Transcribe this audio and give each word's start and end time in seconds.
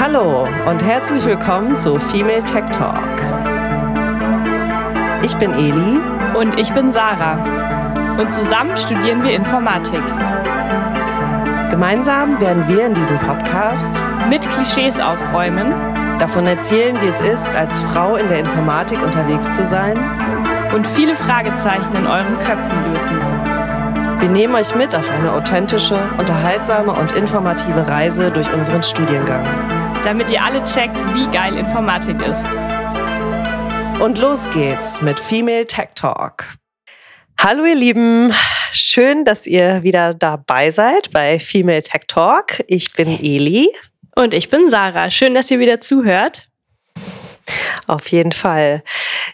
Hallo 0.00 0.48
und 0.68 0.82
herzlich 0.82 1.24
willkommen 1.24 1.76
zu 1.76 1.96
Female 1.96 2.42
Tech 2.42 2.64
Talk. 2.70 3.04
Ich 5.22 5.36
bin 5.36 5.52
Eli 5.52 6.00
und 6.36 6.58
ich 6.58 6.72
bin 6.72 6.90
Sarah 6.90 8.16
und 8.20 8.32
zusammen 8.32 8.76
studieren 8.76 9.22
wir 9.22 9.36
Informatik. 9.36 10.02
Gemeinsam 11.70 12.40
werden 12.40 12.66
wir 12.66 12.86
in 12.86 12.94
diesem 12.94 13.20
Podcast 13.20 14.02
mit 14.28 14.40
Klischees 14.50 14.98
aufräumen, 14.98 15.72
davon 16.18 16.48
erzählen, 16.48 17.00
wie 17.00 17.06
es 17.06 17.20
ist, 17.20 17.54
als 17.54 17.80
Frau 17.82 18.16
in 18.16 18.28
der 18.28 18.40
Informatik 18.40 19.00
unterwegs 19.04 19.54
zu 19.54 19.62
sein 19.62 20.17
und 20.74 20.86
viele 20.86 21.14
Fragezeichen 21.14 21.94
in 21.94 22.06
euren 22.06 22.38
Köpfen 22.38 22.92
lösen. 22.92 23.18
Wir 24.20 24.28
nehmen 24.28 24.54
euch 24.54 24.74
mit 24.74 24.94
auf 24.94 25.08
eine 25.10 25.32
authentische, 25.32 25.98
unterhaltsame 26.18 26.92
und 26.92 27.12
informative 27.12 27.86
Reise 27.86 28.30
durch 28.30 28.52
unseren 28.52 28.82
Studiengang. 28.82 29.46
Damit 30.04 30.30
ihr 30.30 30.42
alle 30.42 30.62
checkt, 30.64 30.98
wie 31.14 31.26
geil 31.30 31.56
Informatik 31.56 32.16
ist. 32.20 34.02
Und 34.02 34.18
los 34.18 34.48
geht's 34.50 35.00
mit 35.00 35.18
Female 35.18 35.66
Tech 35.66 35.90
Talk. 35.94 36.44
Hallo 37.40 37.64
ihr 37.64 37.76
Lieben, 37.76 38.32
schön, 38.72 39.24
dass 39.24 39.46
ihr 39.46 39.82
wieder 39.82 40.14
dabei 40.14 40.70
seid 40.70 41.10
bei 41.12 41.38
Female 41.38 41.82
Tech 41.82 42.02
Talk. 42.08 42.64
Ich 42.66 42.92
bin 42.94 43.08
Eli. 43.08 43.68
Und 44.16 44.34
ich 44.34 44.48
bin 44.48 44.68
Sarah. 44.68 45.10
Schön, 45.10 45.34
dass 45.34 45.50
ihr 45.50 45.60
wieder 45.60 45.80
zuhört. 45.80 46.47
Auf 47.86 48.08
jeden 48.08 48.32
Fall. 48.32 48.82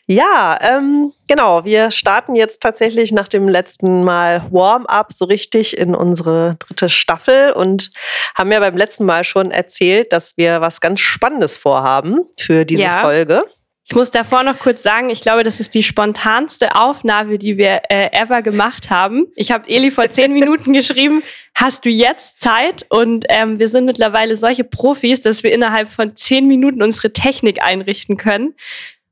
Ja, 0.06 0.58
ähm, 0.60 1.12
genau. 1.28 1.64
Wir 1.64 1.90
starten 1.90 2.34
jetzt 2.34 2.62
tatsächlich 2.62 3.12
nach 3.12 3.28
dem 3.28 3.48
letzten 3.48 4.04
Mal 4.04 4.46
Warm-up 4.50 5.12
so 5.12 5.24
richtig 5.24 5.76
in 5.76 5.94
unsere 5.94 6.56
dritte 6.58 6.88
Staffel 6.88 7.52
und 7.52 7.90
haben 8.34 8.52
ja 8.52 8.60
beim 8.60 8.76
letzten 8.76 9.04
Mal 9.04 9.24
schon 9.24 9.50
erzählt, 9.50 10.12
dass 10.12 10.36
wir 10.36 10.60
was 10.60 10.80
ganz 10.80 11.00
Spannendes 11.00 11.56
vorhaben 11.56 12.20
für 12.38 12.64
diese 12.64 12.84
ja. 12.84 13.00
Folge. 13.00 13.44
Ich 13.86 13.94
muss 13.94 14.10
davor 14.10 14.42
noch 14.44 14.58
kurz 14.58 14.82
sagen, 14.82 15.10
ich 15.10 15.20
glaube, 15.20 15.42
das 15.42 15.60
ist 15.60 15.74
die 15.74 15.82
spontanste 15.82 16.74
Aufnahme, 16.74 17.38
die 17.38 17.58
wir 17.58 17.82
äh, 17.90 18.08
ever 18.12 18.40
gemacht 18.40 18.88
haben. 18.88 19.26
Ich 19.36 19.52
habe 19.52 19.68
Eli 19.68 19.90
vor 19.90 20.08
zehn 20.08 20.32
Minuten 20.38 20.72
geschrieben, 20.72 21.22
hast 21.54 21.84
du 21.84 21.90
jetzt 21.90 22.40
Zeit? 22.40 22.86
Und 22.88 23.26
ähm, 23.28 23.58
wir 23.58 23.68
sind 23.68 23.84
mittlerweile 23.84 24.38
solche 24.38 24.64
Profis, 24.64 25.20
dass 25.20 25.42
wir 25.42 25.52
innerhalb 25.52 25.90
von 25.90 26.16
zehn 26.16 26.46
Minuten 26.48 26.82
unsere 26.82 27.12
Technik 27.12 27.62
einrichten 27.62 28.16
können 28.16 28.54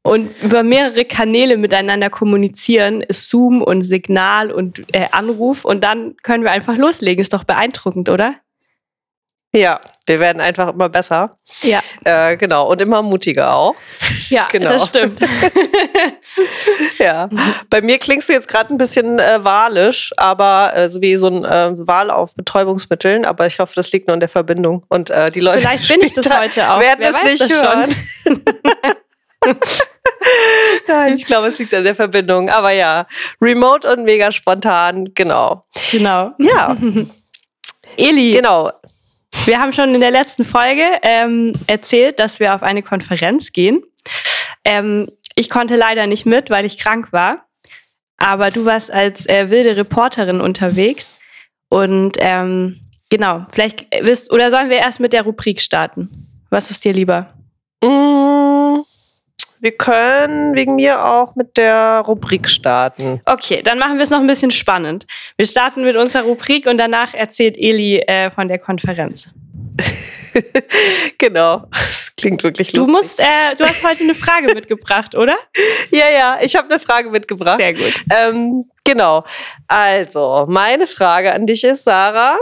und 0.03 0.31
über 0.43 0.63
mehrere 0.63 1.05
Kanäle 1.05 1.59
miteinander 1.59 2.09
kommunizieren, 2.09 3.05
Zoom 3.11 3.61
und 3.61 3.83
Signal 3.83 4.51
und 4.51 4.83
äh, 4.95 5.07
Anruf 5.13 5.67
und 5.67 5.85
dann 5.85 6.17
können 6.23 6.45
wir 6.45 6.51
einfach 6.51 6.79
loslegen. 6.79 7.21
Ist 7.21 7.35
doch 7.35 7.45
beeindruckend, 7.45 8.09
oder? 8.09 8.37
Ja, 9.55 9.81
wir 10.07 10.19
werden 10.19 10.41
einfach 10.41 10.73
immer 10.73 10.89
besser. 10.89 11.37
Ja. 11.61 11.81
Äh, 12.05 12.39
genau. 12.39 12.71
Und 12.71 12.81
immer 12.81 13.03
mutiger 13.03 13.55
auch. 13.55 13.75
Ja, 14.31 14.49
genau. 14.51 14.71
das 14.71 14.89
stimmt. 14.89 15.21
ja. 16.99 17.29
Bei 17.69 17.83
mir 17.83 17.99
klingst 17.99 18.31
du 18.31 18.33
jetzt 18.33 18.49
gerade 18.49 18.73
ein 18.73 18.79
bisschen 18.79 19.19
äh, 19.19 19.45
walisch, 19.45 20.11
aber 20.17 20.73
äh, 20.75 20.89
so 20.89 21.03
wie 21.03 21.17
so 21.17 21.27
ein 21.27 21.45
äh, 21.45 21.87
Wal 21.87 22.11
auf 22.11 22.35
Betäubungsmitteln. 22.35 23.27
Aber 23.27 23.47
ich 23.47 23.59
hoffe, 23.59 23.75
das 23.77 23.93
liegt 23.93 24.07
nur 24.09 24.15
in 24.15 24.21
der 24.21 24.31
Verbindung. 24.31 24.85
Und 24.89 25.11
äh, 25.11 25.31
die 25.31 25.41
Leute. 25.41 25.59
Vielleicht 25.59 25.87
bin 25.87 26.01
ich 26.01 26.15
das 26.15 26.31
heute 26.31 26.71
auch. 26.73 26.81
Werden 26.81 27.05
es 27.05 27.23
nicht 27.23 27.41
das 27.43 27.63
hören. 27.63 27.95
ja, 30.89 31.07
ich 31.13 31.27
glaube, 31.27 31.49
es 31.49 31.59
liegt 31.59 31.75
an 31.75 31.85
der 31.85 31.95
Verbindung. 31.95 32.49
Aber 32.49 32.71
ja, 32.71 33.07
remote 33.39 33.93
und 33.93 34.05
mega 34.05 34.33
spontan, 34.33 35.13
genau. 35.15 35.67
Genau. 35.91 36.31
Ja. 36.39 36.75
Eli. 37.99 38.33
Genau. 38.33 38.73
Wir 39.45 39.59
haben 39.59 39.73
schon 39.73 39.95
in 39.95 40.01
der 40.01 40.11
letzten 40.11 40.45
Folge 40.45 40.85
ähm, 41.03 41.53
erzählt, 41.67 42.19
dass 42.19 42.39
wir 42.41 42.55
auf 42.55 42.63
eine 42.63 42.83
Konferenz 42.83 43.53
gehen. 43.53 43.83
Ähm, 44.65 45.11
ich 45.35 45.51
konnte 45.51 45.77
leider 45.77 46.07
nicht 46.07 46.27
mit, 46.27 46.51
weil 46.51 46.65
ich 46.65 46.79
krank 46.79 47.13
war. 47.13 47.47
Aber 48.19 48.51
du 48.51 48.65
warst 48.67 48.93
als 48.93 49.27
äh, 49.27 49.51
wilde 49.51 49.77
Reporterin 49.77 50.41
unterwegs. 50.41 51.15
Und 51.69 52.19
ähm, 52.21 52.81
genau, 53.09 53.47
vielleicht 53.51 53.87
wirst, 54.01 54.33
oder 54.33 54.51
sollen 54.51 54.71
wir 54.71 54.77
erst 54.77 55.01
mit 55.01 55.13
der 55.13 55.23
Rubrik 55.23 55.61
starten? 55.61 56.29
Was 56.51 56.71
ist 56.71 56.85
dir 56.85 56.93
lieber? 56.93 57.35
Mmh. 57.83 58.85
Wir 59.63 59.71
können 59.71 60.57
wegen 60.57 60.75
mir 60.75 61.05
auch 61.05 61.37
mit 61.37 61.57
der 61.57 62.03
Rubrik 62.05 62.49
starten. 62.49 63.21
Okay, 63.27 63.63
dann 63.63 63.79
machen 63.79 63.97
wir 63.97 64.03
es 64.03 64.11
noch 64.11 64.19
ein 64.19 64.27
bisschen 64.27 64.51
spannend. 64.51 65.07
Wir 65.37 65.47
starten 65.47 65.85
mit 65.85 65.95
unserer 65.95 66.25
Rubrik 66.25 66.67
und 66.67 66.79
danach 66.79 67.15
erzählt 67.15 67.57
Eli 67.57 68.01
äh, 68.01 68.29
von 68.31 68.49
der 68.49 68.59
Konferenz. 68.59 69.29
genau, 71.19 71.69
das 71.71 72.13
klingt 72.17 72.43
wirklich 72.43 72.73
lustig. 72.73 72.93
Du 72.93 73.01
musst, 73.01 73.21
äh, 73.21 73.55
du 73.57 73.65
hast 73.65 73.87
heute 73.89 74.03
eine 74.03 74.17
Frage 74.17 74.53
mitgebracht, 74.55 75.15
oder? 75.15 75.37
Ja, 75.93 76.11
ja, 76.13 76.39
ich 76.43 76.57
habe 76.57 76.69
eine 76.69 76.81
Frage 76.81 77.11
mitgebracht. 77.11 77.59
Sehr 77.59 77.75
gut. 77.75 78.03
Ähm, 78.13 78.65
genau. 78.83 79.23
Also, 79.69 80.45
meine 80.49 80.89
Frage 80.89 81.33
an 81.33 81.47
dich 81.47 81.63
ist, 81.63 81.85
Sarah, 81.85 82.37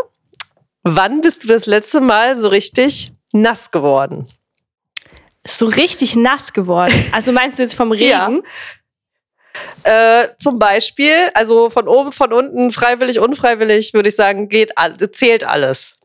wann 0.84 1.20
bist 1.20 1.44
du 1.44 1.48
das 1.48 1.66
letzte 1.66 2.00
Mal 2.00 2.34
so 2.34 2.48
richtig 2.48 3.12
nass 3.34 3.70
geworden? 3.70 4.26
So 5.46 5.66
richtig 5.66 6.16
nass 6.16 6.52
geworden. 6.52 6.94
Also 7.12 7.32
meinst 7.32 7.58
du 7.58 7.62
jetzt 7.62 7.74
vom 7.74 7.92
Regen? 7.92 8.42
Ja. 9.84 10.22
Äh, 10.22 10.28
zum 10.38 10.58
Beispiel, 10.58 11.30
also 11.34 11.70
von 11.70 11.88
oben, 11.88 12.12
von 12.12 12.32
unten, 12.32 12.70
freiwillig, 12.70 13.18
unfreiwillig, 13.18 13.94
würde 13.94 14.08
ich 14.08 14.16
sagen, 14.16 14.48
geht, 14.48 14.72
zählt 15.12 15.44
alles. 15.44 15.98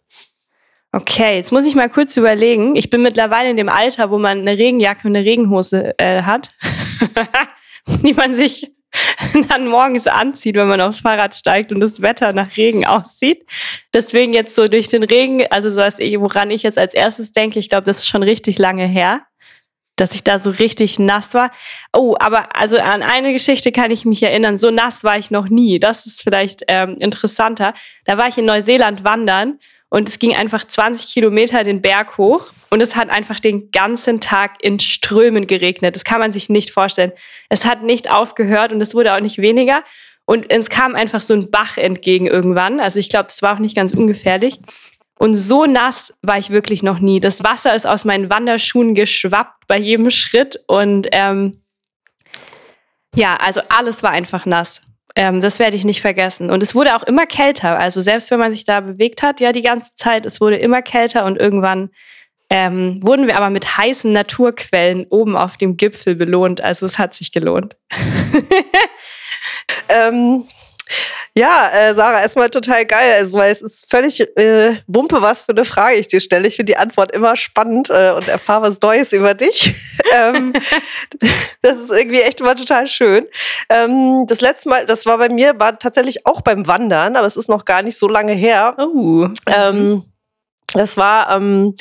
Okay, 0.91 1.35
jetzt 1.35 1.51
muss 1.51 1.65
ich 1.65 1.75
mal 1.75 1.89
kurz 1.89 2.15
überlegen. 2.15 2.75
Ich 2.77 2.89
bin 2.89 3.01
mittlerweile 3.01 3.49
in 3.49 3.57
dem 3.57 3.67
Alter, 3.67 4.11
wo 4.11 4.17
man 4.17 4.39
eine 4.39 4.57
Regenjacke 4.57 5.07
und 5.07 5.15
eine 5.15 5.25
Regenhose 5.25 5.93
äh, 5.99 6.21
hat, 6.21 6.47
die 7.87 8.13
man 8.13 8.33
sich 8.33 8.71
dann 9.49 9.67
morgens 9.67 10.07
anzieht, 10.07 10.55
wenn 10.55 10.67
man 10.67 10.81
aufs 10.81 10.99
Fahrrad 10.99 11.35
steigt 11.35 11.71
und 11.71 11.79
das 11.79 12.01
Wetter 12.01 12.33
nach 12.33 12.55
Regen 12.57 12.85
aussieht. 12.85 13.45
Deswegen 13.93 14.33
jetzt 14.33 14.55
so 14.55 14.67
durch 14.67 14.87
den 14.87 15.03
Regen, 15.03 15.45
also 15.49 15.69
so 15.69 15.77
was 15.77 15.99
ich, 15.99 16.19
woran 16.19 16.51
ich 16.51 16.63
jetzt 16.63 16.77
als 16.77 16.93
erstes 16.93 17.31
denke, 17.31 17.59
ich 17.59 17.69
glaube, 17.69 17.83
das 17.83 17.99
ist 17.99 18.07
schon 18.07 18.23
richtig 18.23 18.57
lange 18.57 18.85
her, 18.85 19.21
dass 19.95 20.13
ich 20.13 20.23
da 20.23 20.39
so 20.39 20.49
richtig 20.49 20.99
nass 20.99 21.33
war. 21.33 21.51
Oh, 21.93 22.15
aber 22.19 22.55
also 22.55 22.77
an 22.77 23.01
eine 23.01 23.31
Geschichte 23.31 23.71
kann 23.71 23.91
ich 23.91 24.05
mich 24.05 24.21
erinnern. 24.21 24.57
So 24.57 24.71
nass 24.71 25.03
war 25.03 25.17
ich 25.17 25.31
noch 25.31 25.49
nie. 25.49 25.79
Das 25.79 26.05
ist 26.05 26.21
vielleicht 26.21 26.63
ähm, 26.67 26.97
interessanter. 26.99 27.73
Da 28.03 28.17
war 28.17 28.27
ich 28.27 28.37
in 28.37 28.45
Neuseeland 28.45 29.03
wandern 29.03 29.59
und 29.95 30.09
es 30.09 30.19
ging 30.19 30.35
einfach 30.35 30.67
20 30.67 31.13
Kilometer 31.13 31.63
den 31.63 31.81
Berg 31.81 32.17
hoch 32.17 32.51
und 32.69 32.81
es 32.81 32.97
hat 32.97 33.09
einfach 33.09 33.39
den 33.39 33.71
ganzen 33.71 34.19
Tag 34.19 34.57
in 34.59 34.77
Strömen 34.77 35.47
geregnet. 35.47 35.95
Das 35.95 36.03
kann 36.03 36.19
man 36.19 36.33
sich 36.33 36.49
nicht 36.49 36.71
vorstellen. 36.71 37.13
Es 37.47 37.63
hat 37.63 37.81
nicht 37.81 38.11
aufgehört 38.11 38.73
und 38.73 38.81
es 38.81 38.93
wurde 38.93 39.15
auch 39.15 39.21
nicht 39.21 39.37
weniger. 39.37 39.85
Und 40.25 40.51
es 40.51 40.67
kam 40.67 40.95
einfach 40.95 41.21
so 41.21 41.33
ein 41.33 41.49
Bach 41.49 41.77
entgegen 41.77 42.27
irgendwann. 42.27 42.81
Also 42.81 42.99
ich 42.99 43.07
glaube, 43.07 43.27
das 43.27 43.41
war 43.41 43.55
auch 43.55 43.59
nicht 43.59 43.73
ganz 43.73 43.93
ungefährlich. 43.93 44.59
Und 45.17 45.35
so 45.35 45.65
nass 45.65 46.13
war 46.21 46.37
ich 46.37 46.49
wirklich 46.49 46.83
noch 46.83 46.99
nie. 46.99 47.21
Das 47.21 47.41
Wasser 47.45 47.73
ist 47.73 47.87
aus 47.87 48.03
meinen 48.03 48.29
Wanderschuhen 48.29 48.95
geschwappt 48.95 49.65
bei 49.65 49.77
jedem 49.77 50.09
Schritt. 50.09 50.59
Und 50.67 51.07
ähm, 51.13 51.61
ja, 53.15 53.37
also 53.37 53.61
alles 53.69 54.03
war 54.03 54.11
einfach 54.11 54.45
nass. 54.45 54.81
Ähm, 55.15 55.39
das 55.39 55.59
werde 55.59 55.77
ich 55.77 55.85
nicht 55.85 56.01
vergessen. 56.01 56.51
Und 56.51 56.61
es 56.61 56.75
wurde 56.75 56.95
auch 56.95 57.03
immer 57.03 57.25
kälter. 57.25 57.79
Also 57.79 58.01
selbst 58.01 58.31
wenn 58.31 58.39
man 58.39 58.51
sich 58.51 58.65
da 58.65 58.81
bewegt 58.81 59.23
hat, 59.23 59.39
ja, 59.39 59.51
die 59.51 59.61
ganze 59.61 59.95
Zeit, 59.95 60.25
es 60.25 60.41
wurde 60.41 60.57
immer 60.57 60.81
kälter 60.81 61.25
und 61.25 61.37
irgendwann 61.37 61.89
ähm, 62.49 62.99
wurden 63.01 63.25
wir 63.25 63.37
aber 63.37 63.49
mit 63.49 63.77
heißen 63.77 64.11
Naturquellen 64.11 65.05
oben 65.09 65.35
auf 65.35 65.57
dem 65.57 65.77
Gipfel 65.77 66.15
belohnt. 66.15 66.61
Also 66.61 66.85
es 66.85 66.99
hat 66.99 67.13
sich 67.13 67.31
gelohnt. 67.31 67.75
ähm, 69.89 70.45
ja, 71.37 71.69
äh, 71.73 71.93
Sarah, 71.93 72.21
erstmal 72.21 72.49
total 72.49 72.85
geil, 72.85 73.13
also, 73.17 73.37
weil 73.37 73.51
es 73.51 73.61
ist 73.61 73.89
völlig 73.89 74.21
äh, 74.37 74.77
Wumpe, 74.87 75.21
was 75.21 75.41
für 75.41 75.51
eine 75.51 75.65
Frage 75.65 75.97
ich 75.97 76.07
dir 76.07 76.21
stelle. 76.21 76.47
Ich 76.47 76.55
finde 76.55 76.71
die 76.71 76.77
Antwort 76.77 77.11
immer 77.11 77.35
spannend 77.35 77.89
äh, 77.89 78.11
und 78.11 78.29
erfahre 78.29 78.63
was 78.63 78.79
Neues 78.79 79.11
über 79.11 79.33
dich. 79.33 79.75
ähm, 80.13 80.53
das 81.61 81.79
ist 81.79 81.91
irgendwie 81.91 82.21
echt 82.21 82.39
immer 82.39 82.55
total 82.55 82.87
schön. 82.87 83.27
Ähm, 83.67 84.25
das 84.27 84.39
letzte 84.39 84.69
Mal, 84.69 84.85
das 84.85 85.05
war 85.05 85.17
bei 85.17 85.27
mir, 85.27 85.59
war 85.59 85.77
tatsächlich 85.77 86.25
auch 86.25 86.39
beim 86.39 86.67
Wandern, 86.67 87.17
aber 87.17 87.27
es 87.27 87.35
ist 87.35 87.49
noch 87.49 87.65
gar 87.65 87.81
nicht 87.81 87.97
so 87.97 88.07
lange 88.07 88.33
her. 88.33 88.75
Oh. 88.77 89.27
Ähm, 89.47 90.05
das 90.75 90.97
war 90.97 91.29
am 91.29 91.73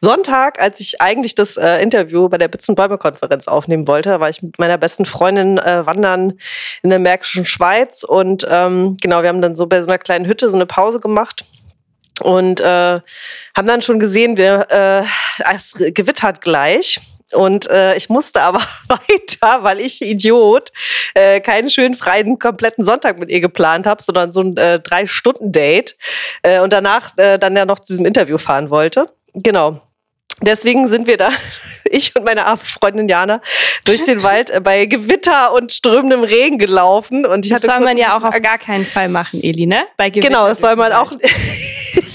Sonntag, 0.00 0.60
als 0.60 0.78
ich 0.80 1.00
eigentlich 1.00 1.34
das 1.34 1.56
äh, 1.56 1.82
Interview 1.82 2.28
bei 2.28 2.36
der 2.36 2.48
Bitzenbäume-Konferenz 2.48 3.48
aufnehmen 3.48 3.88
wollte. 3.88 4.20
war 4.20 4.28
ich 4.28 4.42
mit 4.42 4.58
meiner 4.58 4.76
besten 4.76 5.06
Freundin 5.06 5.58
äh, 5.58 5.86
wandern 5.86 6.34
in 6.82 6.90
der 6.90 6.98
Märkischen 6.98 7.44
Schweiz. 7.44 8.02
Und 8.02 8.46
ähm, 8.48 8.96
genau, 9.00 9.22
wir 9.22 9.28
haben 9.28 9.42
dann 9.42 9.54
so 9.54 9.66
bei 9.66 9.80
so 9.80 9.88
einer 9.88 9.98
kleinen 9.98 10.26
Hütte 10.26 10.48
so 10.48 10.56
eine 10.56 10.66
Pause 10.66 11.00
gemacht. 11.00 11.44
Und 12.20 12.60
äh, 12.60 13.00
haben 13.56 13.66
dann 13.66 13.82
schon 13.82 13.98
gesehen, 13.98 14.36
wir, 14.36 14.66
äh, 14.70 15.52
es 15.54 15.74
gewittert 15.94 16.40
gleich. 16.40 17.00
Und 17.32 17.68
äh, 17.70 17.96
ich 17.96 18.08
musste 18.08 18.42
aber 18.42 18.60
weiter, 18.88 19.62
weil 19.62 19.80
ich 19.80 20.02
Idiot 20.02 20.70
äh, 21.14 21.40
keinen 21.40 21.70
schönen 21.70 21.94
freien 21.94 22.38
kompletten 22.38 22.84
Sonntag 22.84 23.18
mit 23.18 23.30
ihr 23.30 23.40
geplant 23.40 23.86
habe, 23.86 24.02
sondern 24.02 24.30
so 24.30 24.42
ein 24.42 24.56
äh, 24.56 24.80
drei 24.80 25.06
Stunden 25.06 25.50
Date 25.50 25.96
äh, 26.42 26.60
und 26.60 26.72
danach 26.72 27.16
äh, 27.16 27.38
dann 27.38 27.56
ja 27.56 27.64
noch 27.64 27.80
zu 27.80 27.92
diesem 27.92 28.04
Interview 28.04 28.38
fahren 28.38 28.70
wollte. 28.70 29.08
Genau. 29.34 29.80
Deswegen 30.42 30.88
sind 30.88 31.06
wir 31.06 31.16
da, 31.16 31.30
ich 31.84 32.14
und 32.14 32.24
meine 32.24 32.44
Freundin 32.58 33.08
Jana, 33.08 33.40
durch 33.84 34.04
den 34.04 34.22
Wald 34.22 34.50
äh, 34.50 34.60
bei 34.60 34.86
Gewitter 34.86 35.52
und 35.54 35.72
strömendem 35.72 36.24
Regen 36.24 36.58
gelaufen. 36.58 37.24
Und 37.26 37.46
ich 37.46 37.52
das 37.52 37.62
hatte 37.62 37.72
soll 37.74 37.84
man 37.84 37.96
ja 37.96 38.16
auch 38.16 38.22
auf 38.22 38.34
Angst. 38.34 38.42
gar 38.42 38.58
keinen 38.58 38.86
Fall 38.86 39.08
machen, 39.08 39.40
Eli, 39.42 39.66
ne? 39.66 39.84
Bei 39.96 40.10
Gewitter 40.10 40.28
Genau, 40.28 40.48
das 40.48 40.60
soll 40.60 40.76
man 40.76 40.92
auch. 40.92 41.12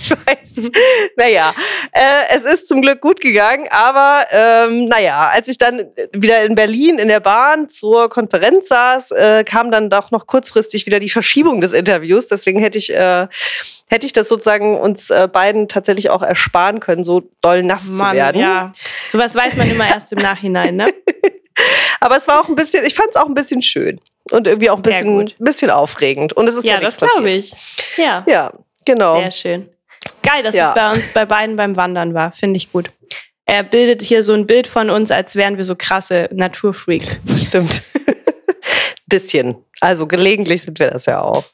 ich 0.27 0.65
weiß. 0.65 0.71
Naja, 1.15 1.53
äh, 1.91 2.35
es 2.35 2.43
ist 2.43 2.67
zum 2.67 2.81
Glück 2.81 3.01
gut 3.01 3.19
gegangen, 3.19 3.67
aber 3.69 4.25
ähm, 4.31 4.85
naja, 4.85 5.29
als 5.33 5.47
ich 5.47 5.57
dann 5.57 5.85
wieder 6.13 6.43
in 6.43 6.55
Berlin 6.55 6.99
in 6.99 7.07
der 7.07 7.19
Bahn 7.19 7.69
zur 7.69 8.09
Konferenz 8.09 8.67
saß, 8.69 9.11
äh, 9.11 9.43
kam 9.43 9.71
dann 9.71 9.89
doch 9.89 10.11
noch 10.11 10.27
kurzfristig 10.27 10.85
wieder 10.85 10.99
die 10.99 11.09
Verschiebung 11.09 11.61
des 11.61 11.73
Interviews. 11.73 12.27
Deswegen 12.27 12.59
hätte 12.59 12.77
ich, 12.77 12.93
äh, 12.93 13.27
hätte 13.87 14.05
ich 14.05 14.13
das 14.13 14.29
sozusagen 14.29 14.77
uns 14.77 15.09
äh, 15.09 15.27
beiden 15.31 15.67
tatsächlich 15.67 16.09
auch 16.09 16.21
ersparen 16.21 16.79
können, 16.79 17.03
so 17.03 17.23
doll 17.41 17.63
nass 17.63 17.97
zu 17.97 18.03
Mann, 18.03 18.15
werden. 18.15 18.41
ja. 18.41 18.71
Sowas 19.09 19.35
weiß 19.35 19.55
man 19.55 19.69
immer 19.69 19.87
erst 19.87 20.11
im 20.13 20.19
Nachhinein, 20.21 20.75
ne? 20.75 20.87
Aber 21.99 22.17
es 22.17 22.27
war 22.27 22.41
auch 22.41 22.49
ein 22.49 22.55
bisschen, 22.55 22.85
ich 22.85 22.93
fand 22.95 23.09
es 23.09 23.15
auch 23.15 23.25
ein 23.25 23.33
bisschen 23.33 23.61
schön 23.61 23.99
und 24.31 24.47
irgendwie 24.47 24.69
auch 24.69 24.77
ein 24.77 24.83
bisschen, 24.83 25.33
bisschen 25.39 25.71
aufregend. 25.71 26.33
Und 26.33 26.47
es 26.47 26.55
ist 26.55 26.65
ja, 26.65 26.75
ja, 26.75 26.79
das 26.79 26.97
glaube 26.97 27.29
ich. 27.29 27.53
Ja, 27.97 28.23
Ja, 28.27 28.53
genau. 28.85 29.19
sehr 29.19 29.31
schön. 29.31 29.69
Geil, 30.27 30.43
dass 30.43 30.55
Ja. 30.55 30.69
es 30.69 30.75
bei 30.75 30.91
uns 30.91 31.13
bei 31.13 31.25
beiden 31.25 31.55
beim 31.55 31.75
Wandern 31.75 32.13
war. 32.13 32.31
Finde 32.31 32.57
ich 32.57 32.71
gut. 32.71 32.91
Er 33.45 33.63
bildet 33.63 34.01
hier 34.01 34.23
so 34.23 34.33
ein 34.33 34.45
Bild 34.45 34.67
von 34.67 34.89
uns, 34.89 35.09
als 35.09 35.35
wären 35.35 35.57
wir 35.57 35.63
so 35.63 35.75
krasse 35.75 36.27
Naturfreaks. 36.33 37.17
Stimmt. 37.35 37.81
bisschen. 39.07 39.55
Also 39.79 40.05
gelegentlich 40.07 40.63
sind 40.63 40.79
wir 40.79 40.89
das 40.91 41.05
ja 41.05 41.21
auch. 41.21 41.45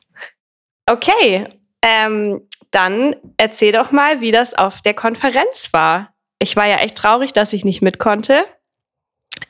Okay, 0.90 1.46
ähm, 1.84 2.42
dann 2.72 3.16
erzähl 3.38 3.72
doch 3.72 3.92
mal, 3.92 4.22
wie 4.22 4.32
das 4.32 4.54
auf 4.56 4.82
der 4.82 4.94
Konferenz 4.96 5.70
war. 5.72 6.14
Ich 6.40 6.56
war 6.56 6.66
ja 6.68 6.78
echt 6.78 6.96
traurig, 6.96 7.32
dass 7.32 7.54
ich 7.54 7.64
nicht 7.64 7.82
mit 7.82 8.00
konnte. 8.00 8.44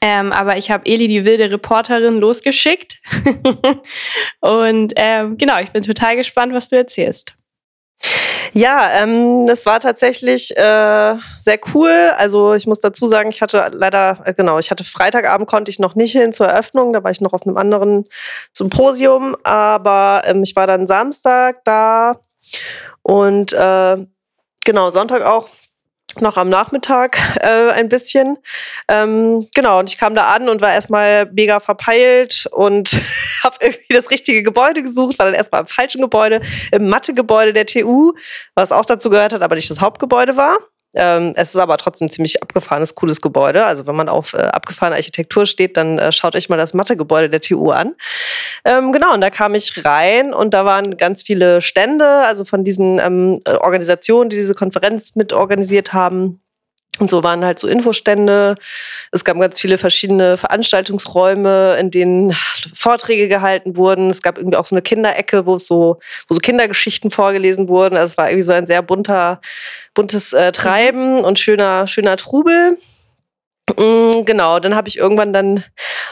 Ähm, 0.01 0.31
aber 0.33 0.57
ich 0.57 0.69
habe 0.69 0.85
Eli, 0.85 1.07
die 1.07 1.23
wilde 1.23 1.49
Reporterin, 1.49 2.19
losgeschickt. 2.19 2.97
Und 4.41 4.93
ähm, 4.97 5.37
genau, 5.37 5.59
ich 5.59 5.71
bin 5.71 5.81
total 5.81 6.15
gespannt, 6.17 6.53
was 6.53 6.69
du 6.69 6.75
erzählst. 6.75 7.35
Ja, 8.55 8.91
ähm, 8.93 9.47
das 9.47 9.65
war 9.65 9.79
tatsächlich 9.79 10.55
äh, 10.55 11.15
sehr 11.39 11.59
cool. 11.73 12.11
Also 12.17 12.53
ich 12.53 12.67
muss 12.67 12.79
dazu 12.79 13.07
sagen, 13.07 13.29
ich 13.29 13.41
hatte 13.41 13.71
leider, 13.73 14.19
äh, 14.25 14.33
genau, 14.35 14.59
ich 14.59 14.69
hatte 14.69 14.83
Freitagabend 14.83 15.49
konnte 15.49 15.71
ich 15.71 15.79
noch 15.79 15.95
nicht 15.95 16.11
hin 16.11 16.33
zur 16.33 16.47
Eröffnung, 16.47 16.93
da 16.93 17.03
war 17.03 17.09
ich 17.09 17.19
noch 17.19 17.33
auf 17.33 17.47
einem 17.47 17.57
anderen 17.57 18.05
Symposium, 18.55 19.35
aber 19.43 20.21
ähm, 20.25 20.43
ich 20.43 20.55
war 20.55 20.67
dann 20.67 20.85
Samstag 20.85 21.63
da. 21.63 22.19
Und 23.01 23.53
äh, 23.53 23.97
genau, 24.63 24.89
Sonntag 24.91 25.23
auch 25.23 25.49
noch 26.21 26.37
am 26.37 26.49
Nachmittag 26.49 27.17
äh, 27.41 27.71
ein 27.71 27.89
bisschen. 27.89 28.37
Ähm, 28.87 29.47
genau, 29.53 29.79
und 29.79 29.89
ich 29.89 29.97
kam 29.97 30.15
da 30.15 30.33
an 30.33 30.49
und 30.49 30.61
war 30.61 30.73
erstmal 30.73 31.29
mega 31.31 31.59
verpeilt 31.59 32.47
und 32.51 33.01
habe 33.43 33.57
irgendwie 33.61 33.93
das 33.93 34.09
richtige 34.11 34.43
Gebäude 34.43 34.81
gesucht, 34.81 35.19
war 35.19 35.25
dann 35.25 35.35
erstmal 35.35 35.61
im 35.61 35.67
falschen 35.67 36.01
Gebäude, 36.01 36.41
im 36.71 36.87
Mathegebäude 36.87 37.53
der 37.53 37.65
TU, 37.65 38.13
was 38.55 38.71
auch 38.71 38.85
dazu 38.85 39.09
gehört 39.09 39.33
hat, 39.33 39.41
aber 39.41 39.55
nicht 39.55 39.69
das 39.69 39.81
Hauptgebäude 39.81 40.37
war. 40.37 40.57
Ähm, 40.93 41.33
es 41.35 41.55
ist 41.55 41.61
aber 41.61 41.77
trotzdem 41.77 42.09
ziemlich 42.09 42.41
abgefahrenes, 42.43 42.95
cooles 42.95 43.21
Gebäude. 43.21 43.65
Also 43.65 43.87
wenn 43.87 43.95
man 43.95 44.09
auf 44.09 44.33
äh, 44.33 44.37
abgefahrene 44.37 44.95
Architektur 44.95 45.45
steht, 45.45 45.77
dann 45.77 45.97
äh, 45.99 46.11
schaut 46.11 46.35
euch 46.35 46.49
mal 46.49 46.57
das 46.57 46.73
Mathegebäude 46.73 47.29
der 47.29 47.41
TU 47.41 47.71
an. 47.71 47.95
Ähm, 48.65 48.91
genau, 48.91 49.13
und 49.13 49.21
da 49.21 49.29
kam 49.29 49.55
ich 49.55 49.85
rein 49.85 50.33
und 50.33 50.53
da 50.53 50.65
waren 50.65 50.97
ganz 50.97 51.23
viele 51.23 51.61
Stände, 51.61 52.05
also 52.05 52.45
von 52.45 52.63
diesen 52.63 52.99
ähm, 52.99 53.39
äh, 53.45 53.55
Organisationen, 53.55 54.29
die 54.29 54.35
diese 54.35 54.53
Konferenz 54.53 55.15
mitorganisiert 55.15 55.93
haben. 55.93 56.39
Und 56.99 57.09
so 57.09 57.23
waren 57.23 57.43
halt 57.43 57.57
so 57.57 57.67
Infostände. 57.67 58.55
Es 59.11 59.25
gab 59.25 59.39
ganz 59.39 59.59
viele 59.59 59.79
verschiedene 59.79 60.37
Veranstaltungsräume, 60.37 61.75
in 61.79 61.89
denen 61.89 62.35
Vorträge 62.75 63.27
gehalten 63.27 63.77
wurden. 63.77 64.11
Es 64.11 64.21
gab 64.21 64.37
irgendwie 64.37 64.57
auch 64.57 64.65
so 64.65 64.75
eine 64.75 64.83
Kinderecke, 64.83 65.47
wo 65.47 65.57
so, 65.57 65.99
wo 66.27 66.35
so 66.35 66.39
Kindergeschichten 66.39 67.09
vorgelesen 67.09 67.67
wurden. 67.67 67.97
Also 67.97 68.11
es 68.11 68.17
war 68.17 68.29
irgendwie 68.29 68.43
so 68.43 68.53
ein 68.53 68.67
sehr 68.67 68.83
bunter, 68.83 69.41
buntes 69.95 70.33
äh, 70.33 70.51
Treiben 70.51 71.21
und 71.21 71.39
schöner, 71.39 71.87
schöner 71.87 72.15
Trubel. 72.15 72.77
Mm, 73.69 74.25
Genau, 74.25 74.59
dann 74.59 74.75
habe 74.75 74.87
ich 74.89 74.97
irgendwann 74.97 75.33
dann, 75.33 75.63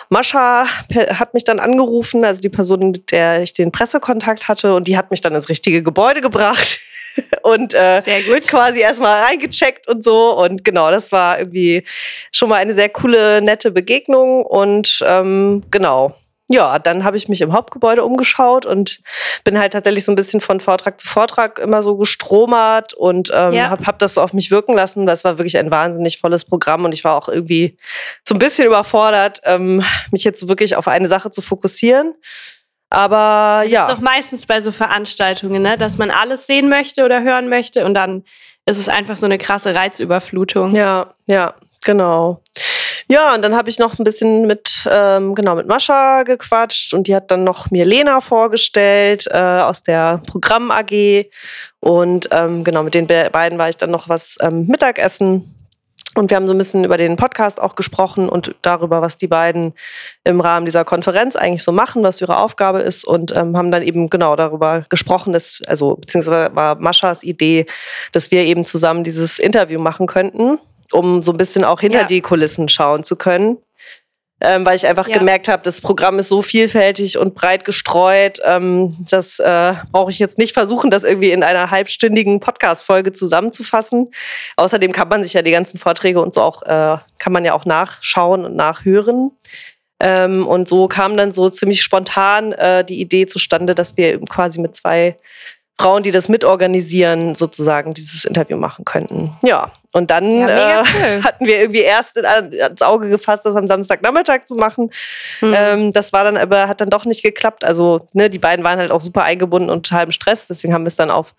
Mascha 0.09 0.65
hat 0.95 1.33
mich 1.33 1.43
dann 1.43 1.59
angerufen, 1.59 2.23
also 2.25 2.41
die 2.41 2.49
Person, 2.49 2.91
mit 2.91 3.11
der 3.11 3.41
ich 3.43 3.53
den 3.53 3.71
Pressekontakt 3.71 4.47
hatte, 4.47 4.73
und 4.75 4.87
die 4.87 4.97
hat 4.97 5.11
mich 5.11 5.21
dann 5.21 5.35
ins 5.35 5.49
richtige 5.49 5.83
Gebäude 5.83 6.21
gebracht 6.21 6.79
und 7.43 7.73
äh, 7.73 8.01
Sehr 8.03 8.21
gut. 8.23 8.47
quasi 8.47 8.79
erstmal 8.81 9.21
reingecheckt 9.23 9.87
und 9.89 10.03
so. 10.03 10.31
Und 10.37 10.63
genau, 10.63 10.91
das 10.91 11.11
war 11.11 11.39
irgendwie 11.39 11.83
schon 12.31 12.49
mal 12.49 12.55
eine 12.55 12.73
sehr 12.73 12.89
coole, 12.89 13.41
nette 13.41 13.71
Begegnung. 13.71 14.45
Und 14.45 15.03
ähm, 15.05 15.61
genau. 15.71 16.15
Ja, 16.51 16.79
dann 16.79 17.03
habe 17.03 17.17
ich 17.17 17.29
mich 17.29 17.41
im 17.41 17.53
Hauptgebäude 17.53 18.03
umgeschaut 18.03 18.65
und 18.65 18.99
bin 19.43 19.57
halt 19.59 19.73
tatsächlich 19.73 20.05
so 20.05 20.11
ein 20.11 20.15
bisschen 20.15 20.41
von 20.41 20.59
Vortrag 20.59 20.99
zu 20.99 21.07
Vortrag 21.07 21.59
immer 21.59 21.81
so 21.81 21.97
gestromert 21.97 22.93
und 22.93 23.31
ähm, 23.33 23.53
Ja. 23.53 23.69
habe 23.69 23.85
hab 23.85 23.99
das 23.99 24.13
so 24.15 24.21
auf 24.21 24.33
mich 24.33 24.51
wirken 24.51 24.73
lassen, 24.75 25.05
weil 25.05 25.13
es 25.13 25.23
war 25.23 25.37
wirklich 25.37 25.57
ein 25.57 25.71
wahnsinnig 25.71 26.19
volles 26.19 26.45
Programm 26.45 26.85
und 26.85 26.93
ich 26.93 27.03
war 27.03 27.15
auch 27.15 27.29
irgendwie 27.29 27.77
so 28.23 28.35
ein 28.35 28.39
bisschen 28.39 28.65
überfordert, 28.67 29.41
ähm, 29.45 29.83
mich 30.11 30.23
jetzt 30.23 30.47
wirklich 30.47 30.75
auf 30.75 30.87
eine 30.87 31.07
Sache 31.07 31.31
zu 31.31 31.41
fokussieren. 31.41 32.13
Aber 32.89 33.63
ja. 33.65 33.83
Das 33.83 33.89
ist 33.91 33.95
doch 33.97 34.03
meistens 34.03 34.45
bei 34.45 34.59
so 34.59 34.71
Veranstaltungen, 34.71 35.61
ne? 35.61 35.77
dass 35.77 35.97
man 35.97 36.11
alles 36.11 36.45
sehen 36.45 36.67
möchte 36.69 37.05
oder 37.05 37.23
hören 37.23 37.47
möchte 37.47 37.85
und 37.85 37.93
dann 37.93 38.23
ist 38.65 38.77
es 38.77 38.89
einfach 38.89 39.17
so 39.17 39.25
eine 39.25 39.37
krasse 39.37 39.73
Reizüberflutung. 39.73 40.75
Ja, 40.75 41.13
ja, 41.27 41.55
genau. 41.83 42.41
Ja, 43.11 43.35
und 43.35 43.41
dann 43.41 43.57
habe 43.57 43.69
ich 43.69 43.77
noch 43.77 43.99
ein 43.99 44.05
bisschen 44.05 44.47
mit, 44.47 44.87
ähm, 44.89 45.35
genau, 45.35 45.55
mit 45.55 45.67
Mascha 45.67 46.23
gequatscht 46.23 46.93
und 46.93 47.07
die 47.07 47.15
hat 47.15 47.29
dann 47.29 47.43
noch 47.43 47.69
mir 47.69 47.83
Lena 47.83 48.21
vorgestellt 48.21 49.27
äh, 49.29 49.37
aus 49.37 49.83
der 49.83 50.21
Programm 50.27 50.71
AG. 50.71 51.25
Und 51.81 52.29
ähm, 52.31 52.63
genau, 52.63 52.83
mit 52.83 52.93
den 52.93 53.07
be 53.07 53.27
beiden 53.29 53.59
war 53.59 53.67
ich 53.67 53.75
dann 53.75 53.91
noch 53.91 54.07
was 54.07 54.37
ähm, 54.39 54.65
Mittagessen. 54.67 55.53
Und 56.15 56.29
wir 56.29 56.37
haben 56.37 56.47
so 56.47 56.53
ein 56.53 56.57
bisschen 56.57 56.85
über 56.85 56.95
den 56.95 57.17
Podcast 57.17 57.61
auch 57.61 57.75
gesprochen 57.75 58.29
und 58.29 58.55
darüber, 58.61 59.01
was 59.01 59.17
die 59.17 59.27
beiden 59.27 59.73
im 60.23 60.39
Rahmen 60.39 60.65
dieser 60.65 60.85
Konferenz 60.85 61.35
eigentlich 61.35 61.63
so 61.63 61.73
machen, 61.73 62.03
was 62.03 62.21
ihre 62.21 62.37
Aufgabe 62.37 62.79
ist 62.79 63.03
und 63.03 63.35
ähm, 63.35 63.57
haben 63.57 63.71
dann 63.71 63.83
eben 63.83 64.09
genau 64.09 64.37
darüber 64.37 64.85
gesprochen, 64.87 65.33
dass, 65.33 65.61
also 65.67 65.95
beziehungsweise 65.95 66.55
war 66.55 66.75
Maschas 66.75 67.23
Idee, 67.23 67.65
dass 68.13 68.31
wir 68.31 68.43
eben 68.43 68.63
zusammen 68.63 69.03
dieses 69.03 69.37
Interview 69.37 69.81
machen 69.81 70.07
könnten, 70.07 70.59
um 70.93 71.21
so 71.21 71.31
ein 71.31 71.37
bisschen 71.37 71.63
auch 71.63 71.79
hinter 71.81 72.01
Ja. 72.01 72.05
die 72.05 72.21
Kulissen 72.21 72.69
schauen 72.69 73.03
zu 73.03 73.15
können. 73.15 73.57
Ähm, 74.43 74.65
weil 74.65 74.75
ich 74.75 74.87
einfach 74.87 75.07
Ja. 75.07 75.19
gemerkt 75.19 75.47
habe, 75.47 75.61
das 75.61 75.81
Programm 75.81 76.17
ist 76.17 76.27
so 76.29 76.41
vielfältig 76.41 77.19
und 77.19 77.35
breit 77.35 77.63
gestreut. 77.63 78.39
Ähm, 78.43 78.95
das 79.07 79.37
äh, 79.39 79.75
brauche 79.91 80.09
ich 80.09 80.17
jetzt 80.17 80.39
nicht 80.39 80.53
versuchen, 80.53 80.89
das 80.89 81.03
irgendwie 81.03 81.29
in 81.31 81.43
einer 81.43 81.69
halbstündigen 81.69 82.39
Podcast-Folge 82.39 83.13
zusammenzufassen. 83.13 84.09
Außerdem 84.55 84.93
kann 84.93 85.09
man 85.09 85.21
sich 85.21 85.33
ja 85.33 85.43
die 85.43 85.51
ganzen 85.51 85.77
Vorträge 85.77 86.19
und 86.21 86.33
so 86.33 86.41
auch, 86.41 86.63
äh, 86.63 86.97
kann 87.19 87.33
man 87.33 87.45
ja 87.45 87.53
auch 87.53 87.65
nachschauen 87.65 88.43
und 88.43 88.55
nachhören. 88.55 89.29
Ähm, 89.99 90.47
und 90.47 90.67
so 90.67 90.87
kam 90.87 91.15
dann 91.17 91.31
so 91.31 91.47
ziemlich 91.51 91.83
spontan 91.83 92.51
äh, 92.53 92.83
die 92.83 92.99
Idee 92.99 93.27
zustande, 93.27 93.75
dass 93.75 93.95
wir 93.95 94.11
eben 94.13 94.25
quasi 94.25 94.59
mit 94.59 94.75
zwei 94.75 95.19
Frauen, 95.79 96.03
die 96.03 96.11
das 96.11 96.29
mitorganisieren, 96.29 97.35
sozusagen 97.35 97.93
dieses 97.93 98.25
Interview 98.25 98.57
machen 98.57 98.85
könnten. 98.85 99.35
Ja, 99.41 99.71
und 99.93 100.11
dann 100.11 100.39
Ja, 100.39 100.81
äh, 100.81 100.83
cool. 100.83 101.23
hatten 101.23 101.45
wir 101.45 101.59
irgendwie 101.59 101.81
erst 101.81 102.17
in, 102.17 102.25
ans 102.25 102.81
Auge 102.81 103.09
gefasst, 103.09 103.45
das 103.45 103.55
am 103.55 103.67
Samstagnachmittag 103.67 104.45
zu 104.45 104.55
machen. 104.55 104.91
Mhm. 105.41 105.53
Ähm, 105.55 105.91
das 105.91 106.13
war 106.13 106.23
dann 106.23 106.37
aber, 106.37 106.67
hat 106.67 106.81
dann 106.81 106.89
doch 106.89 107.05
nicht 107.05 107.23
geklappt. 107.23 107.63
Also, 107.63 108.07
ne, 108.13 108.29
die 108.29 108.39
beiden 108.39 108.63
waren 108.63 108.79
halt 108.79 108.91
auch 108.91 109.01
super 109.01 109.23
eingebunden 109.23 109.69
und 109.69 109.87
total 109.87 110.05
im 110.05 110.11
Stress. 110.11 110.47
Deswegen 110.47 110.73
haben 110.73 110.83
wir 110.83 110.87
es 110.87 110.95
dann 110.95 111.11
auf 111.11 111.33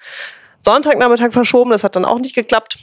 Sonntagnachmittag 0.58 1.32
verschoben. 1.32 1.70
Das 1.70 1.84
hat 1.84 1.96
dann 1.96 2.04
auch 2.04 2.18
nicht 2.18 2.34
geklappt. 2.34 2.78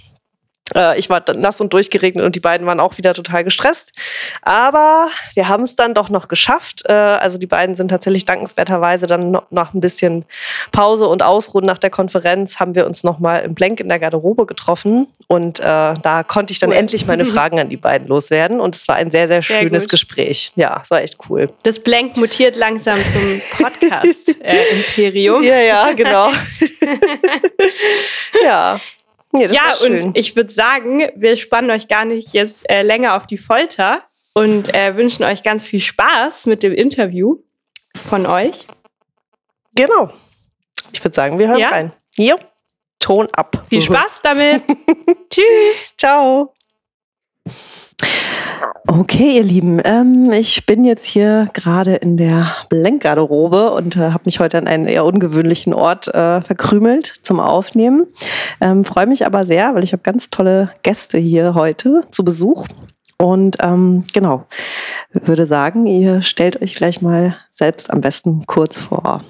Äh, 0.76 1.00
ich 1.00 1.10
war 1.10 1.24
nass 1.36 1.62
und 1.62 1.74
durchgeregnet 1.74 2.24
und 2.26 2.36
die 2.36 2.40
beiden 2.40 2.66
waren 2.68 2.80
auch 2.80 2.98
wieder 2.98 3.14
total 3.14 3.44
gestresst. 3.44 3.94
Aber 4.42 5.10
wir 5.34 5.48
haben 5.48 5.64
es 5.64 5.76
dann 5.76 5.94
doch 5.94 6.10
noch 6.10 6.28
geschafft. 6.28 6.84
Äh, 6.88 6.94
also 6.94 7.38
die 7.38 7.48
beiden 7.48 7.76
sind 7.76 7.90
tatsächlich 7.90 8.26
dankenswerterweise 8.26 9.08
dann 9.08 9.32
noch 9.32 9.44
nach 9.50 9.74
ein 9.74 9.82
bisschen 9.82 10.26
Pause 10.72 11.08
und 11.08 11.24
Ausruhen 11.24 11.66
nach 11.66 11.78
der 11.78 11.90
Konferenz 11.90 12.60
haben 12.60 12.76
wir 12.76 12.86
uns 12.86 13.04
noch 13.04 13.20
mal 13.20 13.40
im 13.40 13.54
Blank 13.56 13.80
in 13.80 13.90
der 13.90 14.00
Garderobe 14.00 14.46
getroffen 14.46 15.08
und 15.28 15.60
äh, 15.60 15.64
da 15.64 16.24
konnte 16.28 16.54
ich 16.54 16.60
dann 16.60 16.70
Cool. 16.70 16.76
endlich 16.76 17.06
meine 17.08 17.26
Fragen 17.30 17.60
an 17.60 17.70
die 17.70 17.78
beiden 17.78 18.08
loswerden 18.08 18.60
und 18.60 18.76
es 18.76 18.88
war 18.88 18.96
ein 18.96 19.12
sehr 19.12 19.28
sehr 19.28 19.42
Sehr 19.42 19.62
schönes 19.62 19.84
gut. 19.84 19.92
Gespräch. 19.92 20.52
Ja, 20.56 20.80
es 20.82 20.92
war 20.92 21.02
echt 21.02 21.18
cool. 21.30 21.50
Das 21.64 21.80
Blank 21.80 22.18
mutiert 22.18 22.56
langsam 22.56 23.00
zum 23.08 23.42
Podcast-Imperium. 23.58 25.44
Ja, 25.50 25.60
ja, 25.60 25.92
genau. 25.94 26.30
ja. 28.44 28.80
Nee, 29.32 29.46
ja, 29.48 29.74
und 29.84 30.18
ich 30.18 30.36
würde 30.36 30.52
sagen, 30.52 31.08
wir 31.16 31.38
spannen 31.38 31.70
euch 31.70 31.88
gar 31.88 32.06
nicht 32.06 32.34
jetzt 32.34 32.70
äh, 32.70 32.82
länger 32.82 33.16
auf 33.16 33.28
die 33.28 33.38
Folter 33.38 34.04
und 34.34 34.74
äh, 34.74 34.96
wünschen 34.96 35.24
euch 35.24 35.44
ganz 35.44 35.66
viel 35.66 35.80
Spaß 35.80 36.48
mit 36.48 36.64
dem 36.64 36.74
Interview 36.74 37.38
von 38.10 38.26
euch. 38.26 38.66
Genau. 39.76 40.12
Ich 40.92 41.04
würde 41.04 41.16
sagen, 41.16 41.38
wir 41.38 41.48
hören 41.48 41.60
ja? 41.60 41.70
rein. 41.70 41.94
Jo, 42.18 42.38
Ton 43.00 43.28
ab. 43.34 43.64
Viel 43.70 43.82
Spaß 43.90 44.22
damit. 44.24 44.64
Tschüss. 45.30 45.94
Ciao. 45.98 46.54
Okay, 48.88 49.38
ihr 49.38 49.44
Lieben, 49.44 49.80
ähm, 49.84 50.32
ich 50.32 50.66
bin 50.66 50.84
jetzt 50.84 51.06
hier 51.06 51.48
gerade 51.54 51.96
in 51.96 52.18
der 52.18 52.56
Blenkgarderobe 52.70 53.72
und 53.72 53.96
äh, 53.96 54.12
habe 54.12 54.24
mich 54.26 54.40
heute 54.40 54.58
an 54.58 54.68
einen 54.68 54.88
eher 54.88 55.06
ungewöhnlichen 55.06 55.74
Ort 55.74 56.08
äh, 56.08 56.42
verkrümelt 56.42 57.14
zum 57.22 57.40
Aufnehmen. 57.40 58.08
Ähm, 58.62 58.84
Freue 58.84 59.06
mich 59.06 59.26
aber 59.26 59.46
sehr, 59.46 59.76
weil 59.76 59.84
ich 59.84 59.94
habe 59.94 60.02
ganz 60.02 60.30
tolle 60.30 60.72
Gäste 60.82 61.18
hier 61.18 61.54
heute 61.54 62.02
zu 62.10 62.24
Besuch. 62.24 62.68
Und 63.18 63.58
ähm, 63.62 64.06
genau, 64.14 64.46
würde 65.12 65.46
sagen, 65.46 65.86
ihr 65.86 66.22
stellt 66.22 66.62
euch 66.62 66.76
gleich 66.76 67.02
mal 67.02 67.36
selbst 67.52 67.92
am 67.92 68.02
besten 68.02 68.46
kurz 68.48 68.82
vor. 68.82 69.24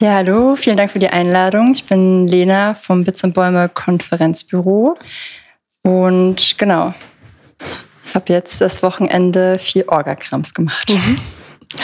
Ja, 0.00 0.14
hallo, 0.14 0.56
vielen 0.56 0.76
Dank 0.76 0.90
für 0.90 0.98
die 0.98 1.08
Einladung. 1.08 1.72
Ich 1.72 1.86
bin 1.86 2.26
Lena 2.26 2.74
vom 2.74 3.04
Bits 3.04 3.22
und 3.22 3.34
Bäume 3.34 3.68
Konferenzbüro. 3.68 4.96
Und 5.82 6.58
genau, 6.58 6.94
habe 8.14 8.32
jetzt 8.32 8.60
das 8.60 8.82
Wochenende 8.82 9.58
viel 9.58 9.84
Orgakrams 9.88 10.54
gemacht. 10.54 10.88
Mhm. 10.90 11.18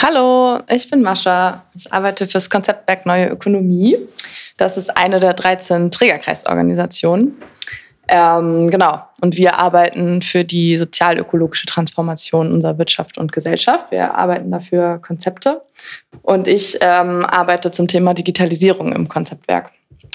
Hallo, 0.02 0.60
ich 0.68 0.90
bin 0.90 1.02
Mascha. 1.02 1.64
Ich 1.74 1.92
arbeite 1.92 2.26
fürs 2.28 2.50
Konzeptwerk 2.50 3.06
Neue 3.06 3.28
Ökonomie. 3.28 3.96
Das 4.58 4.76
ist 4.76 4.96
eine 4.96 5.18
der 5.18 5.32
13 5.32 5.90
Trägerkreisorganisationen. 5.90 7.36
Ähm, 8.06 8.70
genau. 8.70 9.02
Und 9.20 9.36
wir 9.36 9.58
arbeiten 9.58 10.22
für 10.22 10.44
die 10.44 10.76
sozial-ökologische 10.76 11.66
Transformation 11.66 12.52
unserer 12.52 12.78
Wirtschaft 12.78 13.18
und 13.18 13.32
Gesellschaft. 13.32 13.90
Wir 13.90 14.14
arbeiten 14.14 14.50
dafür 14.50 14.98
Konzepte. 14.98 15.62
Und 16.22 16.48
ich 16.48 16.78
ähm, 16.80 17.24
arbeite 17.24 17.70
zum 17.70 17.88
Thema 17.88 18.14
Digitalisierung 18.14 18.92
im 18.92 19.08
Konzeptwerk. 19.08 19.70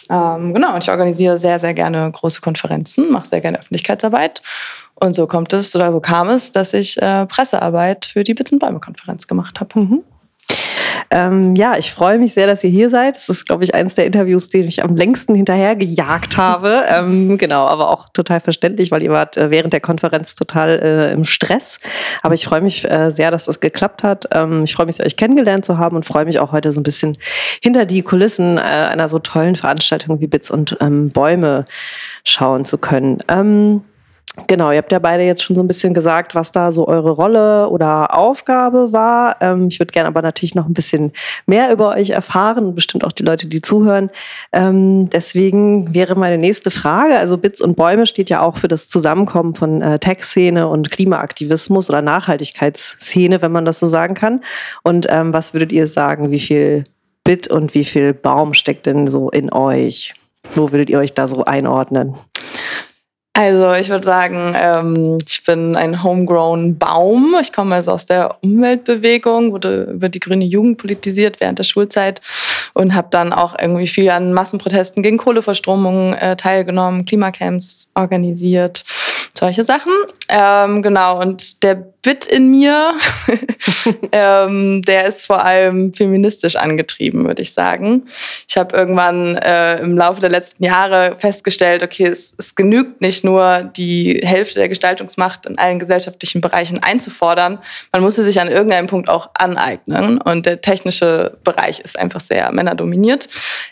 Ähm, 0.09 0.53
genau, 0.53 0.73
und 0.73 0.83
ich 0.83 0.89
organisiere 0.89 1.37
sehr, 1.37 1.59
sehr 1.59 1.73
gerne 1.73 2.09
große 2.11 2.41
Konferenzen, 2.41 3.11
mache 3.11 3.27
sehr 3.27 3.41
gerne 3.41 3.59
Öffentlichkeitsarbeit. 3.59 4.41
Und 4.95 5.15
so 5.15 5.27
kommt 5.27 5.53
es 5.53 5.75
oder 5.75 5.91
so 5.91 5.99
kam 5.99 6.29
es, 6.29 6.51
dass 6.51 6.73
ich 6.73 7.01
äh, 7.01 7.25
Pressearbeit 7.25 8.05
für 8.05 8.23
die 8.23 8.33
Bits 8.33 8.51
und 8.51 8.59
Bäume 8.59 8.79
Konferenz 8.79 9.27
gemacht 9.27 9.59
habe. 9.59 9.79
Mhm. 9.79 10.03
Ähm, 11.09 11.55
ja, 11.55 11.77
ich 11.77 11.91
freue 11.91 12.17
mich 12.17 12.33
sehr, 12.33 12.47
dass 12.47 12.63
ihr 12.63 12.69
hier 12.69 12.89
seid. 12.89 13.15
Das 13.15 13.29
ist, 13.29 13.45
glaube 13.45 13.63
ich, 13.63 13.73
eines 13.75 13.95
der 13.95 14.05
Interviews, 14.05 14.49
die 14.49 14.59
ich 14.59 14.83
am 14.83 14.95
längsten 14.95 15.35
hinterhergejagt 15.35 16.37
habe. 16.37 16.83
ähm, 16.89 17.37
genau, 17.37 17.65
aber 17.65 17.89
auch 17.89 18.09
total 18.09 18.39
verständlich, 18.39 18.91
weil 18.91 19.03
ihr 19.03 19.11
wart 19.11 19.37
äh, 19.37 19.49
während 19.49 19.73
der 19.73 19.81
Konferenz 19.81 20.35
total 20.35 20.79
äh, 20.79 21.13
im 21.13 21.25
Stress. 21.25 21.79
Aber 22.21 22.33
ich 22.33 22.45
freue 22.45 22.61
mich 22.61 22.89
äh, 22.89 23.11
sehr, 23.11 23.31
dass 23.31 23.45
das 23.45 23.59
geklappt 23.59 24.03
hat. 24.03 24.27
Ähm, 24.33 24.63
ich 24.63 24.73
freue 24.73 24.85
mich 24.85 25.03
euch 25.03 25.17
kennengelernt 25.17 25.65
zu 25.65 25.77
haben 25.77 25.95
und 25.95 26.05
freue 26.05 26.25
mich 26.25 26.39
auch 26.39 26.51
heute 26.51 26.71
so 26.71 26.79
ein 26.79 26.83
bisschen 26.83 27.17
hinter 27.61 27.85
die 27.85 28.01
Kulissen 28.01 28.57
äh, 28.57 28.61
einer 28.61 29.09
so 29.09 29.19
tollen 29.19 29.55
Veranstaltung 29.55 30.19
wie 30.19 30.27
Bits 30.27 30.51
und 30.51 30.77
ähm, 30.81 31.09
Bäume 31.09 31.65
schauen 32.23 32.65
zu 32.65 32.77
können. 32.77 33.19
Genau, 34.47 34.71
ihr 34.71 34.79
habt 34.79 34.91
ja 34.91 34.97
beide 34.97 35.23
jetzt 35.23 35.43
schon 35.43 35.55
so 35.55 35.61
ein 35.61 35.67
bisschen 35.67 35.93
gesagt, 35.93 36.33
was 36.33 36.51
da 36.51 36.71
so 36.71 36.87
eure 36.87 37.11
Rolle 37.11 37.69
oder 37.69 38.17
Aufgabe 38.17 38.91
war. 38.91 39.35
Ähm, 39.41 39.67
ich 39.67 39.79
würde 39.79 39.91
gerne 39.91 40.07
aber 40.07 40.23
natürlich 40.23 40.55
noch 40.55 40.65
ein 40.65 40.73
bisschen 40.73 41.11
mehr 41.45 41.71
über 41.71 41.89
euch 41.89 42.09
erfahren 42.09 42.73
bestimmt 42.73 43.03
auch 43.03 43.11
die 43.11 43.21
Leute, 43.21 43.47
die 43.47 43.61
zuhören. 43.61 44.09
Ähm, 44.51 45.07
deswegen 45.11 45.93
wäre 45.93 46.15
meine 46.15 46.39
nächste 46.39 46.71
Frage, 46.71 47.15
also 47.17 47.37
Bits 47.37 47.61
und 47.61 47.75
Bäume 47.75 48.07
steht 48.07 48.31
ja 48.31 48.41
auch 48.41 48.57
für 48.57 48.67
das 48.67 48.87
Zusammenkommen 48.87 49.53
von 49.53 49.83
äh, 49.83 49.99
Tech-Szene 49.99 50.67
und 50.67 50.89
Klimaaktivismus 50.89 51.91
oder 51.91 52.01
Nachhaltigkeitsszene, 52.01 53.43
wenn 53.43 53.51
man 53.51 53.65
das 53.65 53.77
so 53.77 53.85
sagen 53.85 54.15
kann. 54.15 54.41
Und 54.81 55.05
ähm, 55.09 55.31
was 55.31 55.53
würdet 55.53 55.71
ihr 55.71 55.85
sagen, 55.85 56.31
wie 56.31 56.39
viel 56.39 56.85
Bit 57.23 57.49
und 57.49 57.75
wie 57.75 57.85
viel 57.85 58.15
Baum 58.15 58.55
steckt 58.55 58.87
denn 58.87 59.05
so 59.05 59.29
in 59.29 59.53
euch? 59.53 60.15
Wo 60.55 60.71
würdet 60.71 60.89
ihr 60.89 60.97
euch 60.97 61.13
da 61.13 61.27
so 61.27 61.45
einordnen? 61.45 62.15
Also 63.35 63.73
ich 63.73 63.89
würde 63.89 64.05
sagen, 64.05 64.55
ähm, 64.55 65.17
ich 65.27 65.43
bin 65.43 65.75
ein 65.75 66.03
homegrown 66.03 66.77
Baum. 66.77 67.35
Ich 67.41 67.51
komme 67.51 67.73
also 67.73 67.91
aus 67.91 68.05
der 68.05 68.37
Umweltbewegung, 68.43 69.51
wurde 69.51 69.85
über 69.85 70.07
die 70.07 70.19
grüne 70.19 70.45
Jugend 70.45 70.77
politisiert 70.77 71.41
während 71.41 71.57
der 71.57 71.63
Schulzeit 71.63 72.21
und 72.73 72.93
habe 72.93 73.07
dann 73.09 73.33
auch 73.33 73.55
irgendwie 73.59 73.87
viel 73.87 74.11
an 74.11 74.33
Massenprotesten 74.33 75.01
gegen 75.01 75.17
Kohleverstromungen 75.17 76.13
äh, 76.13 76.35
teilgenommen, 76.35 77.05
Klimacamps 77.05 77.89
organisiert 77.95 78.83
solche 79.35 79.63
Sachen. 79.63 79.91
Ähm, 80.29 80.81
genau, 80.81 81.19
und 81.19 81.63
der 81.63 81.75
Bit 81.75 82.27
in 82.27 82.51
mir, 82.51 82.95
ähm, 84.11 84.81
der 84.81 85.05
ist 85.05 85.25
vor 85.25 85.43
allem 85.43 85.93
feministisch 85.93 86.57
angetrieben, 86.57 87.25
würde 87.25 87.41
ich 87.41 87.53
sagen. 87.53 88.03
Ich 88.47 88.57
habe 88.57 88.75
irgendwann 88.75 89.37
äh, 89.37 89.79
im 89.79 89.97
Laufe 89.97 90.19
der 90.19 90.29
letzten 90.29 90.65
Jahre 90.65 91.15
festgestellt, 91.19 91.81
okay, 91.81 92.05
es, 92.05 92.35
es 92.37 92.55
genügt 92.55 92.99
nicht 92.99 93.23
nur, 93.23 93.71
die 93.75 94.19
Hälfte 94.21 94.59
der 94.59 94.69
Gestaltungsmacht 94.69 95.45
in 95.45 95.57
allen 95.57 95.79
gesellschaftlichen 95.79 96.41
Bereichen 96.41 96.79
einzufordern, 96.83 97.59
man 97.91 98.01
muss 98.01 98.15
sie 98.15 98.23
sich 98.23 98.41
an 98.41 98.49
irgendeinem 98.49 98.87
Punkt 98.87 99.07
auch 99.07 99.29
aneignen. 99.33 100.19
Und 100.19 100.45
der 100.45 100.61
technische 100.61 101.37
Bereich 101.43 101.79
ist 101.79 101.97
einfach 101.97 102.21
sehr 102.21 102.51
männerdominiert. 102.51 103.29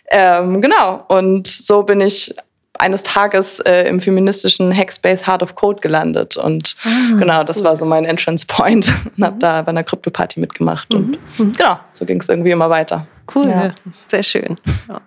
Ähm, 0.10 0.62
genau, 0.62 1.04
und 1.10 1.48
so 1.48 1.84
bin 1.84 2.00
ich 2.02 2.34
eines 2.82 3.04
Tages 3.04 3.60
äh, 3.60 3.88
im 3.88 4.02
feministischen 4.02 4.76
Hackspace 4.76 5.28
Heart 5.28 5.44
of 5.44 5.56
Code 5.56 5.80
gelandet. 5.82 6.36
Und 6.36 6.76
ah, 6.84 7.18
genau, 7.18 7.44
das 7.44 7.60
cool. 7.60 7.64
war 7.66 7.78
so 7.78 7.86
mein 7.86 8.06
Entrance 8.06 8.46
Point. 8.48 8.92
Und 9.06 9.18
mhm. 9.18 9.24
habe 9.24 9.40
da 9.40 9.62
bei 9.62 9.70
einer 9.70 9.84
Krypto-Party 9.84 10.40
mitgemacht. 10.40 10.94
Und 10.94 11.12
mhm. 11.12 11.18
mhm. 11.38 11.54
genau, 11.54 11.80
so 11.94 12.06
ging 12.06 12.20
es 12.20 12.28
irgendwie 12.28 12.52
immer 12.52 12.70
weiter. 12.70 13.08
Cool, 13.34 13.48
ja. 13.48 13.72
sehr 14.10 14.24
schön. 14.24 14.58
Ja. 14.90 15.02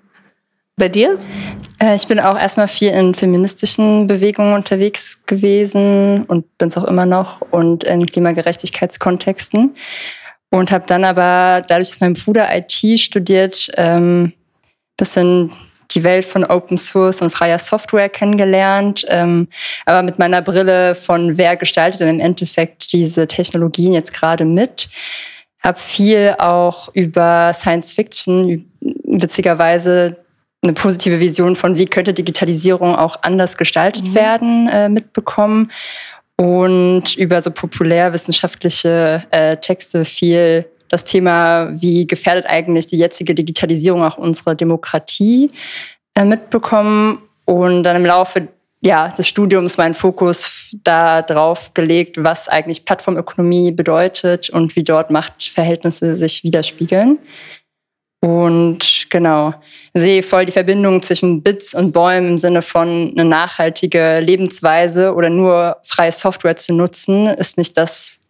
Bei 0.77 0.89
dir? 0.89 1.19
Äh, 1.79 1.95
ich 1.95 2.07
bin 2.07 2.19
auch 2.19 2.39
erstmal 2.39 2.69
viel 2.69 2.91
in 2.91 3.15
feministischen 3.15 4.07
Bewegungen 4.07 4.55
unterwegs 4.55 5.25
gewesen 5.27 6.25
und 6.25 6.57
bin 6.59 6.69
es 6.69 6.79
auch 6.79 6.85
immer 6.85 7.07
noch 7.07 7.41
und 7.51 7.85
in 7.85 8.07
Klimagerechtigkeitskontexten. 8.07 9.75
Und 10.51 10.71
habe 10.71 10.85
dann 10.87 11.05
aber, 11.05 11.65
dadurch, 11.67 11.91
dass 11.91 12.01
mein 12.01 12.15
Bruder 12.15 12.49
IT 12.57 13.01
studiert, 13.01 13.73
ähm, 13.77 14.33
bisschen 14.97 15.51
die 15.95 16.05
Welt 16.05 16.25
von 16.25 16.45
Open 16.45 16.79
Source 16.79 17.23
und 17.23 17.31
freier 17.31 17.59
Software 17.59 18.09
kennengelernt, 18.09 19.05
ähm, 19.09 19.49
aber 19.87 20.03
mit 20.03 20.19
meiner 20.19 20.43
Brille 20.43 20.95
von 20.95 21.39
wer 21.39 21.57
gestaltet 21.57 22.01
denn 22.01 22.09
im 22.09 22.21
Endeffekt 22.21 22.93
diese 22.93 23.27
Technologien 23.27 23.93
jetzt 23.93 24.13
gerade 24.13 24.45
mit. 24.45 24.89
Habe 25.63 25.79
viel 25.79 26.35
auch 26.39 26.89
über 26.93 27.53
Science 27.55 27.93
Fiction, 27.93 28.71
witzigerweise 28.81 30.19
eine 30.63 30.73
positive 30.73 31.21
Vision 31.21 31.57
von, 31.57 31.77
wie 31.77 31.85
könnte 31.85 32.15
Digitalisierung 32.15 32.97
auch 32.97 33.19
anders 33.23 33.57
gestaltet 33.57 34.09
mhm. 34.09 34.15
werden, 34.15 34.69
äh, 34.69 34.89
mitbekommen. 34.89 35.71
Und 36.37 37.15
über 37.17 37.41
so 37.41 37.53
populärwissenschaftliche 37.53 39.23
äh, 39.31 39.57
Texte 39.59 40.05
viel 40.05 40.67
das 40.95 41.05
Thema, 41.05 41.71
wie 41.73 42.07
gefährdet 42.07 42.47
eigentlich 42.47 42.87
die 42.87 42.99
jetzige 42.99 43.35
Digitalisierung 43.35 44.03
auch 44.03 44.17
unsere 44.17 44.57
Demokratie 44.57 45.51
äh, 46.15 46.25
mitbekommen 46.25 47.19
und 47.45 47.83
dann 47.83 47.97
im 47.97 48.07
Laufe 48.07 48.49
ja, 48.81 49.09
des 49.09 49.29
Studiums 49.29 49.79
meinen 49.79 49.95
Fokus 49.95 50.77
darauf 50.85 51.73
gelegt, 51.73 52.23
was 52.23 52.49
eigentlich 52.49 52.85
Plattformökonomie 52.85 53.73
bedeutet 53.73 54.51
und 54.51 54.77
wie 54.77 54.85
dort 54.85 55.11
Machtverhältnisse 55.11 56.15
sich 56.15 56.45
widerspiegeln. 56.45 57.19
Und 58.21 59.11
genau, 59.11 59.55
sehe 59.93 60.23
voll 60.23 60.47
die 60.47 60.53
Verbindung 60.53 61.03
zwischen 61.03 61.43
Bits 61.43 61.75
und 61.75 61.93
Bäumen 61.93 62.31
im 62.31 62.39
Sinne 62.39 62.63
von 62.63 63.13
eine 63.13 63.25
nachhaltige 63.25 64.21
Lebensweise 64.21 65.15
oder 65.15 65.29
nur 65.29 65.77
freie 65.83 66.13
Software 66.13 66.57
zu 66.57 66.73
nutzen, 66.73 67.27
ist 67.27 67.59
nicht 67.59 67.77
das, 67.77 68.21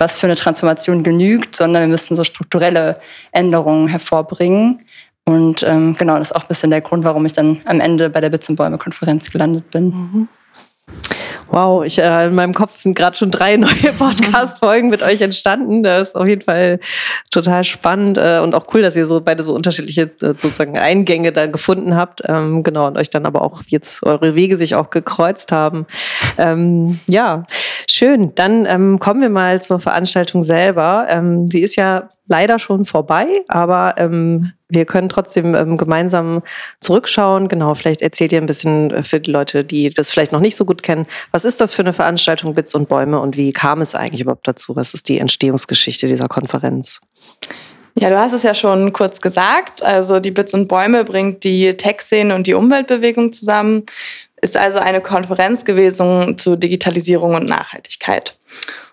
was 0.00 0.18
für 0.18 0.26
eine 0.26 0.36
Transformation 0.36 1.02
genügt, 1.02 1.54
sondern 1.54 1.82
wir 1.82 1.88
müssen 1.88 2.16
so 2.16 2.24
strukturelle 2.24 2.98
Änderungen 3.32 3.88
hervorbringen. 3.88 4.82
Und 5.26 5.62
ähm, 5.62 5.94
genau, 5.96 6.18
das 6.18 6.30
ist 6.30 6.36
auch 6.36 6.42
ein 6.42 6.48
bisschen 6.48 6.70
der 6.70 6.80
Grund, 6.80 7.04
warum 7.04 7.24
ich 7.26 7.34
dann 7.34 7.60
am 7.66 7.80
Ende 7.80 8.10
bei 8.10 8.20
der 8.20 8.30
Bits 8.30 8.48
und 8.48 8.56
Bäume 8.56 8.78
Konferenz 8.78 9.30
gelandet 9.30 9.70
bin. 9.70 9.84
Mhm. 9.84 10.28
Wow, 11.52 11.84
ich, 11.84 11.98
äh, 11.98 12.26
in 12.26 12.34
meinem 12.36 12.54
Kopf 12.54 12.78
sind 12.78 12.94
gerade 12.94 13.16
schon 13.16 13.30
drei 13.32 13.56
neue 13.58 13.92
Podcast-Folgen 13.98 14.88
mit 14.88 15.02
euch 15.02 15.20
entstanden. 15.20 15.82
Das 15.82 16.10
ist 16.10 16.16
auf 16.16 16.28
jeden 16.28 16.42
Fall 16.42 16.78
total 17.30 17.64
spannend 17.64 18.18
äh, 18.18 18.38
und 18.38 18.54
auch 18.54 18.66
cool, 18.72 18.82
dass 18.82 18.94
ihr 18.94 19.04
so 19.04 19.20
beide 19.20 19.42
so 19.42 19.52
unterschiedliche 19.54 20.02
äh, 20.02 20.34
sozusagen 20.36 20.78
Eingänge 20.78 21.32
da 21.32 21.46
gefunden 21.46 21.96
habt. 21.96 22.22
Ähm, 22.26 22.62
genau, 22.62 22.86
und 22.86 22.96
euch 22.96 23.10
dann 23.10 23.26
aber 23.26 23.42
auch 23.42 23.62
jetzt 23.66 24.04
eure 24.04 24.36
Wege 24.36 24.56
sich 24.56 24.76
auch 24.76 24.90
gekreuzt 24.90 25.50
haben. 25.50 25.86
Ähm, 26.38 27.00
ja, 27.08 27.44
schön. 27.90 28.32
Dann 28.36 28.64
ähm, 28.66 29.00
kommen 29.00 29.20
wir 29.20 29.30
mal 29.30 29.60
zur 29.60 29.80
Veranstaltung 29.80 30.44
selber. 30.44 31.06
Ähm, 31.08 31.48
sie 31.48 31.62
ist 31.62 31.74
ja 31.74 32.08
leider 32.28 32.60
schon 32.60 32.84
vorbei, 32.84 33.26
aber 33.48 33.94
ähm, 33.98 34.52
wir 34.70 34.84
können 34.84 35.08
trotzdem 35.08 35.54
ähm, 35.54 35.76
gemeinsam 35.76 36.42
zurückschauen. 36.80 37.48
Genau, 37.48 37.74
vielleicht 37.74 38.02
erzählt 38.02 38.32
ihr 38.32 38.40
ein 38.40 38.46
bisschen 38.46 38.90
äh, 38.90 39.02
für 39.02 39.20
die 39.20 39.30
Leute, 39.30 39.64
die 39.64 39.90
das 39.90 40.10
vielleicht 40.10 40.32
noch 40.32 40.40
nicht 40.40 40.56
so 40.56 40.64
gut 40.64 40.82
kennen. 40.82 41.06
Was 41.32 41.44
ist 41.44 41.60
das 41.60 41.72
für 41.72 41.82
eine 41.82 41.92
Veranstaltung 41.92 42.54
Bits 42.54 42.74
und 42.74 42.88
Bäume 42.88 43.20
und 43.20 43.36
wie 43.36 43.52
kam 43.52 43.80
es 43.80 43.94
eigentlich 43.94 44.22
überhaupt 44.22 44.48
dazu? 44.48 44.76
Was 44.76 44.94
ist 44.94 45.08
die 45.08 45.18
Entstehungsgeschichte 45.18 46.06
dieser 46.06 46.28
Konferenz? 46.28 47.00
Ja, 47.98 48.08
du 48.08 48.18
hast 48.18 48.32
es 48.32 48.42
ja 48.42 48.54
schon 48.54 48.92
kurz 48.92 49.20
gesagt. 49.20 49.82
Also 49.82 50.20
die 50.20 50.30
Bits 50.30 50.54
und 50.54 50.68
Bäume 50.68 51.04
bringt 51.04 51.44
die 51.44 51.76
Tech-Szene 51.76 52.34
und 52.34 52.46
die 52.46 52.54
Umweltbewegung 52.54 53.32
zusammen. 53.32 53.84
Ist 54.40 54.56
also 54.56 54.78
eine 54.78 55.02
Konferenz 55.02 55.64
gewesen 55.64 56.38
zu 56.38 56.56
Digitalisierung 56.56 57.34
und 57.34 57.46
Nachhaltigkeit. 57.46 58.36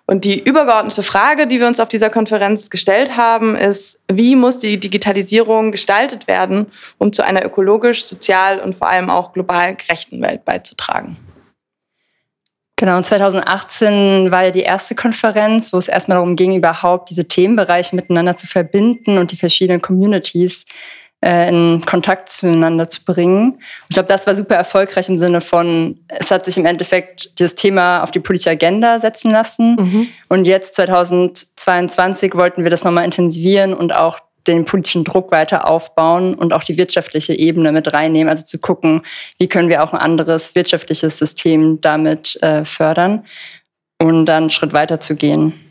Und 0.10 0.24
die 0.24 0.42
übergeordnete 0.42 1.04
Frage, 1.04 1.48
die 1.48 1.60
wir 1.60 1.68
uns 1.68 1.82
auf 1.82 1.90
dieser 1.90 2.10
Konferenz 2.10 2.70
gestellt 2.70 3.18
haben, 3.18 3.58
ist, 3.58 4.06
wie 4.10 4.38
muss 4.38 4.60
die 4.60 4.80
Digitalisierung 4.80 5.74
gestaltet 5.74 6.28
werden, 6.28 6.68
um 6.98 7.12
zu 7.12 7.26
einer 7.26 7.46
ökologisch, 7.46 8.06
sozial 8.06 8.62
und 8.62 8.74
vor 8.74 8.88
allem 8.88 9.10
auch 9.10 9.34
global 9.34 9.76
gerechten 9.76 10.22
Welt 10.22 10.46
beizutragen? 10.46 11.18
Genau, 12.78 12.96
und 12.96 13.04
2018 13.04 14.32
war 14.32 14.46
ja 14.46 14.52
die 14.52 14.62
erste 14.62 14.96
Konferenz, 14.96 15.74
wo 15.74 15.78
es 15.78 15.90
erstmal 15.90 16.18
darum 16.18 16.38
ging, 16.38 16.56
überhaupt 16.56 17.10
diese 17.10 17.28
Themenbereiche 17.28 17.96
miteinander 17.96 18.38
zu 18.38 18.48
verbinden 18.48 19.18
und 19.18 19.34
die 19.34 19.38
verschiedenen 19.38 19.82
Communities 19.82 20.66
in 21.22 21.82
Kontakt 21.86 22.30
zueinander 22.30 22.90
zu 22.90 23.04
bringen. 23.04 23.60
Ich 23.90 23.96
glaube, 23.96 24.08
das 24.08 24.28
war 24.28 24.36
super 24.36 24.56
erfolgreich 24.56 25.10
im 25.10 25.18
Sinne 25.18 25.42
von, 25.42 26.00
es 26.10 26.30
hat 26.30 26.46
sich 26.46 26.58
im 26.58 26.66
Endeffekt 26.66 27.40
dieses 27.40 27.56
Thema 27.56 28.04
auf 28.04 28.12
die 28.12 28.20
politische 28.20 28.52
Agenda 28.52 29.00
setzen 29.00 29.32
lassen. 29.32 29.76
Mhm. 29.76 30.08
Und 30.30 30.46
jetzt 30.46 30.76
2022 30.76 32.36
wollten 32.36 32.64
wir 32.64 32.70
das 32.70 32.84
nochmal 32.84 33.04
intensivieren 33.04 33.74
und 33.74 33.96
auch 33.96 34.20
den 34.48 34.66
politischen 34.66 35.04
Druck 35.04 35.32
weiter 35.32 35.68
aufbauen 35.68 36.34
und 36.36 36.54
auch 36.54 36.64
die 36.64 36.78
wirtschaftliche 36.78 37.34
Ebene 37.34 37.72
mit 37.72 37.92
reinnehmen. 37.94 38.30
Also 38.30 38.46
zu 38.46 38.60
gucken, 38.60 39.02
wie 39.40 39.48
können 39.48 39.70
wir 39.70 39.84
auch 39.84 39.94
ein 39.94 40.00
anderes 40.00 40.56
wirtschaftliches 40.56 41.18
System 41.18 41.82
damit 41.82 42.42
äh, 42.42 42.64
fördern 42.64 43.26
und 44.00 44.26
dann 44.26 44.44
einen 44.44 44.50
Schritt 44.50 44.74
weiter 44.74 45.00
zu 45.00 45.16
gehen. 45.16 45.67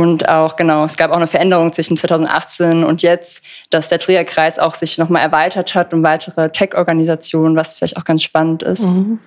Und 0.00 0.30
auch, 0.30 0.56
genau, 0.56 0.84
es 0.84 0.96
gab 0.96 1.10
auch 1.10 1.16
eine 1.16 1.26
Veränderung 1.26 1.74
zwischen 1.74 1.94
2018 1.94 2.84
und 2.84 3.02
jetzt, 3.02 3.44
dass 3.68 3.90
der 3.90 3.98
Trierkreis 3.98 4.58
auch 4.58 4.72
sich 4.72 4.96
nochmal 4.96 5.20
erweitert 5.20 5.74
hat 5.74 5.92
um 5.92 6.02
weitere 6.02 6.48
Tech-Organisationen, 6.48 7.54
was 7.54 7.76
vielleicht 7.76 7.98
auch 7.98 8.04
ganz 8.04 8.22
spannend 8.22 8.62
ist. 8.62 8.92
Mhm. 8.92 9.18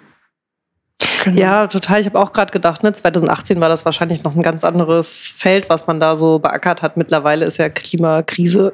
Genau. 1.25 1.39
Ja, 1.39 1.67
total. 1.67 2.01
Ich 2.01 2.07
habe 2.07 2.19
auch 2.19 2.33
gerade 2.33 2.51
gedacht, 2.51 2.81
ne, 2.81 2.91
2018 2.91 3.61
war 3.61 3.69
das 3.69 3.85
wahrscheinlich 3.85 4.23
noch 4.23 4.35
ein 4.35 4.41
ganz 4.41 4.63
anderes 4.63 5.31
Feld, 5.35 5.69
was 5.69 5.85
man 5.85 5.99
da 5.99 6.15
so 6.15 6.39
beackert 6.39 6.81
hat. 6.81 6.97
Mittlerweile 6.97 7.45
ist 7.45 7.59
ja 7.59 7.69
Klimakrise 7.69 8.73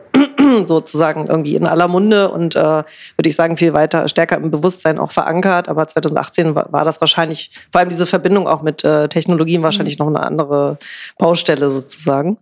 sozusagen 0.63 1.27
irgendwie 1.27 1.55
in 1.55 1.67
aller 1.67 1.87
Munde 1.87 2.31
und 2.31 2.55
äh, 2.55 2.59
würde 2.59 2.85
ich 3.25 3.35
sagen, 3.35 3.57
viel 3.57 3.73
weiter, 3.73 4.07
stärker 4.07 4.37
im 4.37 4.51
Bewusstsein 4.51 4.99
auch 4.99 5.11
verankert. 5.11 5.69
Aber 5.69 5.87
2018 5.87 6.55
war, 6.55 6.71
war 6.71 6.85
das 6.85 7.01
wahrscheinlich, 7.01 7.51
vor 7.71 7.79
allem 7.79 7.89
diese 7.89 8.05
Verbindung 8.05 8.47
auch 8.47 8.61
mit 8.61 8.83
äh, 8.83 9.07
Technologien, 9.07 9.63
wahrscheinlich 9.63 9.99
mhm. 9.99 10.05
noch 10.05 10.15
eine 10.15 10.25
andere 10.25 10.77
Baustelle 11.17 11.69
sozusagen. 11.69 12.37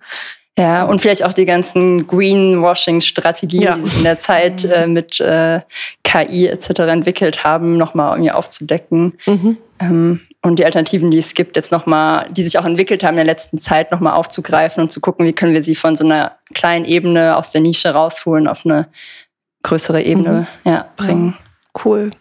Ja, 0.57 0.85
und 0.85 1.01
vielleicht 1.01 1.23
auch 1.23 1.33
die 1.33 1.45
ganzen 1.45 2.07
Greenwashing-Strategien, 2.07 3.61
ja. 3.61 3.75
die 3.75 3.83
sich 3.83 3.97
in 3.99 4.03
der 4.03 4.17
Zeit 4.17 4.65
äh, 4.65 4.87
mit 4.87 5.19
äh, 5.19 5.61
KI 6.03 6.47
etc. 6.47 6.79
entwickelt 6.79 7.43
haben, 7.43 7.77
nochmal 7.77 8.13
irgendwie 8.13 8.31
aufzudecken. 8.31 9.13
Mhm. 9.27 9.57
Ähm, 9.79 10.21
und 10.47 10.59
die 10.59 10.65
Alternativen, 10.65 11.11
die 11.11 11.17
es 11.17 11.33
gibt, 11.33 11.55
jetzt 11.55 11.71
nochmal, 11.71 12.27
die 12.31 12.43
sich 12.43 12.57
auch 12.57 12.65
entwickelt 12.65 13.03
haben 13.03 13.13
in 13.13 13.17
der 13.17 13.25
letzten 13.25 13.57
Zeit, 13.57 13.91
nochmal 13.91 14.13
aufzugreifen 14.13 14.83
und 14.83 14.91
zu 14.91 14.99
gucken, 14.99 15.25
wie 15.25 15.33
können 15.33 15.53
wir 15.53 15.63
sie 15.63 15.75
von 15.75 15.95
so 15.95 16.03
einer 16.03 16.37
kleinen 16.53 16.85
Ebene 16.85 17.35
aus 17.35 17.51
der 17.51 17.61
Nische 17.61 17.89
rausholen 17.89 18.47
auf 18.47 18.65
eine 18.65 18.87
größere 19.63 20.01
Ebene 20.01 20.47
mhm. 20.63 20.71
ja, 20.71 20.85
bringen. 20.95 21.35
Ja, 21.37 21.81
cool. 21.85 22.11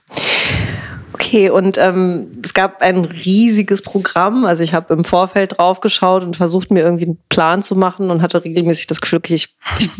Okay, 1.18 1.48
und 1.48 1.78
ähm, 1.78 2.30
es 2.44 2.52
gab 2.52 2.82
ein 2.82 3.06
riesiges 3.06 3.80
Programm. 3.80 4.44
Also 4.44 4.62
ich 4.62 4.74
habe 4.74 4.92
im 4.92 5.02
Vorfeld 5.02 5.56
draufgeschaut 5.56 6.22
und 6.22 6.36
versucht, 6.36 6.70
mir 6.70 6.82
irgendwie 6.82 7.04
einen 7.04 7.18
Plan 7.30 7.62
zu 7.62 7.74
machen 7.74 8.10
und 8.10 8.20
hatte 8.20 8.44
regelmäßig 8.44 8.86
das 8.86 9.00
Gefühl, 9.00 9.20
okay, 9.20 9.34
ich, 9.34 9.56
ich, 9.78 9.90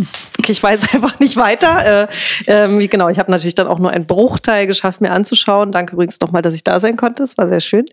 ich 0.51 0.63
weiß 0.63 0.93
einfach 0.93 1.19
nicht 1.19 1.39
weiter. 1.39 2.09
Äh, 2.47 2.67
äh, 2.67 2.87
genau, 2.87 3.09
ich 3.09 3.19
habe 3.19 3.31
natürlich 3.31 3.55
dann 3.55 3.67
auch 3.67 3.79
nur 3.79 3.93
einen 3.93 4.05
Bruchteil 4.05 4.67
geschafft, 4.67 5.00
mir 5.00 5.11
anzuschauen. 5.11 5.73
Danke 5.73 5.95
übrigens 5.95 6.21
nochmal, 6.21 6.43
dass 6.43 6.52
ich 6.52 6.65
da 6.65 6.81
sein 6.81 6.99
konnte. 6.99 7.23
Es 7.23 7.39
war 7.39 7.49
sehr 7.49 7.61
schön. 7.61 7.87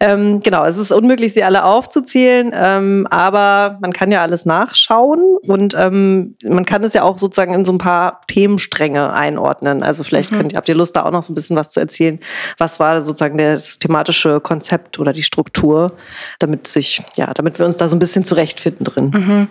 Ähm, 0.00 0.40
genau, 0.40 0.64
es 0.64 0.76
ist 0.76 0.90
unmöglich, 0.90 1.32
sie 1.32 1.44
alle 1.44 1.64
aufzuzählen, 1.64 2.50
ähm, 2.52 3.06
aber 3.08 3.78
man 3.82 3.92
kann 3.92 4.10
ja 4.10 4.20
alles 4.22 4.46
nachschauen 4.46 5.36
und 5.46 5.76
ähm, 5.78 6.34
man 6.42 6.64
kann 6.64 6.82
es 6.82 6.92
ja 6.92 7.04
auch 7.04 7.18
sozusagen 7.18 7.54
in 7.54 7.64
so 7.64 7.72
ein 7.72 7.78
paar 7.78 8.20
Themenstränge 8.26 9.12
einordnen. 9.12 9.84
Also 9.84 10.02
vielleicht 10.02 10.32
mhm. 10.32 10.36
könnt, 10.38 10.56
habt 10.56 10.68
ihr 10.68 10.74
Lust, 10.74 10.96
da 10.96 11.04
auch 11.04 11.12
noch 11.12 11.22
so 11.22 11.32
ein 11.32 11.36
bisschen 11.36 11.54
was 11.54 11.70
zu 11.70 11.78
erzählen, 11.78 12.18
was 12.64 12.80
war 12.80 13.00
sozusagen 13.00 13.36
das 13.36 13.78
thematische 13.78 14.40
Konzept 14.40 14.98
oder 14.98 15.12
die 15.12 15.22
Struktur, 15.22 15.92
damit 16.38 16.66
sich, 16.66 17.02
ja, 17.16 17.32
damit 17.34 17.58
wir 17.58 17.66
uns 17.66 17.76
da 17.76 17.88
so 17.88 17.94
ein 17.94 17.98
bisschen 17.98 18.24
zurechtfinden 18.24 18.84
drin. 18.84 19.10
Mhm. 19.14 19.48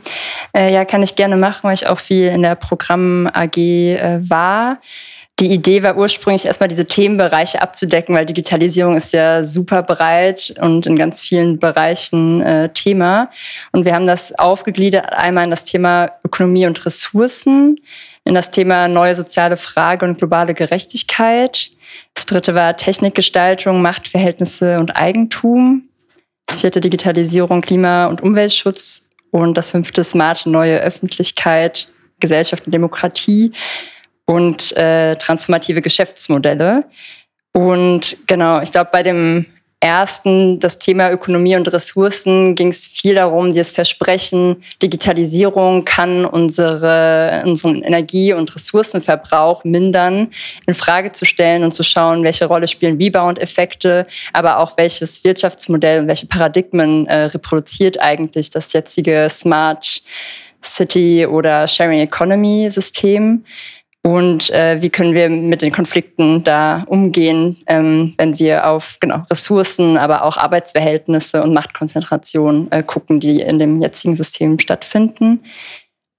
Äh, 0.56 0.74
ja, 0.74 0.84
kann 0.84 1.04
ich 1.04 1.16
gerne 1.16 1.38
machen, 1.38 1.62
weil 1.64 1.76
ich 1.76 1.88
auch 1.88 2.00
viel 2.00 2.28
in 2.28 2.42
der 2.42 2.56
Programm 2.56 3.30
AG 3.32 3.58
äh, 3.58 4.20
war. 4.28 4.80
Die 5.40 5.52
Idee 5.52 5.82
war 5.82 5.98
ursprünglich 5.98 6.46
erstmal 6.46 6.70
diese 6.70 6.86
Themenbereiche 6.86 7.62
abzudecken, 7.62 8.16
weil 8.16 8.26
Digitalisierung 8.26 8.96
ist 8.96 9.14
ja 9.14 9.44
super 9.44 9.82
breit 9.82 10.54
und 10.62 10.86
in 10.86 10.96
ganz 10.96 11.22
vielen 11.22 11.60
Bereichen 11.60 12.42
äh, 12.42 12.70
Thema. 12.70 13.30
Und 13.72 13.86
wir 13.86 13.96
haben 13.96 14.06
das 14.06 14.38
aufgegliedert 14.38 15.12
einmal 15.12 15.46
in 15.46 15.50
das 15.50 15.64
Thema 15.64 16.12
Ökonomie 16.24 16.68
und 16.68 16.86
Ressourcen, 16.86 17.80
in 18.26 18.36
das 18.36 18.52
Thema 18.52 18.88
neue 18.88 19.16
soziale 19.16 19.58
Frage 19.58 20.06
und 20.06 20.20
globale 20.20 20.54
Gerechtigkeit. 20.54 21.72
Das 22.14 22.26
dritte 22.26 22.56
war 22.56 22.78
Technikgestaltung, 22.78 23.82
Machtverhältnisse 23.82 24.80
und 24.80 24.96
Eigentum. 24.96 25.90
Das 26.46 26.62
vierte 26.62 26.82
Digitalisierung, 26.82 27.62
Klima- 27.62 28.08
und 28.08 28.22
Umweltschutz. 28.22 29.10
Und 29.32 29.56
das 29.58 29.72
fünfte 29.72 30.04
smarte 30.04 30.50
neue 30.50 30.80
Öffentlichkeit, 30.80 31.88
Gesellschaft 32.20 32.66
und 32.68 32.72
Demokratie 32.72 33.52
und 34.26 34.76
äh, 34.78 35.16
transformative 35.16 35.82
Geschäftsmodelle. 35.82 36.86
Und 37.52 38.18
genau, 38.28 38.62
ich 38.62 38.72
glaube, 38.72 38.90
bei 38.92 39.04
dem 39.04 39.46
ersten, 39.84 40.60
das 40.60 40.80
Thema 40.80 41.12
Ökonomie 41.12 41.58
und 41.58 41.72
Ressourcen, 41.72 42.56
ging 42.56 42.70
es 42.70 42.88
viel 42.88 43.16
darum, 43.16 43.48
dieses 43.48 43.72
Versprechen, 43.72 44.64
Digitalisierung 44.82 45.84
kann 45.84 46.26
unsere, 46.26 47.44
unseren 47.46 47.84
Energie- 47.84 48.34
und 48.34 48.56
Ressourcenverbrauch 48.56 49.66
mindern, 49.66 50.30
in 50.66 50.74
Frage 50.74 51.12
zu 51.12 51.26
stellen 51.26 51.64
und 51.64 51.74
zu 51.74 51.84
schauen, 51.84 52.24
welche 52.24 52.46
Rolle 52.46 52.68
spielen 52.68 52.98
Rebound-Effekte, 52.98 54.08
aber 54.32 54.60
auch 54.60 54.78
welches 54.78 55.24
Wirtschaftsmodell 55.24 56.00
und 56.00 56.08
welche 56.08 56.28
Paradigmen 56.28 57.06
äh, 57.08 57.26
reproduziert 57.26 58.02
eigentlich 58.02 58.50
das 58.50 58.72
jetzige 58.72 59.28
Smart 59.30 60.02
City 60.64 61.26
oder 61.26 61.68
Sharing 61.68 62.00
Economy 62.00 62.70
System 62.72 63.44
und 64.06 64.50
äh, 64.50 64.82
wie 64.82 64.90
können 64.90 65.14
wir 65.14 65.30
mit 65.30 65.62
den 65.62 65.72
Konflikten 65.72 66.44
da 66.44 66.84
umgehen, 66.88 67.58
ähm, 67.68 68.14
wenn 68.18 68.38
wir 68.38 68.68
auf 68.70 68.98
genau, 69.00 69.24
Ressourcen, 69.32 69.98
aber 69.98 70.26
auch 70.26 70.36
Arbeitsverhältnisse 70.36 71.42
und 71.42 71.54
Machtkonzentration 71.54 72.70
äh, 72.72 72.84
gucken, 72.84 73.22
die 73.22 73.40
in 73.40 73.60
dem 73.60 73.82
jetzigen 73.82 74.18
System 74.18 74.60
stattfinden. 74.60 75.46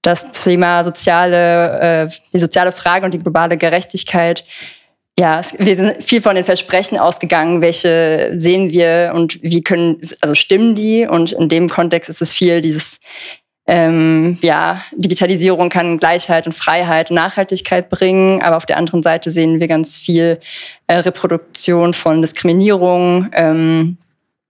Das 0.01 0.31
Thema 0.31 0.83
soziale, 0.83 2.07
äh, 2.07 2.09
die 2.33 2.39
soziale 2.39 2.71
Frage 2.71 3.05
und 3.05 3.13
die 3.13 3.19
globale 3.19 3.55
Gerechtigkeit 3.55 4.43
ja, 5.17 5.39
wir 5.57 5.75
sind 5.77 6.03
viel 6.03 6.21
von 6.21 6.35
den 6.35 6.43
Versprechen 6.43 6.97
ausgegangen, 6.97 7.61
welche 7.61 8.31
sehen 8.33 8.69
wir 8.71 9.13
und 9.15 9.41
wie 9.41 9.61
können, 9.61 9.97
also 10.19 10.35
stimmen 10.35 10.75
die? 10.75 11.07
Und 11.07 11.31
in 11.31 11.47
dem 11.47 11.69
Kontext 11.69 12.09
ist 12.09 12.21
es 12.21 12.33
viel 12.33 12.61
dieses 12.61 12.99
ähm, 13.67 14.37
ja, 14.41 14.81
Digitalisierung 14.95 15.69
kann 15.69 15.97
Gleichheit 15.97 16.45
und 16.45 16.53
Freiheit 16.53 17.09
und 17.09 17.15
Nachhaltigkeit 17.15 17.89
bringen, 17.89 18.41
aber 18.41 18.57
auf 18.57 18.65
der 18.65 18.77
anderen 18.77 19.01
Seite 19.01 19.31
sehen 19.31 19.59
wir 19.59 19.67
ganz 19.67 19.97
viel 19.97 20.39
äh, 20.87 20.97
Reproduktion 20.97 21.93
von 21.93 22.21
Diskriminierung 22.21 23.29
ähm, 23.33 23.97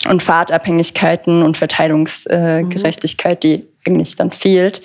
und 0.09 0.21
Fahrtabhängigkeiten 0.21 1.43
und 1.43 1.55
Verteilungsgerechtigkeit, 1.55 3.45
äh, 3.45 3.47
mhm. 3.47 3.59
die 3.59 3.67
eigentlich 3.87 4.15
dann 4.15 4.31
fehlt. 4.31 4.81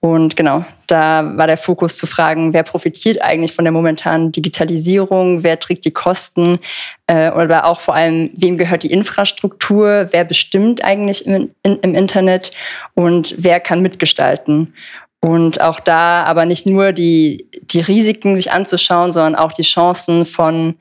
Und 0.00 0.36
genau, 0.36 0.64
da 0.86 1.36
war 1.36 1.46
der 1.46 1.56
Fokus 1.56 1.96
zu 1.96 2.06
fragen, 2.06 2.52
wer 2.52 2.62
profitiert 2.62 3.22
eigentlich 3.22 3.52
von 3.52 3.64
der 3.64 3.72
momentanen 3.72 4.30
Digitalisierung, 4.30 5.42
wer 5.42 5.58
trägt 5.58 5.84
die 5.84 5.90
Kosten 5.90 6.58
äh, 7.06 7.30
oder 7.30 7.64
auch 7.64 7.80
vor 7.80 7.94
allem, 7.94 8.30
wem 8.36 8.56
gehört 8.58 8.82
die 8.82 8.92
Infrastruktur, 8.92 10.08
wer 10.10 10.24
bestimmt 10.24 10.84
eigentlich 10.84 11.26
im, 11.26 11.50
in, 11.62 11.78
im 11.78 11.94
Internet 11.94 12.52
und 12.94 13.34
wer 13.38 13.58
kann 13.58 13.82
mitgestalten. 13.82 14.74
Und 15.20 15.60
auch 15.60 15.80
da 15.80 16.22
aber 16.24 16.44
nicht 16.44 16.66
nur 16.66 16.92
die, 16.92 17.48
die 17.62 17.80
Risiken 17.80 18.36
sich 18.36 18.52
anzuschauen, 18.52 19.12
sondern 19.12 19.34
auch 19.34 19.52
die 19.52 19.62
Chancen 19.62 20.24
von 20.24 20.76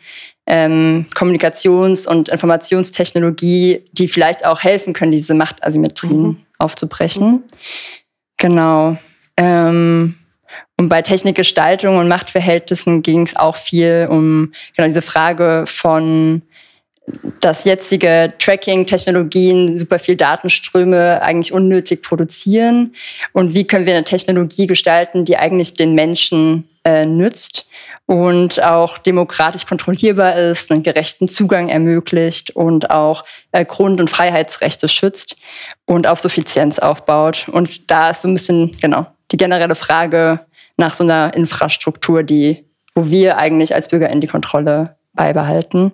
ähm, 0.45 1.07
Kommunikations- 1.15 2.07
und 2.07 2.29
Informationstechnologie, 2.29 3.85
die 3.93 4.07
vielleicht 4.07 4.45
auch 4.45 4.61
helfen 4.61 4.93
können, 4.93 5.13
diese 5.13 5.33
Machtasymmetrien 5.33 6.21
mhm. 6.21 6.37
aufzubrechen. 6.59 7.27
Mhm. 7.27 7.43
Genau. 8.37 8.97
Ähm, 9.37 10.15
Und 10.77 10.89
bei 10.89 11.01
Technikgestaltung 11.01 11.97
und 11.97 12.07
Machtverhältnissen 12.07 13.01
ging 13.01 13.21
es 13.21 13.35
auch 13.35 13.55
viel 13.55 14.07
um 14.09 14.51
genau 14.75 14.87
diese 14.87 15.01
Frage 15.01 15.63
von 15.67 16.41
dass 17.39 17.65
jetzige 17.65 18.33
Tracking-Technologien 18.39 19.77
super 19.77 19.99
viel 19.99 20.15
Datenströme 20.15 21.21
eigentlich 21.21 21.53
unnötig 21.53 22.01
produzieren 22.01 22.93
und 23.31 23.53
wie 23.53 23.67
können 23.67 23.85
wir 23.85 23.93
eine 23.93 24.05
Technologie 24.05 24.65
gestalten, 24.65 25.23
die 25.23 25.37
eigentlich 25.37 25.75
den 25.75 25.93
Menschen 25.93 26.67
äh, 26.85 27.05
nützt 27.05 27.67
und 28.05 28.63
auch 28.63 28.97
demokratisch 28.97 29.65
kontrollierbar 29.65 30.35
ist, 30.35 30.71
einen 30.71 30.83
gerechten 30.83 31.27
Zugang 31.27 31.69
ermöglicht 31.69 32.55
und 32.55 32.91
auch 32.91 33.23
äh, 33.51 33.65
Grund- 33.65 33.99
und 33.99 34.09
Freiheitsrechte 34.09 34.87
schützt 34.87 35.35
und 35.85 36.07
auf 36.07 36.19
Suffizienz 36.19 36.79
aufbaut. 36.79 37.49
Und 37.49 37.89
da 37.89 38.11
ist 38.11 38.21
so 38.21 38.27
ein 38.27 38.35
bisschen 38.35 38.77
genau 38.79 39.07
die 39.31 39.37
generelle 39.37 39.75
Frage 39.75 40.45
nach 40.77 40.93
so 40.93 41.03
einer 41.03 41.33
Infrastruktur, 41.33 42.21
die, 42.23 42.65
wo 42.93 43.09
wir 43.09 43.37
eigentlich 43.37 43.73
als 43.73 43.87
BürgerInnen 43.87 44.21
die 44.21 44.27
Kontrolle 44.27 44.97
beibehalten. 45.13 45.93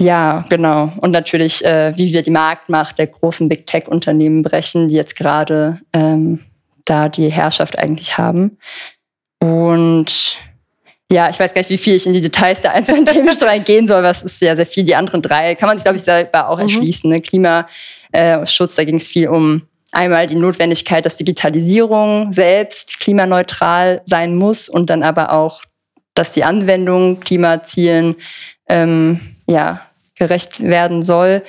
Ja, 0.00 0.44
genau. 0.48 0.92
Und 1.00 1.10
natürlich, 1.10 1.64
äh, 1.64 1.96
wie 1.96 2.12
wir 2.12 2.22
die 2.22 2.30
Marktmacht 2.30 2.98
der 2.98 3.06
großen 3.06 3.48
Big 3.48 3.66
Tech-Unternehmen 3.66 4.42
brechen, 4.42 4.88
die 4.88 4.94
jetzt 4.94 5.16
gerade 5.16 5.80
ähm, 5.92 6.40
da 6.86 7.08
die 7.08 7.30
Herrschaft 7.30 7.78
eigentlich 7.78 8.16
haben. 8.16 8.58
Und 9.40 10.38
ja, 11.10 11.28
ich 11.28 11.40
weiß 11.40 11.52
gar 11.52 11.60
nicht, 11.60 11.70
wie 11.70 11.78
viel 11.78 11.96
ich 11.96 12.06
in 12.06 12.12
die 12.12 12.20
Details 12.20 12.60
der 12.60 12.72
einzelnen 12.72 13.04
Themenstränge 13.06 13.64
gehen 13.64 13.86
soll, 13.86 14.02
was 14.02 14.22
ist 14.22 14.40
ja 14.40 14.54
sehr 14.54 14.66
viel. 14.66 14.84
Die 14.84 14.94
anderen 14.94 15.22
drei 15.22 15.54
kann 15.56 15.68
man 15.68 15.76
sich, 15.76 15.84
glaube 15.84 15.96
ich, 15.96 16.04
selber 16.04 16.48
auch 16.48 16.56
mhm. 16.56 16.62
erschließen. 16.62 17.10
Ne? 17.10 17.20
Klimaschutz, 17.20 18.76
da 18.76 18.84
ging 18.84 18.96
es 18.96 19.08
viel 19.08 19.28
um 19.28 19.62
einmal 19.92 20.26
die 20.26 20.36
Notwendigkeit, 20.36 21.04
dass 21.04 21.16
Digitalisierung 21.16 22.32
selbst 22.32 23.00
klimaneutral 23.00 24.02
sein 24.04 24.36
muss 24.36 24.68
und 24.68 24.88
dann 24.88 25.02
aber 25.02 25.32
auch, 25.32 25.62
dass 26.14 26.32
die 26.32 26.44
Anwendung 26.44 27.18
Klimazielen 27.18 28.14
ähm, 28.68 29.36
ja, 29.48 29.82
gerecht 30.16 30.62
werden 30.62 31.02
soll. 31.02 31.42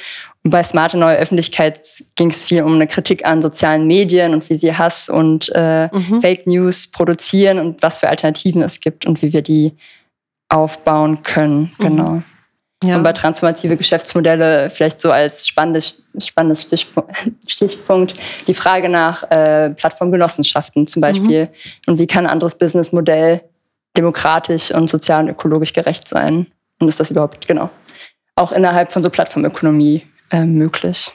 Und 0.43 0.51
bei 0.51 0.63
Smarte 0.63 0.97
Neue 0.97 1.17
Öffentlichkeit 1.17 1.80
ging 2.15 2.32
es 2.32 2.45
viel 2.45 2.63
um 2.63 2.73
eine 2.73 2.88
Kritik 2.88 3.25
an 3.25 3.41
sozialen 3.41 3.86
Medien 3.86 4.34
und 4.34 4.49
wie 4.49 4.56
sie 4.56 4.75
Hass 4.75 5.08
und 5.08 5.51
äh, 5.54 5.88
mhm. 5.91 6.19
Fake 6.19 6.47
News 6.47 6.88
produzieren 6.88 7.60
und 7.60 7.84
was 7.84 7.99
für 7.99 8.10
Alternativen 8.10 8.63
es 8.63 8.80
gibt 8.80 9.06
und 9.06 9.21
wie 9.21 9.34
wir 9.34 9.43
die 9.43 9.73
aufbauen 10.49 11.21
können. 11.21 11.71
Mhm. 11.77 11.84
Genau. 11.84 12.23
Ja. 12.84 12.95
Und 12.95 13.04
bei 13.04 13.13
transformative 13.13 13.77
Geschäftsmodelle 13.77 14.71
vielleicht 14.71 14.99
so 14.99 15.12
als 15.12 15.47
spannendes, 15.47 16.04
spannendes 16.17 16.67
Stichpunkt 17.47 18.15
die 18.47 18.56
Frage 18.56 18.89
nach 18.89 19.30
äh, 19.30 19.69
Plattformgenossenschaften 19.69 20.88
zum 20.88 21.01
Beispiel. 21.01 21.43
Mhm. 21.43 21.49
Und 21.86 21.99
wie 21.99 22.08
kann 22.08 22.25
ein 22.25 22.32
anderes 22.32 22.58
Businessmodell 22.58 23.43
demokratisch 23.95 24.71
und 24.71 24.89
sozial 24.89 25.21
und 25.21 25.30
ökologisch 25.30 25.73
gerecht 25.73 26.08
sein? 26.08 26.47
Und 26.80 26.88
ist 26.88 26.99
das 26.99 27.12
überhaupt, 27.12 27.47
genau, 27.47 27.69
auch 28.34 28.51
innerhalb 28.51 28.91
von 28.91 29.04
so 29.04 29.12
Plattformökonomie 29.12 30.08
äh, 30.31 30.45
möglich. 30.45 31.11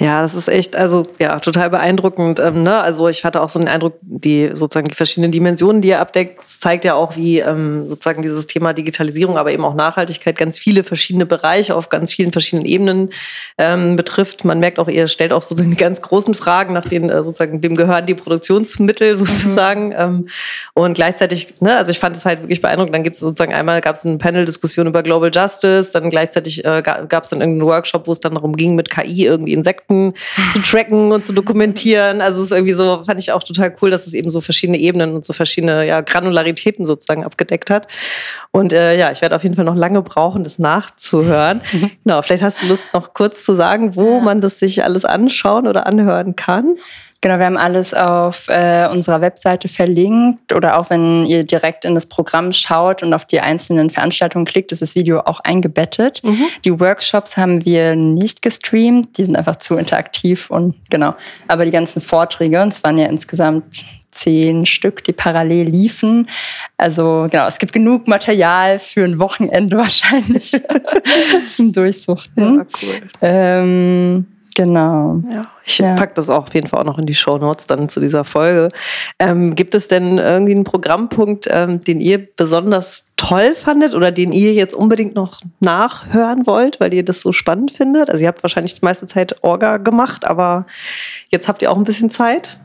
Ja, 0.00 0.22
das 0.22 0.34
ist 0.34 0.48
echt, 0.48 0.74
also 0.74 1.06
ja, 1.20 1.38
total 1.38 1.70
beeindruckend. 1.70 2.40
Ähm, 2.40 2.64
ne? 2.64 2.80
Also 2.80 3.08
ich 3.08 3.24
hatte 3.24 3.40
auch 3.40 3.48
so 3.48 3.60
den 3.60 3.68
Eindruck, 3.68 3.94
die 4.02 4.50
sozusagen 4.52 4.88
die 4.88 4.94
verschiedenen 4.94 5.30
Dimensionen, 5.30 5.82
die 5.82 5.88
ihr 5.88 6.00
abdeckt, 6.00 6.42
zeigt 6.42 6.84
ja 6.84 6.94
auch, 6.94 7.14
wie 7.14 7.38
ähm, 7.38 7.88
sozusagen 7.88 8.20
dieses 8.20 8.48
Thema 8.48 8.72
Digitalisierung, 8.72 9.38
aber 9.38 9.52
eben 9.52 9.64
auch 9.64 9.74
Nachhaltigkeit 9.74 10.36
ganz 10.36 10.58
viele 10.58 10.82
verschiedene 10.82 11.26
Bereiche 11.26 11.76
auf 11.76 11.90
ganz 11.90 12.12
vielen 12.12 12.32
verschiedenen 12.32 12.66
Ebenen 12.66 13.10
ähm, 13.56 13.94
betrifft. 13.94 14.44
Man 14.44 14.58
merkt 14.58 14.80
auch, 14.80 14.88
ihr 14.88 15.06
stellt 15.06 15.32
auch 15.32 15.42
sozusagen 15.42 15.70
die 15.70 15.76
ganz 15.76 16.02
großen 16.02 16.34
Fragen, 16.34 16.74
nach 16.74 16.86
denen 16.86 17.08
äh, 17.08 17.22
sozusagen 17.22 17.60
dem 17.60 17.76
gehören 17.76 18.04
die 18.04 18.14
Produktionsmittel 18.14 19.12
mhm. 19.12 19.16
sozusagen. 19.16 19.86
Mhm. 19.86 19.94
Ähm, 19.96 20.28
und 20.74 20.94
gleichzeitig, 20.94 21.60
ne, 21.60 21.76
also 21.76 21.92
ich 21.92 22.00
fand 22.00 22.16
es 22.16 22.24
halt 22.24 22.40
wirklich 22.40 22.60
beeindruckend. 22.60 22.96
Dann 22.96 23.04
gibt 23.04 23.14
es 23.14 23.20
sozusagen 23.20 23.54
einmal 23.54 23.80
gab 23.80 23.94
es 23.94 24.04
eine 24.04 24.18
Panel-Diskussion 24.18 24.88
über 24.88 25.04
Global 25.04 25.30
Justice, 25.32 25.92
dann 25.92 26.10
gleichzeitig 26.10 26.64
äh, 26.64 26.82
gab 26.82 27.22
es 27.22 27.30
dann 27.30 27.40
irgendeinen 27.40 27.68
Workshop, 27.68 28.08
wo 28.08 28.12
es 28.12 28.18
dann 28.18 28.34
darum 28.34 28.56
ging, 28.56 28.74
mit 28.74 28.90
KI 28.90 29.26
irgendwie 29.26 29.52
Insekten 29.52 29.83
Insekten 29.88 30.14
zu 30.50 30.62
tracken 30.62 31.12
und 31.12 31.24
zu 31.24 31.32
dokumentieren. 31.32 32.20
Also 32.20 32.40
es 32.40 32.46
ist 32.46 32.52
irgendwie 32.52 32.72
so, 32.72 33.02
fand 33.04 33.20
ich 33.20 33.32
auch 33.32 33.42
total 33.42 33.74
cool, 33.82 33.90
dass 33.90 34.06
es 34.06 34.14
eben 34.14 34.30
so 34.30 34.40
verschiedene 34.40 34.78
Ebenen 34.78 35.14
und 35.14 35.24
so 35.24 35.32
verschiedene 35.32 35.86
ja, 35.86 36.00
Granularitäten 36.00 36.86
sozusagen 36.86 37.24
abgedeckt 37.24 37.70
hat. 37.70 37.88
Und 38.50 38.72
äh, 38.72 38.98
ja, 38.98 39.10
ich 39.10 39.22
werde 39.22 39.36
auf 39.36 39.42
jeden 39.42 39.54
Fall 39.54 39.64
noch 39.64 39.76
lange 39.76 40.02
brauchen, 40.02 40.44
das 40.44 40.58
nachzuhören. 40.58 41.60
Mhm. 41.72 41.90
Genau, 42.04 42.22
vielleicht 42.22 42.42
hast 42.42 42.62
du 42.62 42.66
Lust, 42.66 42.92
noch 42.92 43.14
kurz 43.14 43.44
zu 43.44 43.54
sagen, 43.54 43.96
wo 43.96 44.14
ja. 44.14 44.20
man 44.20 44.40
das 44.40 44.58
sich 44.58 44.84
alles 44.84 45.04
anschauen 45.04 45.66
oder 45.66 45.86
anhören 45.86 46.36
kann. 46.36 46.76
Genau, 47.24 47.38
wir 47.38 47.46
haben 47.46 47.56
alles 47.56 47.94
auf 47.94 48.48
äh, 48.50 48.86
unserer 48.86 49.22
Webseite 49.22 49.66
verlinkt 49.66 50.52
oder 50.52 50.78
auch 50.78 50.90
wenn 50.90 51.24
ihr 51.24 51.44
direkt 51.44 51.86
in 51.86 51.94
das 51.94 52.06
Programm 52.06 52.52
schaut 52.52 53.02
und 53.02 53.14
auf 53.14 53.24
die 53.24 53.40
einzelnen 53.40 53.88
Veranstaltungen 53.88 54.44
klickt, 54.44 54.72
ist 54.72 54.82
das 54.82 54.94
Video 54.94 55.20
auch 55.20 55.40
eingebettet. 55.40 56.20
Mhm. 56.22 56.44
Die 56.66 56.78
Workshops 56.78 57.38
haben 57.38 57.64
wir 57.64 57.96
nicht 57.96 58.42
gestreamt, 58.42 59.16
die 59.16 59.24
sind 59.24 59.36
einfach 59.36 59.56
zu 59.56 59.76
interaktiv 59.76 60.50
und 60.50 60.74
genau. 60.90 61.14
Aber 61.48 61.64
die 61.64 61.70
ganzen 61.70 62.02
Vorträge, 62.02 62.60
und 62.60 62.74
es 62.74 62.84
waren 62.84 62.98
ja 62.98 63.06
insgesamt 63.06 63.82
zehn 64.10 64.66
Stück, 64.66 65.02
die 65.04 65.14
parallel 65.14 65.70
liefen. 65.70 66.28
Also 66.76 67.26
genau, 67.30 67.46
es 67.46 67.56
gibt 67.56 67.72
genug 67.72 68.06
Material 68.06 68.78
für 68.78 69.02
ein 69.02 69.18
Wochenende 69.18 69.76
wahrscheinlich 69.78 70.52
zum 71.48 71.72
Durchsuchten. 71.72 72.56
Ja, 72.58 72.66
cool. 72.82 73.00
Ähm, 73.22 74.26
Genau. 74.54 75.20
Ja, 75.28 75.46
ich 75.64 75.78
ja. 75.78 75.96
packe 75.96 76.14
das 76.14 76.30
auch 76.30 76.46
auf 76.46 76.54
jeden 76.54 76.68
Fall 76.68 76.80
auch 76.80 76.84
noch 76.84 76.98
in 76.98 77.06
die 77.06 77.14
Show 77.14 77.38
Notes 77.38 77.66
dann 77.66 77.88
zu 77.88 78.00
dieser 78.00 78.24
Folge. 78.24 78.70
Ähm, 79.18 79.56
gibt 79.56 79.74
es 79.74 79.88
denn 79.88 80.18
irgendwie 80.18 80.52
einen 80.52 80.64
Programmpunkt, 80.64 81.48
ähm, 81.50 81.80
den 81.80 82.00
ihr 82.00 82.24
besonders 82.36 83.06
toll 83.16 83.54
fandet 83.56 83.94
oder 83.94 84.12
den 84.12 84.32
ihr 84.32 84.52
jetzt 84.54 84.74
unbedingt 84.74 85.16
noch 85.16 85.40
nachhören 85.58 86.46
wollt, 86.46 86.78
weil 86.78 86.94
ihr 86.94 87.04
das 87.04 87.20
so 87.20 87.32
spannend 87.32 87.72
findet? 87.72 88.10
Also 88.10 88.22
ihr 88.22 88.28
habt 88.28 88.44
wahrscheinlich 88.44 88.74
die 88.74 88.84
meiste 88.84 89.06
Zeit 89.06 89.42
Orga 89.42 89.78
gemacht, 89.78 90.24
aber 90.24 90.66
jetzt 91.30 91.48
habt 91.48 91.60
ihr 91.60 91.72
auch 91.72 91.76
ein 91.76 91.84
bisschen 91.84 92.10
Zeit. 92.10 92.60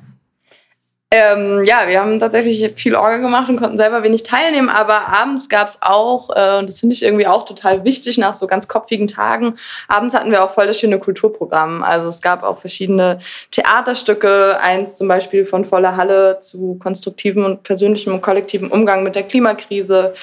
Ähm, 1.11 1.63
ja, 1.63 1.87
wir 1.87 1.99
haben 1.99 2.19
tatsächlich 2.19 2.71
viel 2.75 2.93
Orga 2.93 3.17
gemacht 3.17 3.49
und 3.49 3.57
konnten 3.57 3.79
selber 3.79 4.03
wenig 4.03 4.21
teilnehmen, 4.21 4.69
aber 4.69 5.07
abends 5.07 5.49
gab 5.49 5.67
es 5.67 5.79
auch, 5.81 6.29
äh, 6.29 6.59
und 6.59 6.69
das 6.69 6.81
finde 6.81 6.93
ich 6.93 7.01
irgendwie 7.01 7.25
auch 7.25 7.45
total 7.45 7.83
wichtig 7.83 8.19
nach 8.19 8.35
so 8.35 8.45
ganz 8.45 8.67
kopfigen 8.67 9.07
Tagen, 9.07 9.55
abends 9.87 10.13
hatten 10.13 10.29
wir 10.29 10.43
auch 10.43 10.51
voll 10.51 10.67
das 10.67 10.79
schöne 10.79 10.99
Kulturprogramm. 10.99 11.81
Also 11.83 12.09
es 12.09 12.21
gab 12.21 12.43
auch 12.43 12.59
verschiedene 12.59 13.17
Theaterstücke, 13.49 14.59
eins 14.61 14.97
zum 14.97 15.07
Beispiel 15.07 15.45
von 15.45 15.65
Voller 15.65 15.97
Halle 15.97 16.41
zu 16.41 16.77
konstruktivem 16.79 17.43
und 17.43 17.63
persönlichem 17.63 18.13
und 18.13 18.21
kollektivem 18.21 18.69
Umgang 18.71 19.01
mit 19.01 19.15
der 19.15 19.23
Klimakrise. 19.23 20.13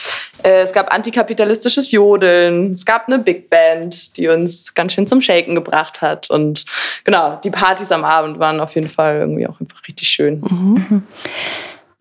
Äh, 0.45 0.61
es 0.61 0.73
gab 0.73 0.95
antikapitalistisches 0.95 1.91
Jodeln, 1.91 2.75
es 2.75 2.87
gab 2.87 3.09
eine 3.09 3.19
Big 3.19 3.51
Band, 3.51 4.17
die 4.17 4.29
uns 4.29 4.73
ganz 4.73 4.93
schön 4.93 5.09
zum 5.09 5.21
Shaken 5.21 5.57
gebracht 5.57 6.01
hat. 6.01 6.31
Und 6.31 6.65
genau, 7.03 7.41
die 7.43 7.51
Partys 7.51 7.91
am 7.91 8.05
Abend 8.05 8.39
waren 8.39 8.61
auf 8.61 8.77
jeden 8.77 8.89
Fall 8.89 9.17
irgendwie 9.17 9.49
auch 9.49 9.61
einfach 9.61 9.83
richtig 9.89 10.07
schön. 10.07 10.45
Mhm. 10.49 10.76
Mhm. 10.77 11.03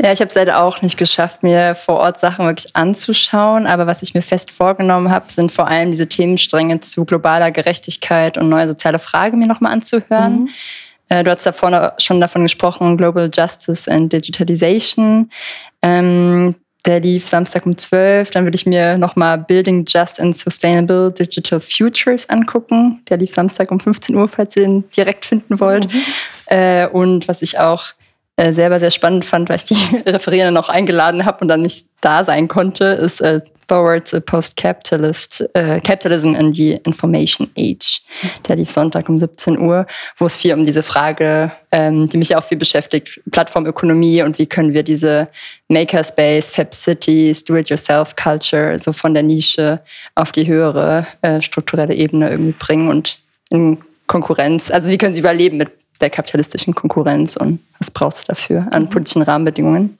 Ja, 0.01 0.11
ich 0.11 0.19
habe 0.19 0.27
es 0.27 0.35
leider 0.35 0.61
auch 0.61 0.81
nicht 0.81 0.97
geschafft, 0.97 1.41
mir 1.41 1.73
vor 1.73 1.95
Ort 1.95 2.19
Sachen 2.19 2.45
wirklich 2.45 2.75
anzuschauen. 2.75 3.65
Aber 3.65 3.87
was 3.87 4.03
ich 4.03 4.13
mir 4.13 4.21
fest 4.21 4.51
vorgenommen 4.51 5.09
habe, 5.09 5.31
sind 5.31 5.53
vor 5.53 5.67
allem 5.67 5.91
diese 5.91 6.09
Themenstränge 6.09 6.81
zu 6.81 7.05
globaler 7.05 7.49
Gerechtigkeit 7.51 8.37
und 8.37 8.49
neue 8.49 8.67
soziale 8.67 8.99
Fragen 8.99 9.39
mir 9.39 9.47
nochmal 9.47 9.71
anzuhören. 9.71 10.41
Mhm. 10.41 10.49
Äh, 11.07 11.23
du 11.23 11.31
hast 11.31 11.45
davor 11.45 11.93
schon 11.97 12.19
davon 12.19 12.43
gesprochen, 12.43 12.97
Global 12.97 13.29
Justice 13.33 13.89
and 13.89 14.11
Digitalization. 14.11 15.29
Ähm, 15.81 16.55
der 16.85 16.99
lief 16.99 17.25
Samstag 17.25 17.65
um 17.65 17.77
12. 17.77 18.31
Dann 18.31 18.43
würde 18.43 18.55
ich 18.55 18.65
mir 18.65 18.97
nochmal 18.97 19.37
Building 19.37 19.85
Just 19.87 20.19
and 20.19 20.37
Sustainable 20.37 21.11
Digital 21.11 21.59
Futures 21.59 22.29
angucken. 22.29 23.01
Der 23.09 23.17
lief 23.17 23.31
Samstag 23.31 23.71
um 23.71 23.79
15 23.79 24.15
Uhr, 24.15 24.27
falls 24.27 24.55
ihr 24.55 24.63
den 24.63 24.89
direkt 24.91 25.25
finden 25.25 25.59
wollt. 25.59 25.91
Mhm. 25.91 26.01
Äh, 26.47 26.87
und 26.87 27.27
was 27.27 27.41
ich 27.41 27.57
auch 27.59 27.93
äh, 28.37 28.51
selber 28.51 28.79
sehr 28.79 28.91
spannend 28.91 29.25
fand, 29.25 29.49
weil 29.49 29.57
ich 29.57 29.65
die 29.65 29.75
Referierenden 30.05 30.53
noch 30.53 30.69
eingeladen 30.69 31.25
habe 31.25 31.39
und 31.41 31.47
dann 31.47 31.61
nicht 31.61 31.87
da 32.01 32.23
sein 32.23 32.47
konnte, 32.47 32.85
ist 32.85 33.21
äh, 33.21 33.41
Towards 33.67 34.13
a 34.13 34.19
Post-Capitalist, 34.19 35.49
äh, 35.53 35.79
Capitalism 35.79 36.35
in 36.35 36.53
the 36.53 36.73
Information 36.85 37.49
Age. 37.57 38.01
Der 38.47 38.57
lief 38.57 38.69
Sonntag 38.69 39.09
um 39.09 39.17
17 39.17 39.57
Uhr, 39.57 39.87
wo 40.17 40.25
es 40.27 40.35
viel 40.35 40.53
um 40.53 40.65
diese 40.65 40.83
Frage, 40.83 41.51
ähm, 41.71 42.07
die 42.07 42.17
mich 42.17 42.29
ja 42.29 42.37
auch 42.37 42.43
viel 42.43 42.59
beschäftigt, 42.59 43.19
Plattformökonomie 43.31 44.21
und 44.21 44.37
wie 44.37 44.45
können 44.45 44.73
wir 44.73 44.83
diese 44.83 45.29
Makerspace, 45.67 46.53
Fab 46.53 46.75
Cities, 46.75 47.43
Do-it-yourself-Culture 47.43 48.77
so 48.77 48.93
von 48.93 49.15
der 49.15 49.23
Nische 49.23 49.81
auf 50.13 50.31
die 50.31 50.45
höhere 50.45 51.07
äh, 51.23 51.41
strukturelle 51.41 51.95
Ebene 51.95 52.29
irgendwie 52.29 52.53
bringen 52.53 52.87
und 52.87 53.17
in 53.49 53.79
Konkurrenz, 54.07 54.69
also 54.69 54.89
wie 54.89 54.99
können 54.99 55.15
sie 55.15 55.21
überleben 55.21 55.57
mit 55.57 55.71
der 56.01 56.09
kapitalistischen 56.09 56.75
Konkurrenz 56.75 57.35
und 57.37 57.59
was 57.79 57.91
braucht 57.91 58.15
es 58.15 58.23
dafür 58.25 58.67
an 58.71 58.83
mhm. 58.83 58.89
politischen 58.89 59.21
Rahmenbedingungen. 59.21 59.97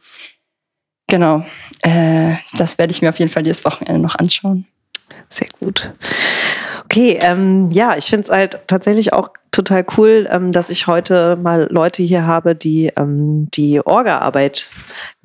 Genau, 1.08 1.46
äh, 1.84 2.34
das 2.58 2.78
werde 2.78 2.92
ich 2.92 3.02
mir 3.02 3.10
auf 3.10 3.20
jeden 3.20 3.32
Fall 3.32 3.44
dieses 3.44 3.64
Wochenende 3.66 4.02
noch 4.02 4.16
anschauen. 4.16 4.68
Sehr 5.30 5.48
gut. 5.60 5.92
Okay, 6.86 7.18
ähm, 7.22 7.72
ja, 7.72 7.96
ich 7.96 8.06
finde 8.06 8.26
es 8.26 8.32
halt 8.32 8.60
tatsächlich 8.68 9.14
auch 9.14 9.30
total 9.52 9.86
cool, 9.98 10.28
ähm, 10.30 10.52
dass 10.52 10.70
ich 10.70 10.88
heute 10.88 11.36
mal 11.36 11.68
Leute 11.72 12.04
hier 12.04 12.28
habe, 12.28 12.56
die 12.56 12.92
ähm, 12.98 13.48
die 13.54 13.86
Orga-Arbeit 13.86 14.70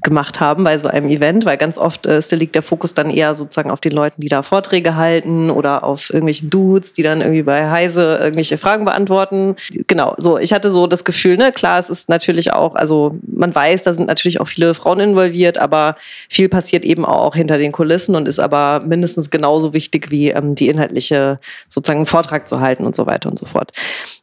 gemacht 0.03 0.41
haben 0.41 0.65
bei 0.65 0.79
so 0.79 0.89
einem 0.89 1.09
Event, 1.09 1.45
weil 1.45 1.57
ganz 1.57 1.79
oft 1.79 2.07
äh, 2.07 2.21
liegt 2.33 2.55
der 2.55 2.63
Fokus 2.63 2.95
dann 2.95 3.11
eher 3.11 3.35
sozusagen 3.35 3.71
auf 3.71 3.81
den 3.81 3.93
Leuten, 3.93 4.21
die 4.21 4.29
da 4.29 4.43
Vorträge 4.43 4.97
halten 4.97 5.51
oder 5.51 5.85
auf 5.85 6.11
irgendwelchen 6.11 6.51
Dudes, 6.51 6.93
die 6.93 7.03
dann 7.03 7.21
irgendwie 7.21 7.43
bei 7.43 7.71
Heise 7.71 8.19
irgendwelche 8.21 8.59
Fragen 8.59 8.85
beantworten. 8.85 9.57
Genau, 9.87 10.15
so 10.17 10.39
ich 10.39 10.53
hatte 10.53 10.71
so 10.71 10.87
das 10.87 11.05
Gefühl, 11.05 11.37
ne, 11.37 11.53
klar, 11.53 11.79
es 11.79 11.91
ist 11.91 12.09
natürlich 12.09 12.53
auch, 12.53 12.75
also 12.75 13.19
man 13.27 13.55
weiß, 13.55 13.83
da 13.83 13.93
sind 13.93 14.07
natürlich 14.07 14.41
auch 14.41 14.49
viele 14.49 14.75
Frauen 14.75 15.01
involviert, 15.01 15.59
aber 15.59 15.97
viel 16.29 16.49
passiert 16.49 16.85
eben 16.85 17.05
auch 17.05 17.35
hinter 17.35 17.59
den 17.59 17.73
Kulissen 17.73 18.15
und 18.15 18.29
ist 18.29 18.39
aber 18.39 18.81
mindestens 18.81 19.31
genauso 19.31 19.73
wichtig 19.73 20.11
wie 20.11 20.31
ähm, 20.31 20.55
die 20.55 20.69
inhaltliche 20.69 21.39
sozusagen 21.69 22.01
einen 22.01 22.07
Vortrag 22.07 22.49
zu 22.49 22.61
halten 22.61 22.85
und 22.85 22.95
so 22.95 23.07
weiter 23.07 23.29
und 23.29 23.39
so 23.39 23.47
fort 23.47 23.73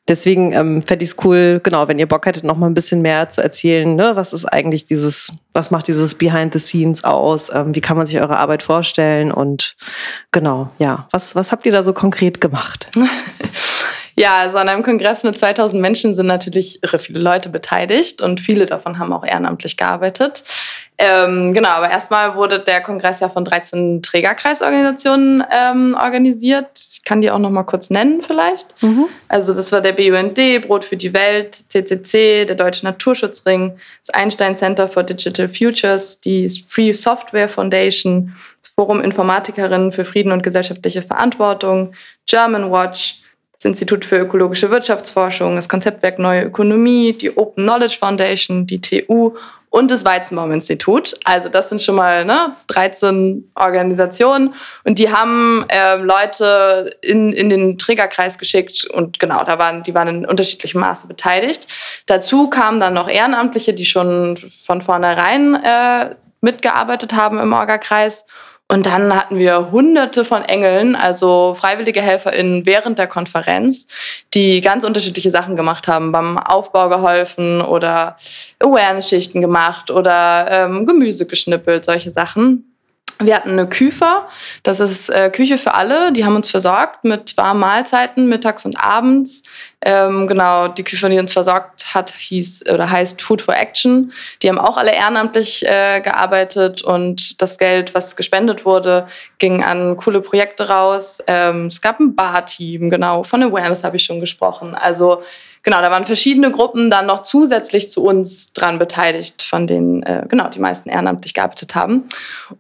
deswegen 0.07 0.53
ähm, 0.53 0.81
fände 0.81 1.03
ich 1.03 1.11
es 1.11 1.17
cool, 1.23 1.59
genau, 1.63 1.87
wenn 1.87 1.99
ihr 1.99 2.07
Bock 2.07 2.25
hättet, 2.25 2.43
noch 2.43 2.57
mal 2.57 2.67
ein 2.67 2.73
bisschen 2.73 3.01
mehr 3.01 3.29
zu 3.29 3.41
erzählen, 3.41 3.95
ne? 3.95 4.11
was 4.15 4.33
ist 4.33 4.45
eigentlich 4.45 4.85
dieses, 4.85 5.31
was 5.67 5.71
macht 5.71 5.87
dieses 5.89 6.15
Behind 6.15 6.53
the 6.53 6.59
Scenes 6.59 7.03
aus? 7.03 7.51
Ähm, 7.53 7.75
wie 7.75 7.81
kann 7.81 7.97
man 7.97 8.07
sich 8.07 8.21
eure 8.21 8.37
Arbeit 8.37 8.63
vorstellen? 8.63 9.33
Und 9.33 9.75
genau, 10.31 10.69
ja, 10.79 11.07
was, 11.11 11.35
was 11.35 11.51
habt 11.51 11.65
ihr 11.65 11.73
da 11.73 11.83
so 11.83 11.93
konkret 11.93 12.39
gemacht? 12.41 12.89
Ja, 14.19 14.39
also 14.39 14.57
an 14.57 14.67
einem 14.67 14.81
Kongress 14.81 15.23
mit 15.23 15.37
2000 15.37 15.79
Menschen 15.79 16.15
sind 16.15 16.25
natürlich 16.25 16.81
irre 16.81 16.97
viele 16.97 17.19
Leute 17.19 17.49
beteiligt 17.49 18.19
und 18.19 18.39
viele 18.39 18.65
davon 18.65 18.97
haben 18.97 19.13
auch 19.13 19.23
ehrenamtlich 19.23 19.77
gearbeitet. 19.77 20.43
Ähm, 20.99 21.53
genau, 21.53 21.69
aber 21.69 21.91
erstmal 21.91 22.35
wurde 22.35 22.59
der 22.59 22.81
Kongress 22.81 23.19
ja 23.19 23.29
von 23.29 23.45
13 23.45 24.01
Trägerkreisorganisationen 24.01 25.43
ähm, 25.51 25.95
organisiert. 25.95 26.67
Ich 26.73 27.03
kann 27.03 27.21
die 27.21 27.29
auch 27.29 27.37
noch 27.37 27.51
mal 27.51 27.63
kurz 27.63 27.91
nennen 27.91 28.23
vielleicht. 28.23 28.81
Mhm. 28.81 29.05
Also 29.27 29.53
das 29.53 29.71
war 29.71 29.81
der 29.81 29.93
BUND, 29.93 30.39
Brot 30.65 30.83
für 30.83 30.97
die 30.97 31.13
Welt, 31.13 31.53
CCC, 31.53 32.45
der 32.45 32.55
Deutsche 32.55 32.83
Naturschutzring, 32.83 33.77
das 34.05 34.15
Einstein 34.15 34.55
Center 34.55 34.87
for 34.87 35.03
Digital 35.03 35.47
Futures, 35.47 36.19
die 36.19 36.49
Free 36.49 36.93
Software 36.93 37.47
Foundation, 37.47 38.35
das 38.63 38.71
Forum 38.73 38.99
Informatikerinnen 38.99 39.91
für 39.91 40.03
Frieden 40.03 40.31
und 40.31 40.41
gesellschaftliche 40.41 41.03
Verantwortung, 41.03 41.93
German 42.25 42.71
Watch, 42.71 43.21
das 43.53 43.65
Institut 43.65 44.03
für 44.03 44.17
ökologische 44.17 44.71
Wirtschaftsforschung, 44.71 45.55
das 45.55 45.69
Konzeptwerk 45.69 46.17
Neue 46.17 46.43
Ökonomie, 46.43 47.13
die 47.13 47.35
Open 47.37 47.63
Knowledge 47.63 47.97
Foundation, 47.99 48.65
die 48.65 48.81
TU 48.81 49.35
und 49.77 49.91
das 49.91 50.03
Weizenbaum-Institut. 50.03 51.19
Also 51.23 51.49
das 51.49 51.69
sind 51.69 51.83
schon 51.83 51.95
mal 51.95 52.25
ne, 52.25 52.55
13 52.65 53.51
Organisationen 53.53 54.55
und 54.83 54.97
die 54.97 55.11
haben 55.11 55.65
ähm, 55.69 56.03
Leute 56.03 56.89
in, 57.01 57.31
in 57.31 57.49
den 57.49 57.77
Trägerkreis 57.77 58.39
geschickt 58.39 58.85
und 58.85 59.19
genau, 59.19 59.43
da 59.43 59.59
waren, 59.59 59.83
die 59.83 59.93
waren 59.93 60.07
in 60.07 60.25
unterschiedlichem 60.25 60.81
Maße 60.81 61.07
beteiligt. 61.07 61.67
Dazu 62.07 62.49
kamen 62.49 62.79
dann 62.79 62.95
noch 62.95 63.07
Ehrenamtliche, 63.07 63.75
die 63.75 63.85
schon 63.85 64.37
von 64.37 64.81
vornherein 64.81 65.55
äh, 65.63 66.15
mitgearbeitet 66.41 67.13
haben 67.13 67.39
im 67.39 67.53
Orgakreis 67.53 68.25
und 68.69 68.85
dann 68.85 69.15
hatten 69.15 69.37
wir 69.37 69.71
hunderte 69.71 70.25
von 70.25 70.43
Engeln, 70.43 70.95
also 70.97 71.55
freiwillige 71.57 72.01
HelferInnen 72.01 72.65
während 72.65 72.99
der 72.99 73.07
Konferenz, 73.07 73.87
die 74.33 74.59
ganz 74.59 74.83
unterschiedliche 74.83 75.29
Sachen 75.29 75.55
gemacht 75.55 75.87
haben, 75.87 76.11
beim 76.11 76.37
Aufbau 76.37 76.89
geholfen 76.89 77.61
oder 77.61 78.17
Awareness-Schichten 78.59 79.39
gemacht 79.39 79.89
oder 79.89 80.47
ähm, 80.49 80.85
Gemüse 80.85 81.25
geschnippelt, 81.25 81.85
solche 81.85 82.11
Sachen. 82.11 82.66
Wir 83.19 83.35
hatten 83.35 83.51
eine 83.51 83.67
Küfer, 83.67 84.27
das 84.61 84.79
ist 84.79 85.09
äh, 85.09 85.31
Küche 85.31 85.57
für 85.57 85.73
alle. 85.73 86.11
Die 86.11 86.23
haben 86.23 86.35
uns 86.35 86.51
versorgt 86.51 87.03
mit 87.03 87.35
warmen 87.35 87.59
Mahlzeiten 87.59 88.29
mittags 88.29 88.63
und 88.63 88.79
abends. 88.79 89.41
Ähm, 89.81 90.27
genau, 90.27 90.67
die 90.67 90.83
Küfer, 90.83 91.09
die 91.09 91.17
uns 91.17 91.33
versorgt 91.33 91.95
hat, 91.95 92.11
hieß 92.11 92.69
oder 92.71 92.89
heißt 92.89 93.21
Food 93.21 93.41
for 93.41 93.55
Action. 93.55 94.13
Die 94.41 94.49
haben 94.49 94.59
auch 94.59 94.77
alle 94.77 94.93
ehrenamtlich 94.93 95.65
äh, 95.67 96.01
gearbeitet 96.01 96.83
und 96.83 97.41
das 97.41 97.57
Geld, 97.57 97.95
was 97.95 98.15
gespendet 98.15 98.65
wurde, 98.65 99.07
ging 99.39 99.63
an 99.63 99.97
coole 99.97 100.21
Projekte 100.21 100.67
raus. 100.67 101.23
Ähm, 101.25 101.67
es 101.67 101.81
gab 101.81 101.99
ein 101.99 102.15
Barteam, 102.15 102.91
genau, 102.91 103.23
von 103.23 103.41
Awareness 103.41 103.83
habe 103.83 103.97
ich 103.97 104.03
schon 104.03 104.19
gesprochen. 104.19 104.75
Also 104.75 105.23
genau, 105.67 105.81
da 105.81 105.91
waren 105.91 106.05
verschiedene 106.05 106.49
Gruppen 106.49 106.89
dann 106.89 107.07
noch 107.07 107.23
zusätzlich 107.23 107.89
zu 107.89 108.01
uns 108.05 108.53
dran 108.53 108.79
beteiligt, 108.79 109.41
von 109.41 109.67
denen 109.67 110.01
äh, 110.01 110.23
genau 110.29 110.47
die 110.47 110.61
meisten 110.61 110.87
ehrenamtlich 110.87 111.33
gearbeitet 111.33 111.75
haben. 111.75 112.05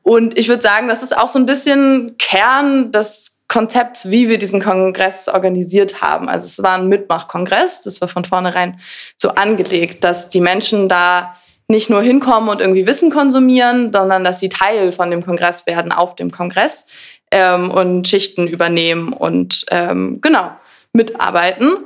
Und 0.03 0.37
ich 0.37 0.49
würde 0.49 0.61
sagen, 0.61 0.89
das 0.89 1.03
ist 1.03 1.17
auch 1.17 1.29
so 1.29 1.39
ein 1.39 1.45
bisschen 1.45 2.15
Kern 2.19 2.91
des 2.91 3.39
Konzepts, 3.47 4.11
wie 4.11 4.27
wir 4.27 4.37
diesen 4.37 4.61
Kongress 4.61 5.29
organisiert 5.29 6.01
haben. 6.01 6.27
Also 6.27 6.47
es 6.47 6.61
war 6.61 6.73
ein 6.77 6.89
Mitmachkongress, 6.89 7.81
das 7.83 8.01
war 8.01 8.09
von 8.09 8.25
vornherein 8.25 8.77
so 9.15 9.29
angelegt, 9.29 10.03
dass 10.03 10.27
die 10.27 10.41
Menschen 10.41 10.89
da 10.89 11.37
nicht 11.69 11.89
nur 11.89 12.01
hinkommen 12.01 12.49
und 12.49 12.59
irgendwie 12.59 12.87
Wissen 12.87 13.09
konsumieren, 13.09 13.93
sondern 13.93 14.25
dass 14.25 14.41
sie 14.41 14.49
Teil 14.49 14.91
von 14.91 15.11
dem 15.11 15.25
Kongress 15.25 15.65
werden 15.65 15.93
auf 15.93 16.15
dem 16.15 16.29
Kongress 16.29 16.85
ähm, 17.31 17.71
und 17.71 18.05
Schichten 18.05 18.49
übernehmen 18.49 19.13
und 19.13 19.65
ähm, 19.71 20.19
genau 20.19 20.51
mitarbeiten. 20.91 21.85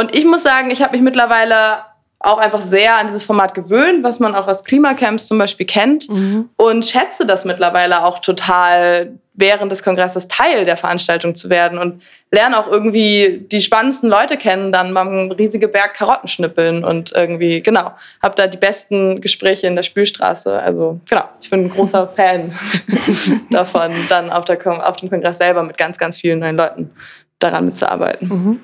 Und 0.00 0.16
ich 0.16 0.24
muss 0.24 0.42
sagen, 0.42 0.70
ich 0.70 0.82
habe 0.82 0.92
mich 0.92 1.02
mittlerweile 1.02 1.84
auch 2.20 2.38
einfach 2.38 2.62
sehr 2.62 2.96
an 2.96 3.08
dieses 3.08 3.22
Format 3.22 3.52
gewöhnt, 3.52 4.02
was 4.02 4.18
man 4.18 4.34
auch 4.34 4.48
aus 4.48 4.64
Klimacamps 4.64 5.26
zum 5.26 5.36
Beispiel 5.36 5.66
kennt 5.66 6.08
mhm. 6.08 6.48
und 6.56 6.86
schätze 6.86 7.26
das 7.26 7.44
mittlerweile 7.44 8.02
auch 8.04 8.18
total, 8.20 9.12
während 9.34 9.70
des 9.70 9.82
Kongresses 9.82 10.26
Teil 10.26 10.64
der 10.64 10.78
Veranstaltung 10.78 11.34
zu 11.34 11.50
werden 11.50 11.78
und 11.78 12.02
lerne 12.30 12.58
auch 12.58 12.66
irgendwie 12.66 13.46
die 13.52 13.60
spannendsten 13.60 14.08
Leute 14.08 14.38
kennen, 14.38 14.72
dann 14.72 14.94
beim 14.94 15.32
riesige 15.32 15.68
Berg 15.68 15.92
Karotten 15.92 16.28
schnippeln 16.28 16.82
und 16.82 17.12
irgendwie, 17.14 17.62
genau, 17.62 17.92
habe 18.22 18.34
da 18.36 18.46
die 18.46 18.58
besten 18.58 19.20
Gespräche 19.20 19.66
in 19.66 19.76
der 19.76 19.82
Spülstraße. 19.82 20.58
Also 20.58 20.98
genau, 21.10 21.24
ich 21.42 21.50
bin 21.50 21.66
ein 21.66 21.70
großer 21.70 22.08
Fan 22.08 22.58
davon, 23.50 23.92
dann 24.08 24.30
auf, 24.30 24.46
der, 24.46 24.58
auf 24.88 24.96
dem 24.96 25.10
Kongress 25.10 25.36
selber 25.36 25.62
mit 25.62 25.76
ganz, 25.76 25.98
ganz 25.98 26.18
vielen 26.18 26.38
neuen 26.38 26.56
Leuten 26.56 26.90
daran 27.38 27.66
mitzuarbeiten. 27.66 28.28
Mhm. 28.28 28.60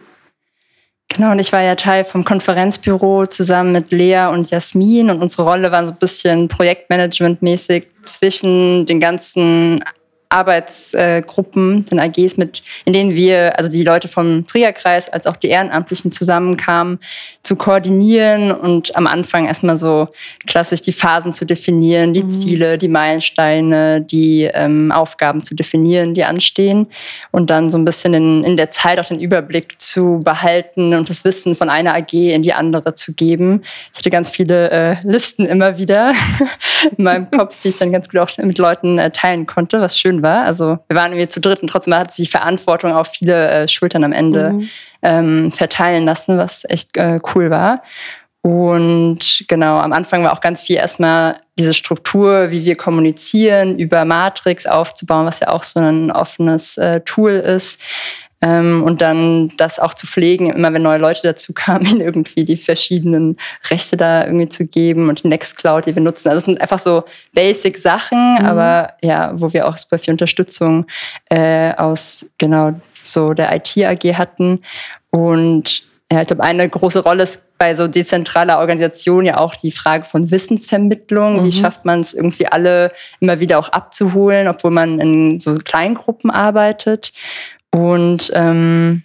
Genau, 1.08 1.30
und 1.30 1.38
ich 1.38 1.52
war 1.52 1.62
ja 1.62 1.76
Teil 1.76 2.04
vom 2.04 2.24
Konferenzbüro 2.24 3.26
zusammen 3.26 3.72
mit 3.72 3.90
Lea 3.90 4.26
und 4.26 4.50
Jasmin 4.50 5.08
und 5.08 5.22
unsere 5.22 5.44
Rolle 5.44 5.72
war 5.72 5.86
so 5.86 5.92
ein 5.92 5.98
bisschen 5.98 6.48
Projektmanagement-mäßig 6.48 7.86
zwischen 8.02 8.86
den 8.86 9.00
ganzen 9.00 9.82
Arbeitsgruppen, 10.28 11.84
den 11.84 12.00
AGs, 12.00 12.36
mit, 12.36 12.62
in 12.84 12.92
denen 12.92 13.14
wir, 13.14 13.58
also 13.58 13.70
die 13.70 13.82
Leute 13.82 14.08
vom 14.08 14.46
Triggerkreis 14.46 15.08
als 15.08 15.26
auch 15.26 15.36
die 15.36 15.48
Ehrenamtlichen 15.48 16.10
zusammenkamen, 16.10 16.98
zu 17.42 17.56
koordinieren 17.56 18.50
und 18.50 18.96
am 18.96 19.06
Anfang 19.06 19.46
erstmal 19.46 19.76
so 19.76 20.08
klassisch 20.46 20.82
die 20.82 20.92
Phasen 20.92 21.32
zu 21.32 21.44
definieren, 21.44 22.12
die 22.12 22.24
mhm. 22.24 22.30
Ziele, 22.30 22.78
die 22.78 22.88
Meilensteine, 22.88 24.00
die 24.00 24.50
ähm, 24.52 24.90
Aufgaben 24.90 25.42
zu 25.42 25.54
definieren, 25.54 26.14
die 26.14 26.24
anstehen 26.24 26.88
und 27.30 27.50
dann 27.50 27.70
so 27.70 27.78
ein 27.78 27.84
bisschen 27.84 28.14
in, 28.14 28.44
in 28.44 28.56
der 28.56 28.70
Zeit 28.70 28.98
auch 28.98 29.04
den 29.04 29.20
Überblick 29.20 29.80
zu 29.80 30.20
behalten 30.24 30.94
und 30.94 31.08
das 31.08 31.24
Wissen 31.24 31.54
von 31.54 31.70
einer 31.70 31.94
AG 31.94 32.12
in 32.12 32.42
die 32.42 32.52
andere 32.52 32.94
zu 32.94 33.14
geben. 33.14 33.62
Ich 33.92 33.98
hatte 33.98 34.10
ganz 34.10 34.30
viele 34.30 34.70
äh, 34.70 34.96
Listen 35.04 35.46
immer 35.46 35.78
wieder 35.78 36.12
in 36.96 37.04
meinem 37.04 37.30
Kopf, 37.30 37.62
die 37.62 37.68
ich 37.68 37.76
dann 37.76 37.92
ganz 37.92 38.08
gut 38.08 38.20
auch 38.20 38.36
mit 38.38 38.58
Leuten 38.58 38.98
äh, 38.98 39.10
teilen 39.10 39.46
konnte, 39.46 39.80
was 39.80 39.98
schön 39.98 40.15
schön 40.16 40.22
war. 40.22 40.44
Also 40.44 40.78
wir 40.88 40.96
waren 40.96 41.12
irgendwie 41.12 41.28
zu 41.28 41.40
dritt 41.40 41.62
und 41.62 41.68
trotzdem 41.68 41.94
hat 41.94 42.12
sich 42.12 42.26
die 42.26 42.30
Verantwortung 42.30 42.92
auf 42.92 43.08
viele 43.08 43.48
äh, 43.48 43.68
Schultern 43.68 44.04
am 44.04 44.12
Ende 44.12 44.52
mhm. 44.52 44.68
ähm, 45.02 45.52
verteilen 45.52 46.04
lassen, 46.04 46.38
was 46.38 46.64
echt 46.68 46.96
äh, 46.96 47.20
cool 47.34 47.50
war. 47.50 47.82
Und 48.42 49.44
genau, 49.48 49.78
am 49.78 49.92
Anfang 49.92 50.22
war 50.22 50.32
auch 50.32 50.40
ganz 50.40 50.60
viel 50.60 50.76
erstmal 50.76 51.40
diese 51.58 51.74
Struktur, 51.74 52.52
wie 52.52 52.64
wir 52.64 52.76
kommunizieren, 52.76 53.76
über 53.76 54.04
Matrix 54.04 54.66
aufzubauen, 54.66 55.26
was 55.26 55.40
ja 55.40 55.48
auch 55.48 55.64
so 55.64 55.80
ein 55.80 56.12
offenes 56.12 56.78
äh, 56.78 57.00
Tool 57.00 57.32
ist. 57.32 57.82
Ähm, 58.42 58.82
und 58.84 59.00
dann 59.00 59.48
das 59.56 59.80
auch 59.80 59.94
zu 59.94 60.06
pflegen, 60.06 60.50
immer 60.50 60.72
wenn 60.72 60.82
neue 60.82 60.98
Leute 60.98 61.22
dazu 61.22 61.52
kamen, 61.54 61.86
ihnen 61.90 62.00
irgendwie 62.00 62.44
die 62.44 62.56
verschiedenen 62.56 63.36
Rechte 63.70 63.96
da 63.96 64.24
irgendwie 64.24 64.48
zu 64.48 64.66
geben 64.66 65.08
und 65.08 65.24
Nextcloud, 65.24 65.86
die 65.86 65.94
wir 65.94 66.02
nutzen. 66.02 66.28
Also 66.28 66.38
es 66.38 66.44
sind 66.44 66.60
einfach 66.60 66.78
so 66.78 67.04
basic 67.32 67.78
Sachen, 67.78 68.34
mhm. 68.34 68.46
aber 68.46 68.92
ja, 69.02 69.32
wo 69.34 69.52
wir 69.52 69.66
auch 69.66 69.76
super 69.76 69.98
viel 69.98 70.12
Unterstützung 70.12 70.86
äh, 71.30 71.74
aus 71.74 72.26
genau 72.38 72.74
so 73.02 73.32
der 73.32 73.54
IT 73.54 73.76
AG 73.78 74.16
hatten. 74.18 74.60
Und 75.10 75.82
ja, 76.10 76.20
ich 76.20 76.26
glaube, 76.28 76.44
eine 76.44 76.68
große 76.68 77.02
Rolle 77.02 77.24
ist 77.24 77.42
bei 77.58 77.74
so 77.74 77.88
dezentraler 77.88 78.58
Organisation 78.58 79.24
ja 79.24 79.38
auch 79.38 79.54
die 79.56 79.72
Frage 79.72 80.04
von 80.04 80.30
Wissensvermittlung. 80.30 81.40
Mhm. 81.40 81.44
Wie 81.44 81.52
schafft 81.52 81.84
man 81.84 82.00
es 82.00 82.14
irgendwie 82.14 82.46
alle 82.46 82.92
immer 83.20 83.40
wieder 83.40 83.58
auch 83.58 83.70
abzuholen, 83.70 84.46
obwohl 84.46 84.70
man 84.70 85.00
in 85.00 85.40
so 85.40 85.54
Kleingruppen 85.56 86.30
arbeitet? 86.30 87.12
Und 87.76 88.30
ähm, 88.34 89.02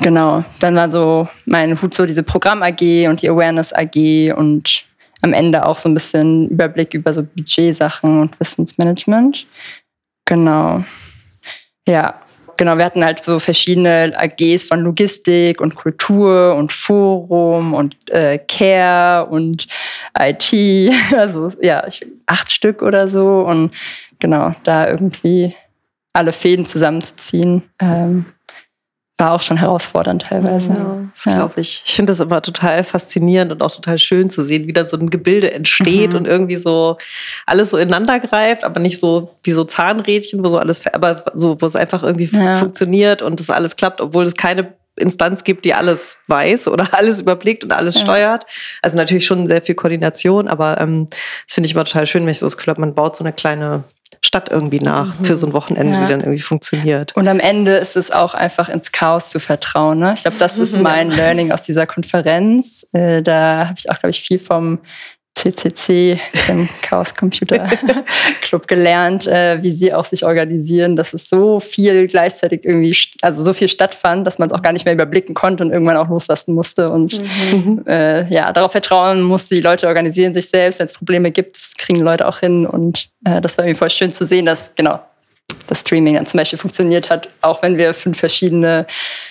genau, 0.00 0.44
dann 0.60 0.76
war 0.76 0.88
so 0.88 1.28
mein 1.44 1.80
Hut 1.80 1.92
so 1.92 2.06
diese 2.06 2.22
Programm 2.22 2.62
AG 2.62 3.06
und 3.06 3.20
die 3.20 3.28
Awareness 3.28 3.74
AG 3.74 4.32
und 4.34 4.86
am 5.20 5.34
Ende 5.34 5.66
auch 5.66 5.76
so 5.76 5.90
ein 5.90 5.94
bisschen 5.94 6.48
Überblick 6.48 6.94
über 6.94 7.12
so 7.12 7.22
Budgetsachen 7.22 8.18
und 8.18 8.40
Wissensmanagement. 8.40 9.46
Genau. 10.24 10.84
Ja. 11.86 12.18
genau, 12.56 12.78
wir 12.78 12.84
hatten 12.86 13.04
halt 13.04 13.22
so 13.22 13.38
verschiedene 13.38 14.14
AGs 14.16 14.64
von 14.64 14.80
Logistik 14.80 15.60
und 15.60 15.74
Kultur 15.74 16.54
und 16.54 16.72
Forum 16.72 17.74
und 17.74 17.94
äh, 18.10 18.38
Care 18.38 19.26
und 19.26 19.66
IT. 20.18 20.50
Also 21.14 21.50
ja, 21.60 21.86
ich, 21.86 22.06
acht 22.24 22.50
Stück 22.50 22.80
oder 22.80 23.06
so. 23.06 23.40
Und 23.40 23.74
genau, 24.18 24.54
da 24.64 24.88
irgendwie 24.88 25.54
alle 26.14 26.32
Fäden 26.32 26.64
zusammenzuziehen. 26.64 27.62
Ähm, 27.80 28.24
war 29.16 29.32
auch 29.32 29.42
schon 29.42 29.56
herausfordernd 29.56 30.24
teilweise. 30.24 30.70
Ja, 30.70 30.96
das 31.14 31.24
ja. 31.26 31.34
glaube 31.34 31.60
ich. 31.60 31.82
Ich 31.86 31.94
finde 31.94 32.10
das 32.10 32.18
immer 32.18 32.42
total 32.42 32.82
faszinierend 32.82 33.52
und 33.52 33.62
auch 33.62 33.70
total 33.70 33.96
schön 33.98 34.28
zu 34.28 34.42
sehen, 34.42 34.66
wie 34.66 34.72
dann 34.72 34.88
so 34.88 34.96
ein 34.96 35.08
Gebilde 35.08 35.52
entsteht 35.52 36.10
mhm. 36.10 36.16
und 36.16 36.26
irgendwie 36.26 36.56
so 36.56 36.98
alles 37.46 37.70
so 37.70 37.78
ineinander 37.78 38.18
greift, 38.18 38.64
aber 38.64 38.80
nicht 38.80 38.98
so 38.98 39.36
wie 39.44 39.52
so 39.52 39.62
Zahnrädchen, 39.62 40.42
wo 40.42 40.48
so 40.48 40.58
alles, 40.58 40.84
aber 40.92 41.22
so, 41.34 41.60
wo 41.60 41.66
es 41.66 41.76
einfach 41.76 42.02
irgendwie 42.02 42.24
ja. 42.24 42.56
funktioniert 42.56 43.22
und 43.22 43.38
das 43.38 43.50
alles 43.50 43.76
klappt, 43.76 44.00
obwohl 44.00 44.24
es 44.24 44.34
keine 44.34 44.74
Instanz 44.96 45.44
gibt, 45.44 45.64
die 45.64 45.74
alles 45.74 46.18
weiß 46.28 46.68
oder 46.68 46.88
alles 46.92 47.20
überblickt 47.20 47.64
und 47.64 47.72
alles 47.72 47.96
ja. 47.96 48.02
steuert. 48.02 48.46
Also 48.82 48.96
natürlich 48.96 49.26
schon 49.26 49.46
sehr 49.46 49.62
viel 49.62 49.74
Koordination, 49.74 50.48
aber 50.48 50.80
ähm, 50.80 51.08
das 51.10 51.54
finde 51.54 51.66
ich 51.66 51.74
immer 51.74 51.84
total 51.84 52.06
schön, 52.06 52.22
wenn 52.22 52.30
ich 52.30 52.38
so 52.38 52.46
das 52.46 52.56
Gefühl 52.56 52.72
habe, 52.72 52.80
man 52.80 52.94
baut 52.94 53.16
so 53.16 53.24
eine 53.24 53.32
kleine 53.32 53.84
Stadt 54.24 54.48
irgendwie 54.50 54.80
nach 54.80 55.18
mhm. 55.18 55.24
für 55.24 55.36
so 55.36 55.46
ein 55.46 55.52
Wochenende, 55.52 55.94
ja. 55.94 56.02
die 56.02 56.10
dann 56.10 56.20
irgendwie 56.20 56.40
funktioniert. 56.40 57.14
Und 57.14 57.28
am 57.28 57.40
Ende 57.40 57.72
ist 57.72 57.96
es 57.96 58.10
auch 58.10 58.34
einfach 58.34 58.68
ins 58.68 58.90
Chaos 58.90 59.28
zu 59.28 59.38
vertrauen. 59.38 59.98
Ne? 59.98 60.14
Ich 60.16 60.22
glaube, 60.22 60.38
das 60.38 60.58
ist 60.58 60.78
mein 60.82 61.10
Learning 61.10 61.52
aus 61.52 61.62
dieser 61.62 61.86
Konferenz. 61.86 62.86
Äh, 62.92 63.22
da 63.22 63.66
habe 63.68 63.74
ich 63.76 63.90
auch, 63.90 63.98
glaube 63.98 64.10
ich, 64.10 64.22
viel 64.22 64.38
vom 64.38 64.78
CCC, 65.34 66.20
dem 66.48 66.68
Chaos 66.82 67.14
Computer 67.14 67.66
Club, 68.40 68.68
gelernt, 68.68 69.26
äh, 69.26 69.62
wie 69.62 69.72
sie 69.72 69.92
auch 69.92 70.04
sich 70.04 70.24
organisieren, 70.24 70.96
dass 70.96 71.12
es 71.12 71.28
so 71.28 71.60
viel 71.60 72.06
gleichzeitig 72.06 72.64
irgendwie, 72.64 72.96
also 73.20 73.42
so 73.42 73.52
viel 73.52 73.68
stattfand, 73.68 74.26
dass 74.26 74.38
man 74.38 74.48
es 74.48 74.54
auch 74.54 74.62
gar 74.62 74.72
nicht 74.72 74.84
mehr 74.84 74.94
überblicken 74.94 75.34
konnte 75.34 75.64
und 75.64 75.70
irgendwann 75.70 75.96
auch 75.96 76.08
loslassen 76.08 76.54
musste. 76.54 76.86
Und 76.86 77.20
mhm. 77.52 77.84
äh, 77.86 78.28
ja, 78.32 78.52
darauf 78.52 78.72
vertrauen 78.72 79.22
musste, 79.22 79.54
die 79.54 79.60
Leute 79.60 79.88
organisieren 79.88 80.34
sich 80.34 80.48
selbst. 80.48 80.78
Wenn 80.78 80.86
es 80.86 80.92
Probleme 80.92 81.30
gibt, 81.30 81.58
kriegen 81.78 82.00
Leute 82.00 82.26
auch 82.28 82.38
hin. 82.38 82.64
Und 82.64 83.10
äh, 83.24 83.40
das 83.40 83.58
war 83.58 83.64
irgendwie 83.64 83.78
voll 83.78 83.90
schön 83.90 84.12
zu 84.12 84.24
sehen, 84.24 84.46
dass 84.46 84.74
genau 84.74 85.00
das 85.66 85.80
Streaming 85.80 86.14
dann 86.14 86.26
zum 86.26 86.38
Beispiel 86.38 86.58
funktioniert 86.58 87.10
hat, 87.10 87.28
auch 87.40 87.62
wenn 87.62 87.78
wir 87.78 87.94
fünf 87.94 88.18
verschiedene 88.18 88.86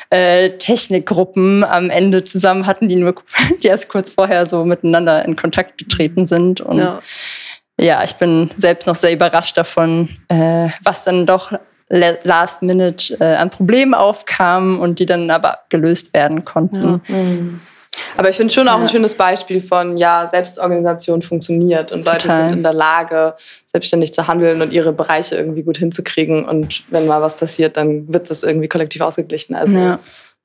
äh, 0.10 0.52
Technikgruppen 0.52 1.64
am 1.64 1.90
Ende 1.90 2.24
zusammen 2.24 2.66
hatten, 2.66 2.90
die 2.90 2.96
nur 2.96 3.16
die 3.64 3.68
erst 3.68 3.90
kurz 3.90 4.10
vorher 4.10 4.46
so 4.46 4.66
miteinander 4.66 5.24
in 5.26 5.36
Kontakt 5.36 5.78
getreten 5.78 6.26
sind. 6.26 6.62
Und 6.62 6.80
ja, 6.80 7.02
ja 7.80 8.04
ich 8.04 8.14
bin 8.16 8.52
selbst 8.56 8.88
noch 8.88 8.96
sehr 8.96 9.14
überrascht 9.14 9.58
davon, 9.58 10.10
äh, 10.30 10.70
was 10.84 11.04
dann 11.04 11.26
doch 11.26 11.54
last 11.90 12.64
minute 12.64 13.16
äh, 13.20 13.36
an 13.36 13.52
Problemen 13.52 13.94
aufkam 13.94 14.80
und 14.80 14.98
die 14.98 15.06
dann 15.06 15.30
aber 15.30 15.60
gelöst 15.70 16.14
werden 16.14 16.44
konnten. 16.44 17.02
Ja. 17.08 17.16
Mhm. 17.16 17.62
Aber 18.18 18.30
ich 18.30 18.38
finde 18.38 18.54
schon 18.54 18.68
auch 18.68 18.78
ja. 18.78 18.82
ein 18.82 18.90
schönes 18.90 19.16
Beispiel 19.16 19.62
von, 19.62 19.98
ja, 19.98 20.28
Selbstorganisation 20.30 21.22
funktioniert 21.22 21.92
und 21.92 22.08
Leute 22.08 22.28
Total. 22.28 22.50
sind 22.50 22.58
in 22.58 22.64
der 22.64 22.74
Lage, 22.74 23.36
selbstständig 23.66 24.14
zu 24.14 24.28
handeln 24.28 24.62
und 24.62 24.72
ihre 24.72 24.94
Bereiche 24.94 25.36
irgendwie 25.36 25.64
gut 25.64 25.78
hinzukriegen. 25.78 26.46
Und 26.46 26.84
wenn 26.90 27.08
mal 27.08 27.22
was 27.22 27.36
passiert, 27.36 27.78
dann 27.78 28.12
wird 28.14 28.30
das 28.30 28.44
irgendwie 28.44 28.68
kollektiv 28.68 29.02
ausgeglichen. 29.02 29.56
Also 29.56 29.78
ja. 29.78 30.00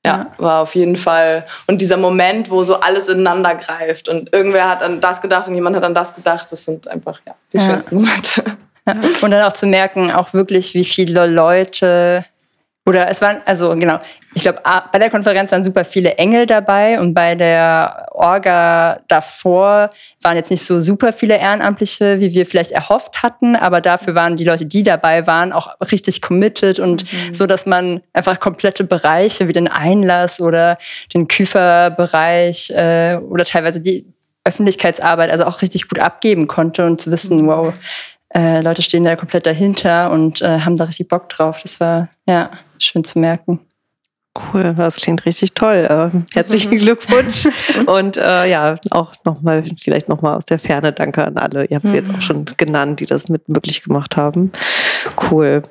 Ja, 0.05 0.31
war 0.37 0.61
auf 0.61 0.75
jeden 0.75 0.95
Fall. 0.95 1.45
Und 1.67 1.81
dieser 1.81 1.97
Moment, 1.97 2.49
wo 2.49 2.63
so 2.63 2.79
alles 2.79 3.09
ineinander 3.09 3.55
greift 3.55 4.07
und 4.07 4.33
irgendwer 4.33 4.69
hat 4.69 4.81
an 4.81 5.01
das 5.01 5.21
gedacht 5.21 5.49
und 5.49 5.55
jemand 5.55 5.75
hat 5.75 5.83
an 5.83 5.93
das 5.93 6.15
gedacht, 6.15 6.49
das 6.49 6.63
sind 6.63 6.87
einfach 6.87 7.19
ja, 7.27 7.35
die 7.51 7.57
ja. 7.57 7.65
schönsten 7.65 7.95
Momente. 7.95 8.43
Ja. 8.87 8.95
Und 9.21 9.31
dann 9.31 9.43
auch 9.43 9.51
zu 9.51 9.67
merken, 9.67 10.09
auch 10.09 10.33
wirklich, 10.33 10.73
wie 10.73 10.85
viele 10.85 11.27
Leute 11.27 12.23
oder 12.89 13.07
es 13.07 13.21
waren, 13.21 13.43
also 13.45 13.75
genau, 13.75 13.99
ich 14.33 14.41
glaube, 14.41 14.61
bei 14.63 14.97
der 14.97 15.11
Konferenz 15.11 15.51
waren 15.51 15.63
super 15.63 15.85
viele 15.85 16.15
Engel 16.15 16.47
dabei 16.47 16.99
und 16.99 17.13
bei 17.13 17.35
der 17.35 18.07
Orga 18.11 18.99
davor 19.07 19.91
waren 20.23 20.37
jetzt 20.37 20.49
nicht 20.49 20.63
so 20.63 20.81
super 20.81 21.13
viele 21.13 21.37
Ehrenamtliche, 21.37 22.19
wie 22.19 22.33
wir 22.33 22.47
vielleicht 22.47 22.71
erhofft 22.71 23.21
hatten, 23.21 23.55
aber 23.55 23.79
dafür 23.79 24.15
waren 24.15 24.37
die 24.37 24.43
Leute, 24.43 24.65
die 24.65 24.81
dabei 24.81 25.27
waren, 25.27 25.53
auch 25.53 25.75
richtig 25.91 26.23
committed 26.23 26.79
und 26.79 27.03
mhm. 27.03 27.31
so, 27.31 27.45
dass 27.45 27.67
man 27.67 28.01
einfach 28.11 28.39
komplette 28.39 28.83
Bereiche 28.83 29.47
wie 29.47 29.53
den 29.53 29.67
Einlass 29.67 30.41
oder 30.41 30.75
den 31.13 31.27
Küferbereich 31.27 32.71
äh, 32.71 33.17
oder 33.17 33.45
teilweise 33.45 33.81
die 33.81 34.07
Öffentlichkeitsarbeit 34.45 35.29
also 35.29 35.45
auch 35.45 35.61
richtig 35.61 35.87
gut 35.87 35.99
abgeben 35.99 36.47
konnte 36.47 36.87
und 36.87 36.99
zu 36.99 37.11
wissen, 37.11 37.43
mhm. 37.43 37.47
wow, 37.47 37.73
äh, 38.33 38.61
Leute 38.61 38.81
stehen 38.81 39.03
da 39.03 39.15
komplett 39.15 39.45
dahinter 39.45 40.09
und 40.09 40.41
äh, 40.41 40.61
haben 40.61 40.75
da 40.75 40.85
richtig 40.85 41.07
Bock 41.07 41.29
drauf. 41.29 41.61
Das 41.61 41.79
war 41.79 42.09
ja 42.27 42.49
schön 42.83 43.03
zu 43.03 43.19
merken. 43.19 43.59
Cool, 44.53 44.73
das 44.75 44.97
klingt 44.97 45.25
richtig 45.25 45.53
toll. 45.53 45.87
Äh, 45.89 46.35
herzlichen 46.35 46.77
Glückwunsch 46.77 47.47
und 47.87 48.15
äh, 48.17 48.49
ja, 48.49 48.77
auch 48.91 49.13
nochmal, 49.25 49.63
vielleicht 49.81 50.07
nochmal 50.07 50.37
aus 50.37 50.45
der 50.45 50.59
Ferne 50.59 50.93
Danke 50.93 51.25
an 51.25 51.37
alle. 51.37 51.65
Ihr 51.65 51.77
habt 51.77 51.89
sie 51.89 51.97
jetzt 51.97 52.11
auch 52.13 52.21
schon 52.21 52.45
genannt, 52.57 52.99
die 52.99 53.05
das 53.05 53.27
mit 53.27 53.49
möglich 53.49 53.83
gemacht 53.83 54.17
haben. 54.17 54.51
Cool. 55.29 55.63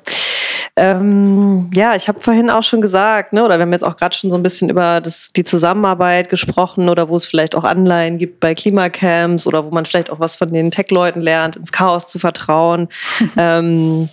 Ähm, 0.79 1.69
ja, 1.73 1.95
ich 1.95 2.07
habe 2.07 2.21
vorhin 2.21 2.49
auch 2.49 2.63
schon 2.63 2.79
gesagt, 2.79 3.33
ne, 3.33 3.43
oder 3.43 3.57
wir 3.57 3.63
haben 3.63 3.73
jetzt 3.73 3.83
auch 3.83 3.97
gerade 3.97 4.15
schon 4.15 4.31
so 4.31 4.37
ein 4.37 4.43
bisschen 4.43 4.69
über 4.69 5.01
das, 5.01 5.33
die 5.33 5.43
Zusammenarbeit 5.43 6.29
gesprochen 6.29 6.87
oder 6.87 7.09
wo 7.09 7.17
es 7.17 7.25
vielleicht 7.25 7.53
auch 7.55 7.65
Anleihen 7.65 8.17
gibt 8.17 8.39
bei 8.39 8.55
Klimacamps 8.55 9.45
oder 9.45 9.65
wo 9.65 9.71
man 9.71 9.85
vielleicht 9.85 10.09
auch 10.09 10.21
was 10.21 10.37
von 10.37 10.53
den 10.53 10.71
Tech-Leuten 10.71 11.21
lernt, 11.21 11.57
ins 11.57 11.73
Chaos 11.73 12.07
zu 12.07 12.17
vertrauen. 12.17 12.87
ähm, 13.37 14.07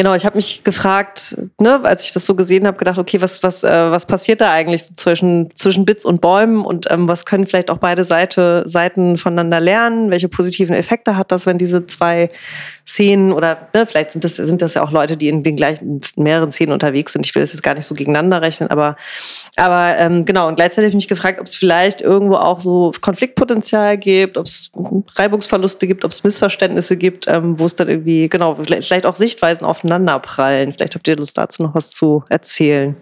Genau, 0.00 0.14
ich 0.14 0.24
habe 0.24 0.36
mich 0.36 0.62
gefragt, 0.62 1.36
ne, 1.58 1.80
als 1.82 2.04
ich 2.04 2.12
das 2.12 2.24
so 2.24 2.36
gesehen 2.36 2.68
habe, 2.68 2.78
gedacht, 2.78 2.98
okay, 2.98 3.20
was, 3.20 3.42
was, 3.42 3.64
äh, 3.64 3.90
was 3.90 4.06
passiert 4.06 4.40
da 4.40 4.52
eigentlich 4.52 4.84
so 4.84 4.94
zwischen, 4.94 5.50
zwischen 5.56 5.84
Bits 5.84 6.04
und 6.04 6.20
Bäumen 6.20 6.64
und 6.64 6.88
ähm, 6.88 7.08
was 7.08 7.26
können 7.26 7.48
vielleicht 7.48 7.68
auch 7.68 7.78
beide 7.78 8.04
Seite, 8.04 8.62
Seiten 8.64 9.16
voneinander 9.16 9.58
lernen? 9.58 10.12
Welche 10.12 10.28
positiven 10.28 10.76
Effekte 10.76 11.16
hat 11.16 11.32
das, 11.32 11.46
wenn 11.46 11.58
diese 11.58 11.84
zwei 11.86 12.30
Szenen 12.88 13.32
oder 13.32 13.68
ne, 13.74 13.84
vielleicht 13.84 14.12
sind 14.12 14.24
das, 14.24 14.36
sind 14.36 14.62
das 14.62 14.72
ja 14.72 14.82
auch 14.82 14.90
Leute, 14.90 15.18
die 15.18 15.28
in 15.28 15.42
den 15.42 15.56
gleichen 15.56 16.00
mehreren 16.16 16.50
Szenen 16.50 16.72
unterwegs 16.72 17.12
sind. 17.12 17.26
Ich 17.26 17.34
will 17.34 17.42
das 17.42 17.52
jetzt 17.52 17.62
gar 17.62 17.74
nicht 17.74 17.84
so 17.84 17.94
gegeneinander 17.94 18.40
rechnen, 18.40 18.70
aber, 18.70 18.96
aber 19.56 19.94
ähm, 19.98 20.24
genau, 20.24 20.48
und 20.48 20.54
gleichzeitig 20.54 20.84
habe 20.84 20.88
ich 20.88 20.94
mich 20.94 21.08
gefragt, 21.08 21.38
ob 21.38 21.46
es 21.46 21.54
vielleicht 21.54 22.00
irgendwo 22.00 22.36
auch 22.36 22.58
so 22.58 22.90
Konfliktpotenzial 23.02 23.98
gibt, 23.98 24.38
ob 24.38 24.46
es 24.46 24.72
Reibungsverluste 25.16 25.86
gibt, 25.86 26.04
ob 26.06 26.12
es 26.12 26.24
Missverständnisse 26.24 26.96
gibt, 26.96 27.28
ähm, 27.28 27.58
wo 27.58 27.66
es 27.66 27.76
dann 27.76 27.90
irgendwie, 27.90 28.26
genau, 28.30 28.54
vielleicht 28.54 29.04
auch 29.04 29.14
Sichtweisen 29.14 29.66
aufeinander 29.66 30.18
prallen. 30.18 30.72
Vielleicht 30.72 30.94
habt 30.94 31.06
ihr 31.08 31.16
Lust 31.16 31.36
dazu 31.36 31.62
noch 31.62 31.74
was 31.74 31.90
zu 31.90 32.24
erzählen. 32.30 32.96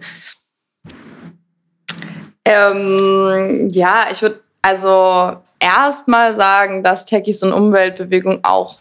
Ähm, 2.43 3.69
ja, 3.71 4.07
ich 4.11 4.21
würde 4.21 4.41
also 4.61 5.37
erst 5.59 6.09
mal 6.09 6.35
sagen, 6.35 6.83
dass 6.83 7.05
Techies 7.05 7.41
und 7.41 7.53
Umweltbewegung 7.53 8.39
auch 8.43 8.79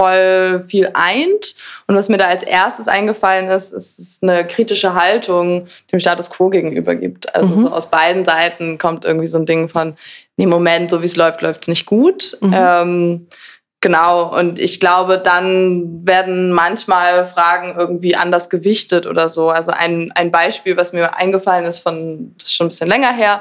voll 0.00 0.62
viel 0.62 0.90
eint. 0.94 1.54
Und 1.86 1.96
was 1.96 2.08
mir 2.08 2.16
da 2.16 2.26
als 2.26 2.42
erstes 2.42 2.88
eingefallen 2.88 3.48
ist, 3.48 3.72
ist 3.72 4.22
eine 4.22 4.46
kritische 4.46 4.94
Haltung 4.94 5.66
dem 5.92 6.00
Status 6.00 6.30
quo 6.30 6.48
gegenüber 6.48 6.94
gibt. 6.94 7.34
Also 7.34 7.54
mhm. 7.54 7.60
so 7.60 7.72
aus 7.72 7.90
beiden 7.90 8.24
Seiten 8.24 8.78
kommt 8.78 9.04
irgendwie 9.04 9.26
so 9.26 9.38
ein 9.38 9.46
Ding 9.46 9.68
von, 9.68 9.96
nee, 10.36 10.46
Moment, 10.46 10.90
so 10.90 11.02
wie 11.02 11.06
es 11.06 11.16
läuft, 11.16 11.42
läuft 11.42 11.62
es 11.62 11.68
nicht 11.68 11.86
gut. 11.86 12.36
Mhm. 12.40 12.54
Ähm, 12.54 13.26
Genau, 13.80 14.36
und 14.36 14.58
ich 14.58 14.80
glaube, 14.80 15.18
dann 15.18 16.04
werden 16.04 16.50
manchmal 16.50 17.24
Fragen 17.24 17.76
irgendwie 17.78 18.16
anders 18.16 18.50
gewichtet 18.50 19.06
oder 19.06 19.28
so. 19.28 19.50
Also 19.50 19.70
ein, 19.70 20.10
ein 20.16 20.32
Beispiel, 20.32 20.76
was 20.76 20.92
mir 20.92 21.16
eingefallen 21.16 21.64
ist, 21.64 21.78
von, 21.78 22.34
das 22.36 22.48
ist 22.48 22.54
schon 22.56 22.66
ein 22.66 22.70
bisschen 22.70 22.88
länger 22.88 23.12
her, 23.12 23.40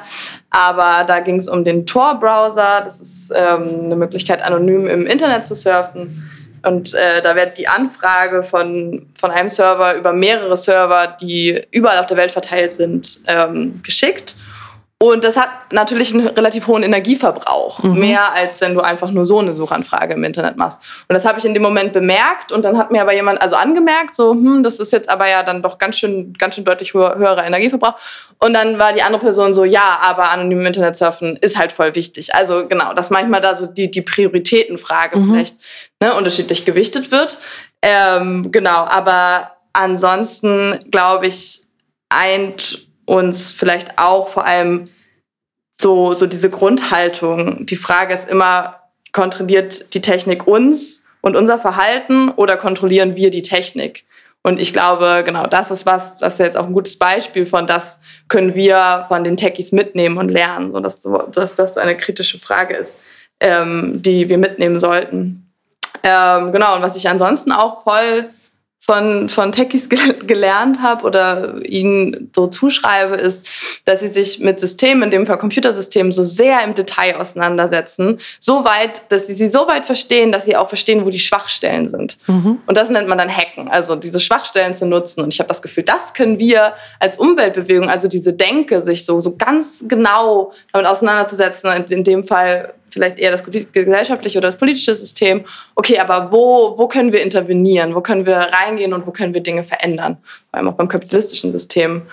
aber 0.52 1.06
da 1.06 1.22
ging 1.22 1.38
es 1.38 1.50
um 1.50 1.64
den 1.64 1.88
Tor-Browser. 1.88 2.82
Das 2.84 3.00
ist 3.00 3.34
ähm, 3.36 3.86
eine 3.86 3.96
Möglichkeit, 3.96 4.44
anonym 4.44 4.86
im 4.86 5.08
Internet 5.08 5.48
zu 5.48 5.56
surfen. 5.56 6.30
Und 6.68 6.94
äh, 6.94 7.22
da 7.22 7.36
wird 7.36 7.58
die 7.58 7.70
Anfrage 7.70 8.44
von, 8.44 9.08
von 9.18 9.32
einem 9.32 9.48
Server 9.48 9.96
über 9.96 10.12
mehrere 10.12 10.58
Server, 10.58 11.16
die 11.22 11.62
überall 11.72 12.00
auf 12.00 12.08
der 12.08 12.18
Welt 12.18 12.32
verteilt 12.32 12.74
sind, 12.74 13.22
ähm, 13.28 13.80
geschickt. 13.84 14.36
Und 15.00 15.24
das 15.24 15.38
hat 15.38 15.50
natürlich 15.72 16.12
einen 16.12 16.26
relativ 16.26 16.66
hohen 16.66 16.82
Energieverbrauch, 16.82 17.84
mhm. 17.84 18.00
mehr 18.00 18.34
als 18.34 18.62
wenn 18.62 18.74
du 18.74 18.82
einfach 18.82 19.12
nur 19.12 19.28
so 19.28 19.38
eine 19.38 19.54
Suchanfrage 19.54 20.16
im 20.16 20.24
Internet 20.24 20.58
machst. 20.58 20.82
Und 21.08 21.14
das 21.14 21.24
habe 21.24 21.38
ich 21.38 21.46
in 21.46 21.54
dem 21.54 21.62
Moment 21.62 21.94
bemerkt 21.94 22.52
und 22.52 22.66
dann 22.66 22.80
hat 22.80 22.90
mir 22.90 23.04
aber 23.04 23.14
jemand 23.14 23.40
also 23.40 23.56
angemerkt, 23.56 24.16
so, 24.16 24.32
hm, 24.32 24.64
das 24.64 24.80
ist 24.80 24.92
jetzt 24.92 25.08
aber 25.08 25.30
ja 25.30 25.44
dann 25.44 25.62
doch 25.62 25.78
ganz 25.78 26.00
schön, 26.00 26.34
ganz 26.34 26.56
schön 26.56 26.66
deutlich 26.66 26.96
höher, 26.96 27.16
höherer 27.16 27.46
Energieverbrauch. 27.46 27.94
Und 28.40 28.56
dann 28.56 28.80
war 28.80 28.92
die 28.92 29.04
andere 29.04 29.22
Person 29.22 29.54
so, 29.54 29.66
ja, 29.66 30.00
aber 30.02 30.32
anonym 30.32 30.62
im 30.62 30.66
Internet 30.66 30.98
surfen 30.98 31.38
ist 31.38 31.60
halt 31.60 31.72
voll 31.72 31.94
wichtig. 31.94 32.34
Also 32.34 32.68
genau, 32.68 32.96
dass 32.96 33.12
manchmal 33.12 33.42
da 33.42 33.54
so 33.54 33.68
die, 33.68 33.92
die 33.92 34.02
Prioritätenfrage 34.02 35.20
mhm. 35.20 35.32
vielleicht 35.32 35.58
ne, 36.02 36.16
unterschiedlich 36.16 36.66
gewichtet 36.66 37.12
wird. 37.12 37.38
Ähm, 37.84 38.52
genau, 38.52 38.86
aber 38.86 39.52
ansonsten 39.74 40.80
glaube 40.90 41.28
ich, 41.28 41.68
eint 42.10 42.87
uns 43.08 43.52
vielleicht 43.52 43.98
auch 43.98 44.28
vor 44.28 44.46
allem 44.46 44.90
so, 45.72 46.14
so 46.14 46.28
diese 46.28 46.50
Grundhaltung. 46.50 47.66
Die 47.66 47.76
Frage 47.76 48.14
ist 48.14 48.30
immer, 48.30 48.82
kontrolliert 49.12 49.94
die 49.94 50.02
Technik 50.02 50.46
uns 50.46 51.06
und 51.22 51.36
unser 51.36 51.58
Verhalten 51.58 52.30
oder 52.30 52.58
kontrollieren 52.58 53.16
wir 53.16 53.32
die 53.32 53.42
Technik? 53.42 54.06
Und 54.44 54.60
ich 54.60 54.72
glaube, 54.72 55.24
genau 55.26 55.48
das 55.48 55.72
ist 55.72 55.86
was, 55.86 56.20
das 56.20 56.34
ist 56.34 56.40
jetzt 56.40 56.58
auch 56.58 56.68
ein 56.68 56.74
gutes 56.74 56.98
Beispiel 56.98 57.46
von, 57.46 57.68
das 57.68 58.00
können 58.28 58.56
wir 58.56 59.06
von 59.08 59.24
den 59.24 59.36
Techies 59.36 59.72
mitnehmen 59.72 60.18
und 60.18 60.30
lernen, 60.30 60.72
so 60.72 60.80
dass, 60.80 61.08
dass 61.32 61.56
das 61.56 61.78
eine 61.78 61.98
kritische 61.98 62.40
Frage 62.40 62.76
ist, 62.76 63.00
ähm, 63.40 64.02
die 64.02 64.30
wir 64.30 64.38
mitnehmen 64.38 64.80
sollten. 64.80 65.52
Ähm, 66.04 66.52
genau, 66.52 66.76
und 66.76 66.82
was 66.82 66.96
ich 66.96 67.10
ansonsten 67.10 67.52
auch 67.52 67.84
voll 67.84 68.30
von, 68.80 69.28
von 69.28 69.52
Techies 69.52 69.90
ge 69.90 70.00
gelernt 70.26 70.82
habe 70.82 71.06
oder 71.06 71.56
ihnen 71.66 72.32
so 72.34 72.48
zuschreibe, 72.48 73.16
ist, 73.16 73.82
dass 73.84 74.00
sie 74.00 74.08
sich 74.08 74.40
mit 74.40 74.60
Systemen, 74.60 75.04
in 75.04 75.12
dem 75.12 75.26
Fall 75.28 75.38
Computersystemen, 75.38 76.14
so 76.14 76.24
sehr 76.24 76.64
im 76.64 76.74
Detail 76.74 77.18
auseinandersetzen. 77.18 78.18
So 78.40 78.64
weit, 78.64 79.04
dass 79.10 79.28
sie 79.28 79.34
sie 79.34 79.50
so 79.50 79.68
weit 79.68 79.86
verstehen, 79.86 80.32
dass 80.32 80.46
sie 80.46 80.56
auch 80.56 80.70
verstehen, 80.70 81.06
wo 81.06 81.10
die 81.10 81.20
Schwachstellen 81.20 81.90
sind. 81.90 82.18
Mhm. 82.28 82.60
Und 82.66 82.78
das 82.78 82.90
nennt 82.90 83.10
man 83.10 83.18
dann 83.18 83.30
Hacken, 83.30 83.68
also 83.68 83.96
diese 83.96 84.22
Schwachstellen 84.22 84.74
zu 84.74 84.86
nutzen. 84.86 85.22
Und 85.22 85.34
ich 85.34 85.40
habe 85.40 85.50
das 85.50 85.62
Gefühl, 85.62 85.84
das 85.84 86.14
können 86.14 86.40
wir 86.40 86.74
als 87.00 87.18
Umweltbewegung, 87.18 87.90
also 87.90 88.08
diese 88.08 88.34
Denke, 88.34 88.82
sich 88.82 89.06
so, 89.06 89.20
so 89.20 89.36
ganz 89.36 89.86
genau 89.90 90.54
damit 90.72 90.88
auseinanderzusetzen, 90.88 91.72
in, 91.72 91.84
in 91.86 92.04
dem 92.06 92.24
Fall 92.24 92.74
vielleicht 92.98 93.20
eher 93.20 93.32
das 93.32 93.44
gesellschaftliche 93.44 94.40
oder 94.40 94.48
das 94.48 94.58
politische 94.58 94.94
System. 94.96 95.46
Okay, 95.76 96.00
aber 96.00 96.32
wo, 96.32 96.78
wo 96.78 96.88
können 96.88 97.14
wir 97.14 97.22
intervenieren? 97.22 97.94
Wo 97.94 98.02
können 98.02 98.26
wir 98.26 98.38
reingehen 98.38 98.94
und 98.94 99.06
wo 99.06 99.12
können 99.12 99.34
wir 99.34 99.42
Dinge 99.42 99.64
verändern? 99.64 100.18
Vor 100.50 100.58
allem 100.58 100.70
auch 100.70 100.74
beim 100.74 100.88
kapitalistischen 100.88 101.52
System. 101.52 102.04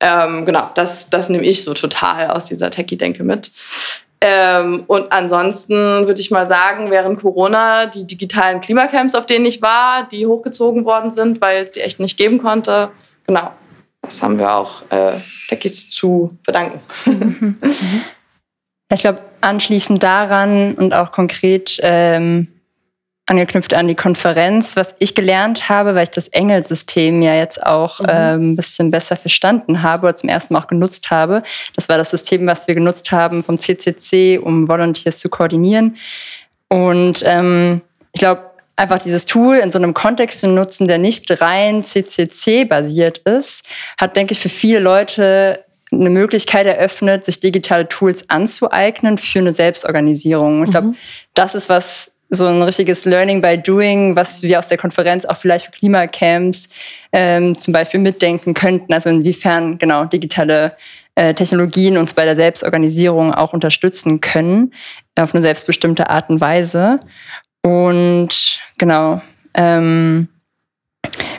Ähm, 0.00 0.44
genau, 0.44 0.70
das, 0.74 1.08
das 1.08 1.30
nehme 1.30 1.44
ich 1.44 1.64
so 1.64 1.72
total 1.72 2.28
aus 2.28 2.44
dieser 2.44 2.70
Techie-Denke 2.70 3.24
mit. 3.24 3.50
Ähm, 4.20 4.84
und 4.86 5.10
ansonsten 5.12 6.06
würde 6.06 6.20
ich 6.20 6.30
mal 6.30 6.46
sagen, 6.46 6.90
während 6.90 7.20
Corona 7.20 7.86
die 7.86 8.06
digitalen 8.06 8.60
Klimacamps, 8.60 9.14
auf 9.14 9.26
denen 9.26 9.46
ich 9.46 9.62
war, 9.62 10.08
die 10.10 10.26
hochgezogen 10.26 10.84
worden 10.84 11.10
sind, 11.10 11.40
weil 11.40 11.64
es 11.64 11.72
die 11.72 11.80
echt 11.80 12.00
nicht 12.00 12.16
geben 12.16 12.38
konnte. 12.38 12.90
Genau, 13.26 13.50
das 14.02 14.22
haben 14.22 14.38
wir 14.38 14.54
auch 14.54 14.82
äh, 14.90 15.12
Techies 15.48 15.90
zu 15.90 16.36
verdanken. 16.42 16.80
Ich 18.92 19.00
glaube, 19.00 19.20
anschließend 19.44 20.02
daran 20.02 20.74
und 20.74 20.94
auch 20.94 21.12
konkret 21.12 21.78
ähm, 21.82 22.48
angeknüpft 23.26 23.72
an 23.72 23.88
die 23.88 23.94
Konferenz, 23.94 24.76
was 24.76 24.94
ich 24.98 25.14
gelernt 25.14 25.68
habe, 25.68 25.94
weil 25.94 26.04
ich 26.04 26.10
das 26.10 26.28
Engelsystem 26.28 27.22
ja 27.22 27.34
jetzt 27.34 27.64
auch 27.64 28.00
mhm. 28.00 28.06
ähm, 28.08 28.50
ein 28.52 28.56
bisschen 28.56 28.90
besser 28.90 29.16
verstanden 29.16 29.82
habe 29.82 30.06
oder 30.06 30.16
zum 30.16 30.28
ersten 30.28 30.54
Mal 30.54 30.60
auch 30.60 30.66
genutzt 30.66 31.10
habe. 31.10 31.42
Das 31.74 31.88
war 31.88 31.96
das 31.96 32.10
System, 32.10 32.46
was 32.46 32.68
wir 32.68 32.74
genutzt 32.74 33.12
haben 33.12 33.42
vom 33.42 33.56
CCC, 33.56 34.38
um 34.38 34.68
Volunteers 34.68 35.20
zu 35.20 35.28
koordinieren. 35.28 35.96
Und 36.68 37.22
ähm, 37.24 37.82
ich 38.12 38.20
glaube, 38.20 38.50
einfach 38.76 38.98
dieses 38.98 39.24
Tool 39.24 39.56
in 39.56 39.70
so 39.70 39.78
einem 39.78 39.94
Kontext 39.94 40.40
zu 40.40 40.48
nutzen, 40.48 40.88
der 40.88 40.98
nicht 40.98 41.40
rein 41.40 41.84
CCC-basiert 41.84 43.18
ist, 43.18 43.64
hat, 43.98 44.16
denke 44.16 44.32
ich, 44.32 44.40
für 44.40 44.48
viele 44.48 44.80
Leute 44.80 45.64
eine 46.00 46.10
Möglichkeit 46.10 46.66
eröffnet, 46.66 47.24
sich 47.24 47.40
digitale 47.40 47.88
Tools 47.88 48.28
anzueignen 48.30 49.18
für 49.18 49.40
eine 49.40 49.52
Selbstorganisierung. 49.52 50.64
Ich 50.64 50.70
glaube, 50.70 50.88
mhm. 50.88 50.96
das 51.34 51.54
ist 51.54 51.68
was, 51.68 52.14
so 52.30 52.46
ein 52.46 52.62
richtiges 52.62 53.04
Learning 53.04 53.40
by 53.40 53.58
Doing, 53.58 54.16
was 54.16 54.42
wir 54.42 54.58
aus 54.58 54.68
der 54.68 54.78
Konferenz 54.78 55.24
auch 55.24 55.36
vielleicht 55.36 55.66
für 55.66 55.72
Klimacamps 55.72 56.68
ähm, 57.12 57.56
zum 57.56 57.72
Beispiel 57.72 58.00
mitdenken 58.00 58.54
könnten. 58.54 58.92
Also 58.92 59.10
inwiefern 59.10 59.78
genau 59.78 60.04
digitale 60.04 60.76
äh, 61.14 61.34
Technologien 61.34 61.96
uns 61.96 62.14
bei 62.14 62.24
der 62.24 62.36
Selbstorganisierung 62.36 63.32
auch 63.32 63.52
unterstützen 63.52 64.20
können, 64.20 64.72
auf 65.16 65.34
eine 65.34 65.42
selbstbestimmte 65.42 66.10
Art 66.10 66.28
und 66.28 66.40
Weise. 66.40 67.00
Und 67.62 68.60
genau, 68.78 69.22
ähm, 69.54 70.28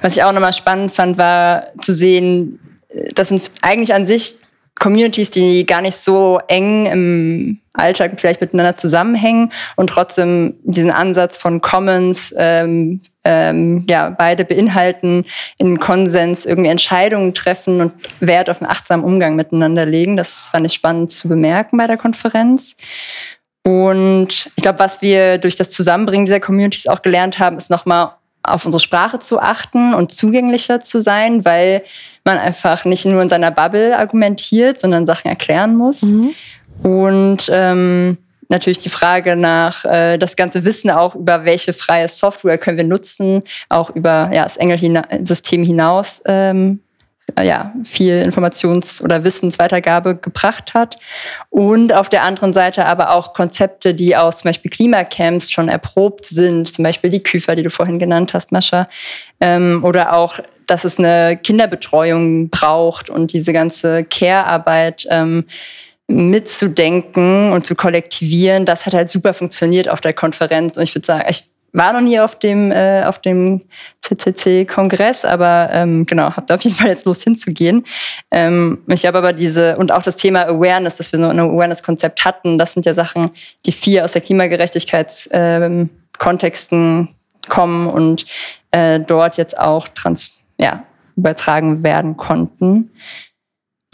was 0.01 0.15
ich 0.15 0.23
auch 0.23 0.31
nochmal 0.31 0.53
spannend 0.53 0.91
fand, 0.91 1.17
war 1.17 1.67
zu 1.81 1.93
sehen, 1.93 2.79
äh, 2.89 3.13
das 3.13 3.29
sind 3.29 3.41
eigentlich 3.61 3.93
an 3.93 4.07
sich 4.07 4.35
Communities, 4.79 5.31
die 5.31 5.65
gar 5.65 5.81
nicht 5.81 5.95
so 5.95 6.39
eng 6.47 6.85
im 6.85 7.61
Alltag 7.73 8.13
vielleicht 8.17 8.41
miteinander 8.41 8.75
zusammenhängen 8.77 9.51
und 9.75 9.89
trotzdem 9.89 10.55
diesen 10.63 10.91
Ansatz 10.91 11.37
von 11.37 11.61
Commons 11.61 12.33
ähm, 12.37 13.01
ähm, 13.23 13.85
ja, 13.89 14.09
beide 14.09 14.45
beinhalten, 14.45 15.25
in 15.57 15.79
Konsens 15.79 16.45
irgendwie 16.45 16.69
Entscheidungen 16.69 17.33
treffen 17.33 17.81
und 17.81 17.93
Wert 18.19 18.49
auf 18.49 18.61
einen 18.61 18.69
achtsamen 18.69 19.05
Umgang 19.05 19.35
miteinander 19.35 19.85
legen. 19.85 20.17
Das 20.17 20.49
fand 20.49 20.65
ich 20.65 20.73
spannend 20.73 21.11
zu 21.11 21.27
bemerken 21.27 21.77
bei 21.77 21.87
der 21.87 21.97
Konferenz. 21.97 22.77
Und 23.63 24.51
ich 24.55 24.61
glaube, 24.61 24.77
was 24.77 25.01
wir 25.01 25.39
durch 25.39 25.55
das 25.55 25.71
Zusammenbringen 25.71 26.27
dieser 26.27 26.39
Communities 26.39 26.87
auch 26.87 27.01
gelernt 27.01 27.39
haben, 27.39 27.57
ist 27.57 27.71
nochmal 27.71 28.11
auf 28.47 28.65
unsere 28.65 28.79
Sprache 28.79 29.19
zu 29.19 29.39
achten 29.39 29.93
und 29.93 30.11
zugänglicher 30.11 30.81
zu 30.81 30.99
sein, 30.99 31.45
weil 31.45 31.83
man 32.23 32.37
einfach 32.37 32.85
nicht 32.85 33.05
nur 33.05 33.21
in 33.21 33.29
seiner 33.29 33.51
Bubble 33.51 33.97
argumentiert, 33.97 34.79
sondern 34.79 35.05
Sachen 35.05 35.29
erklären 35.29 35.75
muss. 35.75 36.03
Mhm. 36.03 36.33
Und 36.83 37.49
ähm, 37.53 38.17
natürlich 38.49 38.79
die 38.79 38.89
Frage 38.89 39.35
nach 39.35 39.85
äh, 39.85 40.17
das 40.17 40.35
ganze 40.35 40.65
Wissen 40.65 40.89
auch 40.89 41.15
über 41.15 41.45
welche 41.45 41.73
freie 41.73 42.07
Software 42.07 42.57
können 42.57 42.77
wir 42.77 42.83
nutzen, 42.83 43.43
auch 43.69 43.89
über 43.89 44.29
ja, 44.33 44.43
das 44.43 44.57
Engel-System 44.57 45.63
hinaus 45.63 46.21
ähm, 46.25 46.81
ja, 47.41 47.73
viel 47.83 48.21
Informations- 48.21 49.01
oder 49.01 49.23
Wissensweitergabe 49.23 50.15
gebracht 50.15 50.73
hat. 50.73 50.97
Und 51.49 51.93
auf 51.93 52.07
der 52.09 52.23
anderen 52.23 52.53
Seite 52.53 52.85
aber 52.85 53.11
auch 53.11 53.33
Konzepte, 53.33 53.93
die 53.93 54.15
aus 54.15 54.37
zum 54.37 54.49
Beispiel 54.49 54.71
Klimacamps 54.71 55.51
schon 55.51 55.67
erprobt 55.67 56.25
sind, 56.25 56.71
zum 56.71 56.83
Beispiel 56.83 57.09
die 57.09 57.23
Küfer, 57.23 57.55
die 57.55 57.63
du 57.63 57.69
vorhin 57.69 57.99
genannt 57.99 58.33
hast, 58.33 58.51
Mascha, 58.51 58.85
ähm, 59.41 59.83
oder 59.83 60.13
auch, 60.13 60.39
dass 60.67 60.83
es 60.83 60.99
eine 60.99 61.37
Kinderbetreuung 61.37 62.49
braucht 62.49 63.09
und 63.09 63.33
diese 63.33 63.53
ganze 63.53 64.03
Care-Arbeit 64.03 65.07
ähm, 65.09 65.45
mitzudenken 66.07 67.51
und 67.51 67.65
zu 67.65 67.75
kollektivieren, 67.75 68.65
das 68.65 68.85
hat 68.85 68.93
halt 68.93 69.09
super 69.09 69.33
funktioniert 69.33 69.89
auf 69.89 70.01
der 70.01 70.13
Konferenz. 70.13 70.77
Und 70.77 70.83
ich 70.83 70.93
würde 70.93 71.05
sagen, 71.05 71.25
ich 71.27 71.43
war 71.75 71.93
noch 71.93 72.01
nie 72.01 72.19
auf 72.19 72.39
dem, 72.39 72.71
äh, 72.71 73.03
auf 73.03 73.19
dem 73.19 73.61
CCC-Kongress, 74.01 75.25
aber 75.25 75.69
ähm, 75.71 76.05
genau, 76.05 76.31
habe 76.31 76.45
da 76.47 76.55
auf 76.55 76.61
jeden 76.61 76.75
Fall 76.75 76.87
jetzt 76.87 77.05
Lust 77.05 77.23
hinzugehen. 77.23 77.83
Ähm, 78.31 78.79
ich 78.87 79.01
glaube 79.01 79.17
aber 79.17 79.33
diese, 79.33 79.75
und 79.77 79.91
auch 79.91 80.03
das 80.03 80.15
Thema 80.15 80.47
Awareness, 80.47 80.95
dass 80.97 81.11
wir 81.11 81.19
so 81.19 81.27
ein 81.27 81.39
Awareness-Konzept 81.39 82.23
hatten, 82.23 82.57
das 82.57 82.71
sind 82.73 82.85
ja 82.85 82.93
Sachen, 82.93 83.31
die 83.65 83.73
vier 83.73 84.05
aus 84.05 84.13
der 84.13 84.21
Klimagerechtigkeitskontexten 84.21 86.79
ähm, 86.79 87.09
kommen 87.49 87.87
und 87.87 88.25
äh, 88.71 88.99
dort 88.99 89.37
jetzt 89.37 89.59
auch 89.59 89.87
trans, 89.89 90.41
ja, 90.57 90.83
übertragen 91.17 91.83
werden 91.83 92.17
konnten 92.17 92.91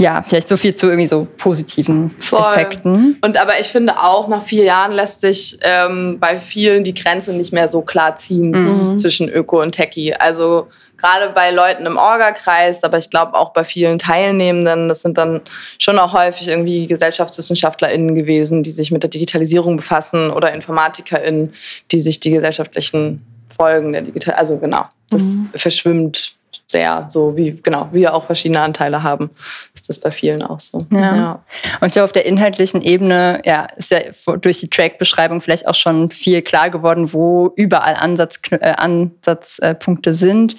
ja, 0.01 0.21
vielleicht 0.21 0.49
so 0.49 0.57
viel 0.57 0.73
zu 0.73 0.87
irgendwie 0.87 1.07
so 1.07 1.27
positiven 1.37 2.11
Voll. 2.19 2.41
Effekten. 2.41 3.17
Und 3.23 3.37
aber 3.37 3.59
ich 3.59 3.67
finde 3.67 3.97
auch, 4.01 4.27
nach 4.27 4.43
vier 4.43 4.63
Jahren 4.63 4.93
lässt 4.93 5.21
sich 5.21 5.59
ähm, 5.61 6.17
bei 6.19 6.39
vielen 6.39 6.83
die 6.83 6.93
Grenze 6.93 7.33
nicht 7.33 7.53
mehr 7.53 7.67
so 7.67 7.81
klar 7.81 8.15
ziehen 8.15 8.49
mhm. 8.49 8.97
zwischen 8.97 9.29
Öko 9.29 9.61
und 9.61 9.73
Techie. 9.73 10.13
Also 10.15 10.67
gerade 10.97 11.31
bei 11.33 11.51
Leuten 11.51 11.85
im 11.85 11.97
Orga-Kreis, 11.97 12.83
aber 12.83 12.97
ich 12.97 13.09
glaube 13.09 13.35
auch 13.35 13.53
bei 13.53 13.63
vielen 13.63 13.99
Teilnehmenden, 13.99 14.87
das 14.87 15.01
sind 15.01 15.17
dann 15.17 15.41
schon 15.79 15.99
auch 15.99 16.13
häufig 16.13 16.47
irgendwie 16.47 16.87
GesellschaftswissenschaftlerInnen 16.87 18.15
gewesen, 18.15 18.63
die 18.63 18.71
sich 18.71 18.91
mit 18.91 19.03
der 19.03 19.09
Digitalisierung 19.09 19.77
befassen 19.77 20.31
oder 20.31 20.53
InformatikerInnen, 20.53 21.51
die 21.91 21.99
sich 21.99 22.19
die 22.19 22.31
gesellschaftlichen 22.31 23.21
Folgen 23.49 23.93
der 23.93 24.01
Digitalisierung, 24.01 24.39
also 24.39 24.57
genau, 24.57 24.85
das 25.09 25.21
mhm. 25.21 25.49
verschwimmt 25.55 26.35
sehr, 26.71 27.07
so 27.09 27.37
wie, 27.37 27.51
genau, 27.61 27.89
wir 27.91 28.13
auch 28.13 28.25
verschiedene 28.25 28.61
Anteile 28.61 29.03
haben, 29.03 29.29
ist 29.73 29.89
das 29.89 29.99
bei 29.99 30.11
vielen 30.11 30.41
auch 30.41 30.59
so. 30.59 30.85
Ja. 30.91 31.15
ja. 31.15 31.43
Und 31.79 31.87
ich 31.87 31.93
glaube, 31.93 32.05
auf 32.05 32.11
der 32.11 32.25
inhaltlichen 32.25 32.81
Ebene, 32.81 33.41
ja, 33.45 33.67
ist 33.75 33.91
ja 33.91 33.99
durch 34.37 34.59
die 34.59 34.69
Track-Beschreibung 34.69 35.41
vielleicht 35.41 35.67
auch 35.67 35.75
schon 35.75 36.09
viel 36.09 36.41
klar 36.41 36.69
geworden, 36.69 37.13
wo 37.13 37.51
überall 37.55 37.95
Ansatz, 37.95 38.39
äh, 38.51 38.73
Ansatzpunkte 38.73 40.13
sind. 40.13 40.55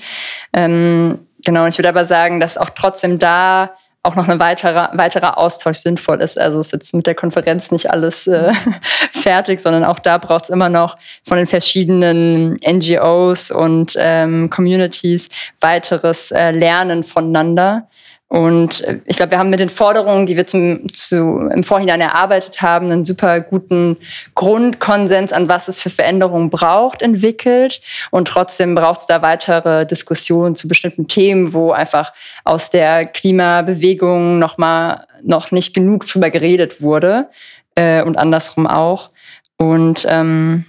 Ähm, 0.52 1.18
genau, 1.44 1.62
und 1.62 1.68
ich 1.68 1.78
würde 1.78 1.88
aber 1.88 2.04
sagen, 2.04 2.38
dass 2.38 2.58
auch 2.58 2.70
trotzdem 2.70 3.18
da 3.18 3.72
auch 4.04 4.16
noch 4.16 4.28
ein 4.28 4.40
weiterer, 4.40 4.90
weiterer 4.94 5.38
Austausch 5.38 5.78
sinnvoll 5.78 6.20
ist. 6.20 6.38
Also 6.38 6.58
ist 6.60 6.72
jetzt 6.72 6.92
mit 6.94 7.06
der 7.06 7.14
Konferenz 7.14 7.70
nicht 7.70 7.90
alles 7.90 8.26
äh, 8.26 8.52
fertig, 9.12 9.60
sondern 9.60 9.84
auch 9.84 10.00
da 10.00 10.18
braucht 10.18 10.44
es 10.44 10.50
immer 10.50 10.68
noch 10.68 10.96
von 11.24 11.36
den 11.36 11.46
verschiedenen 11.46 12.56
NGOs 12.66 13.52
und 13.52 13.94
ähm, 13.96 14.50
Communities 14.50 15.28
weiteres 15.60 16.32
äh, 16.32 16.50
Lernen 16.50 17.04
voneinander. 17.04 17.88
Und 18.32 18.80
äh, 18.84 18.98
ich 19.04 19.18
glaube, 19.18 19.32
wir 19.32 19.38
haben 19.38 19.50
mit 19.50 19.60
den 19.60 19.68
Forderungen, 19.68 20.24
die 20.24 20.38
wir 20.38 20.46
zum, 20.46 20.90
zu, 20.90 21.50
im 21.52 21.62
Vorhinein 21.62 22.00
erarbeitet 22.00 22.62
haben, 22.62 22.90
einen 22.90 23.04
super 23.04 23.40
guten 23.40 23.98
Grundkonsens, 24.34 25.34
an 25.34 25.50
was 25.50 25.68
es 25.68 25.82
für 25.82 25.90
Veränderungen 25.90 26.48
braucht, 26.48 27.02
entwickelt. 27.02 27.80
Und 28.10 28.28
trotzdem 28.28 28.74
braucht 28.74 29.00
es 29.00 29.06
da 29.06 29.20
weitere 29.20 29.84
Diskussionen 29.84 30.54
zu 30.54 30.66
bestimmten 30.66 31.08
Themen, 31.08 31.52
wo 31.52 31.72
einfach 31.72 32.14
aus 32.42 32.70
der 32.70 33.04
Klimabewegung 33.04 34.38
noch 34.38 34.56
mal 34.56 35.06
noch 35.22 35.50
nicht 35.50 35.74
genug 35.74 36.06
drüber 36.06 36.30
geredet 36.30 36.80
wurde 36.80 37.28
äh, 37.74 38.02
und 38.02 38.16
andersrum 38.16 38.66
auch. 38.66 39.10
Und 39.58 40.06
ähm, 40.08 40.64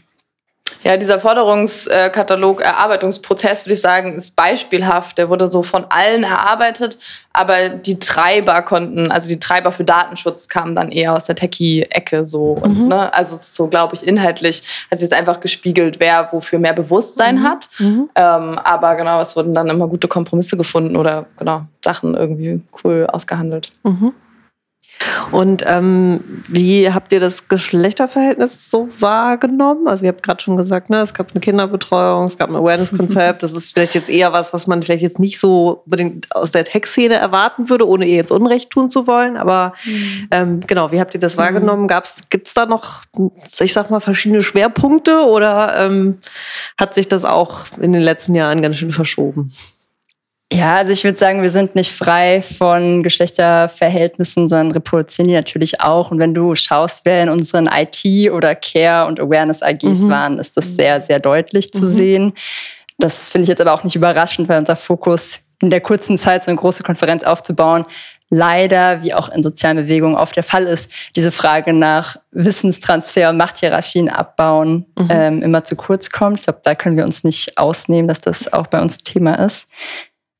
Ja, 0.84 0.98
dieser 0.98 1.20
Forderungskatalog, 1.20 2.62
Erarbeitungsprozess, 2.62 3.66
würde 3.66 3.74
ich 3.74 3.82
sagen, 3.82 4.16
ist 4.16 4.36
beispielhaft. 4.36 5.18
Der 5.18 5.30
wurde 5.30 5.48
so 5.48 5.64
von 5.64 5.86
allen 5.90 6.24
erarbeitet, 6.24 7.00
aber 7.32 7.70
die 7.70 8.00
Treiber 8.00 8.62
konnten, 8.62 9.12
also 9.12 9.30
die 9.30 9.40
Treiber 9.40 9.72
für 9.72 9.84
Datenschutz 9.84 10.50
kamen 10.50 10.76
dann 10.76 10.92
eher 10.92 11.14
aus 11.14 11.26
der 11.26 11.36
Techie-Ecke 11.36 12.26
so. 12.26 12.52
Und, 12.52 12.78
mhm. 12.78 12.88
ne, 12.90 13.14
also 13.14 13.36
es 13.36 13.42
ist 13.42 13.56
so, 13.56 13.68
glaube 13.68 13.96
ich, 13.96 14.06
inhaltlich 14.06 14.64
hat 14.92 15.00
sich 15.00 15.08
es 15.08 15.14
einfach 15.14 15.40
gespiegelt, 15.40 16.00
wer 16.00 16.30
wofür 16.32 16.60
mehr 16.60 16.74
Bewusstsein 16.74 17.38
mhm. 17.38 17.44
hat. 17.44 17.70
Mhm. 17.80 18.10
Ähm, 18.16 18.60
aber 18.60 18.96
genau, 18.96 19.22
es 19.22 19.36
wurden 19.36 19.54
dann 19.54 19.70
immer 19.70 19.88
gute 19.88 20.08
Kompromisse 20.08 20.58
gefunden 20.58 20.98
oder 20.98 21.26
genau 21.38 21.64
Sachen 21.84 22.16
irgendwie 22.16 22.62
cool 22.84 23.08
ausgehandelt. 23.08 23.72
Mhm. 23.84 24.14
Und 25.32 25.64
ähm, 25.66 26.20
wie 26.47 26.91
habt 26.91 27.12
ihr 27.12 27.20
das 27.20 27.47
Geschlechterverhältnis 27.47 28.70
so 28.70 28.89
wahrgenommen? 28.99 29.88
Also 29.88 30.06
ihr 30.06 30.10
habt 30.12 30.24
gerade 30.24 30.41
schon 30.41 30.58
gesagt, 30.58 30.89
ne, 30.89 31.01
es 31.01 31.14
gab 31.14 31.32
eine 31.32 31.41
Kinderbetreuung, 31.41 32.26
es 32.26 32.38
gab 32.38 32.49
ein 32.49 32.56
Awareness-Konzept. 32.56 33.43
Das 33.43 33.54
ist 33.54 33.74
vielleicht 33.74 33.95
jetzt 33.95 34.10
eher 34.10 34.34
was, 34.34 34.54
was 34.54 34.68
man 34.68 34.84
vielleicht 34.84 35.04
jetzt 35.04 35.20
nicht 35.20 35.39
so 35.39 35.84
unbedingt 35.86 36.34
aus 36.36 36.51
der 36.51 36.66
Tech-Szene 36.66 37.16
erwarten 37.16 37.70
würde, 37.70 37.88
ohne 37.88 38.06
ihr 38.06 38.16
jetzt 38.16 38.32
Unrecht 38.32 38.70
tun 38.70 38.89
zu 38.89 39.08
wollen. 39.08 39.38
Aber 39.38 39.74
mhm. 39.86 40.28
ähm, 40.32 40.60
genau, 40.66 40.91
wie 40.91 40.99
habt 40.99 41.14
ihr 41.14 41.20
das 41.20 41.38
mhm. 41.38 41.41
wahrgenommen? 41.41 41.88
Gibt 42.30 42.47
es 42.47 42.54
da 42.54 42.66
noch, 42.66 43.04
ich 43.60 43.74
sag 43.74 43.89
mal, 43.89 43.99
verschiedene 43.99 44.41
Schwerpunkte 44.41 45.26
oder 45.26 45.74
ähm, 45.78 46.20
hat 46.78 46.93
sich 46.93 47.08
das 47.08 47.26
auch 47.26 47.66
in 47.80 47.93
den 47.93 48.01
letzten 48.01 48.36
Jahren 48.36 48.62
ganz 48.62 48.78
schön 48.78 48.91
verschoben? 48.91 49.54
Ja, 50.54 50.78
also 50.78 50.91
ich 50.91 51.04
würde 51.04 51.18
sagen, 51.18 51.41
wir 51.41 51.49
sind 51.49 51.76
nicht 51.76 51.91
frei 51.91 52.41
von 52.41 53.04
Geschlechterverhältnissen, 53.04 54.47
sondern 54.47 54.72
reproduzieren 54.72 55.28
die 55.28 55.34
natürlich 55.34 55.82
auch. 55.82 56.12
Und 56.12 56.20
wenn 56.20 56.34
du 56.34 56.54
schaust, 56.56 57.06
wer 57.06 57.24
in 57.24 57.30
unseren 57.30 57.68
IT- 57.68 58.32
oder 58.32 58.56
Care- 58.56 59.08
und 59.08 59.20
Awareness-AGs 59.20 60.01
mhm. 60.01 60.10
waren, 60.10 60.39
ist 60.39 60.56
das 60.56 60.76
sehr, 60.76 61.01
sehr 61.01 61.20
deutlich 61.20 61.72
zu 61.72 61.86
mhm. 61.86 61.88
sehen. 61.88 62.34
Das 62.99 63.30
finde 63.30 63.43
ich 63.43 63.49
jetzt 63.49 63.62
aber 63.62 63.74
auch 63.74 63.84
nicht 63.84 63.95
überraschend, 63.95 64.47
weil 64.47 64.60
unser 64.60 64.76
Fokus 64.76 65.41
in 65.62 65.70
der 65.70 65.82
kurzen 65.82 66.18
Zeit 66.18 66.43
so 66.43 66.51
eine 66.51 66.60
große 66.60 66.84
Konferenz 66.84 67.24
aufzubauen, 67.24 67.86
leider, 68.30 69.04
wie 69.04 69.14
auch 69.14 69.30
in 69.30 69.43
sozialen 69.43 69.78
Bewegungen 69.78 70.16
oft 70.16 70.36
der 70.36 70.43
Fall 70.43 70.66
ist, 70.66 70.89
diese 71.16 71.32
Frage 71.32 71.72
nach 71.72 72.18
Wissenstransfer 72.32 73.30
und 73.30 73.38
Machthierarchien 73.38 74.10
abbauen 74.10 74.86
mhm. 74.97 75.08
ähm, 75.10 75.43
immer 75.43 75.64
zu 75.64 75.76
kurz 75.76 76.10
kommt. 76.10 76.39
Ich 76.39 76.45
glaube, 76.45 76.62
da 76.64 76.76
können 76.76 76.97
wir 76.97 77.06
uns 77.06 77.24
nicht 77.24 77.58
ausnehmen, 77.58 78.08
dass 78.08 78.22
das 78.22 78.51
auch 78.51 78.68
bei 78.68 78.82
uns 78.82 78.97
Thema 78.97 79.36
ist. 79.36 79.70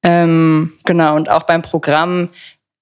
Ähm, 0.04 0.74
genau, 0.86 1.16
und 1.16 1.30
auch 1.30 1.44
beim 1.44 1.62
Programm, 1.62 2.30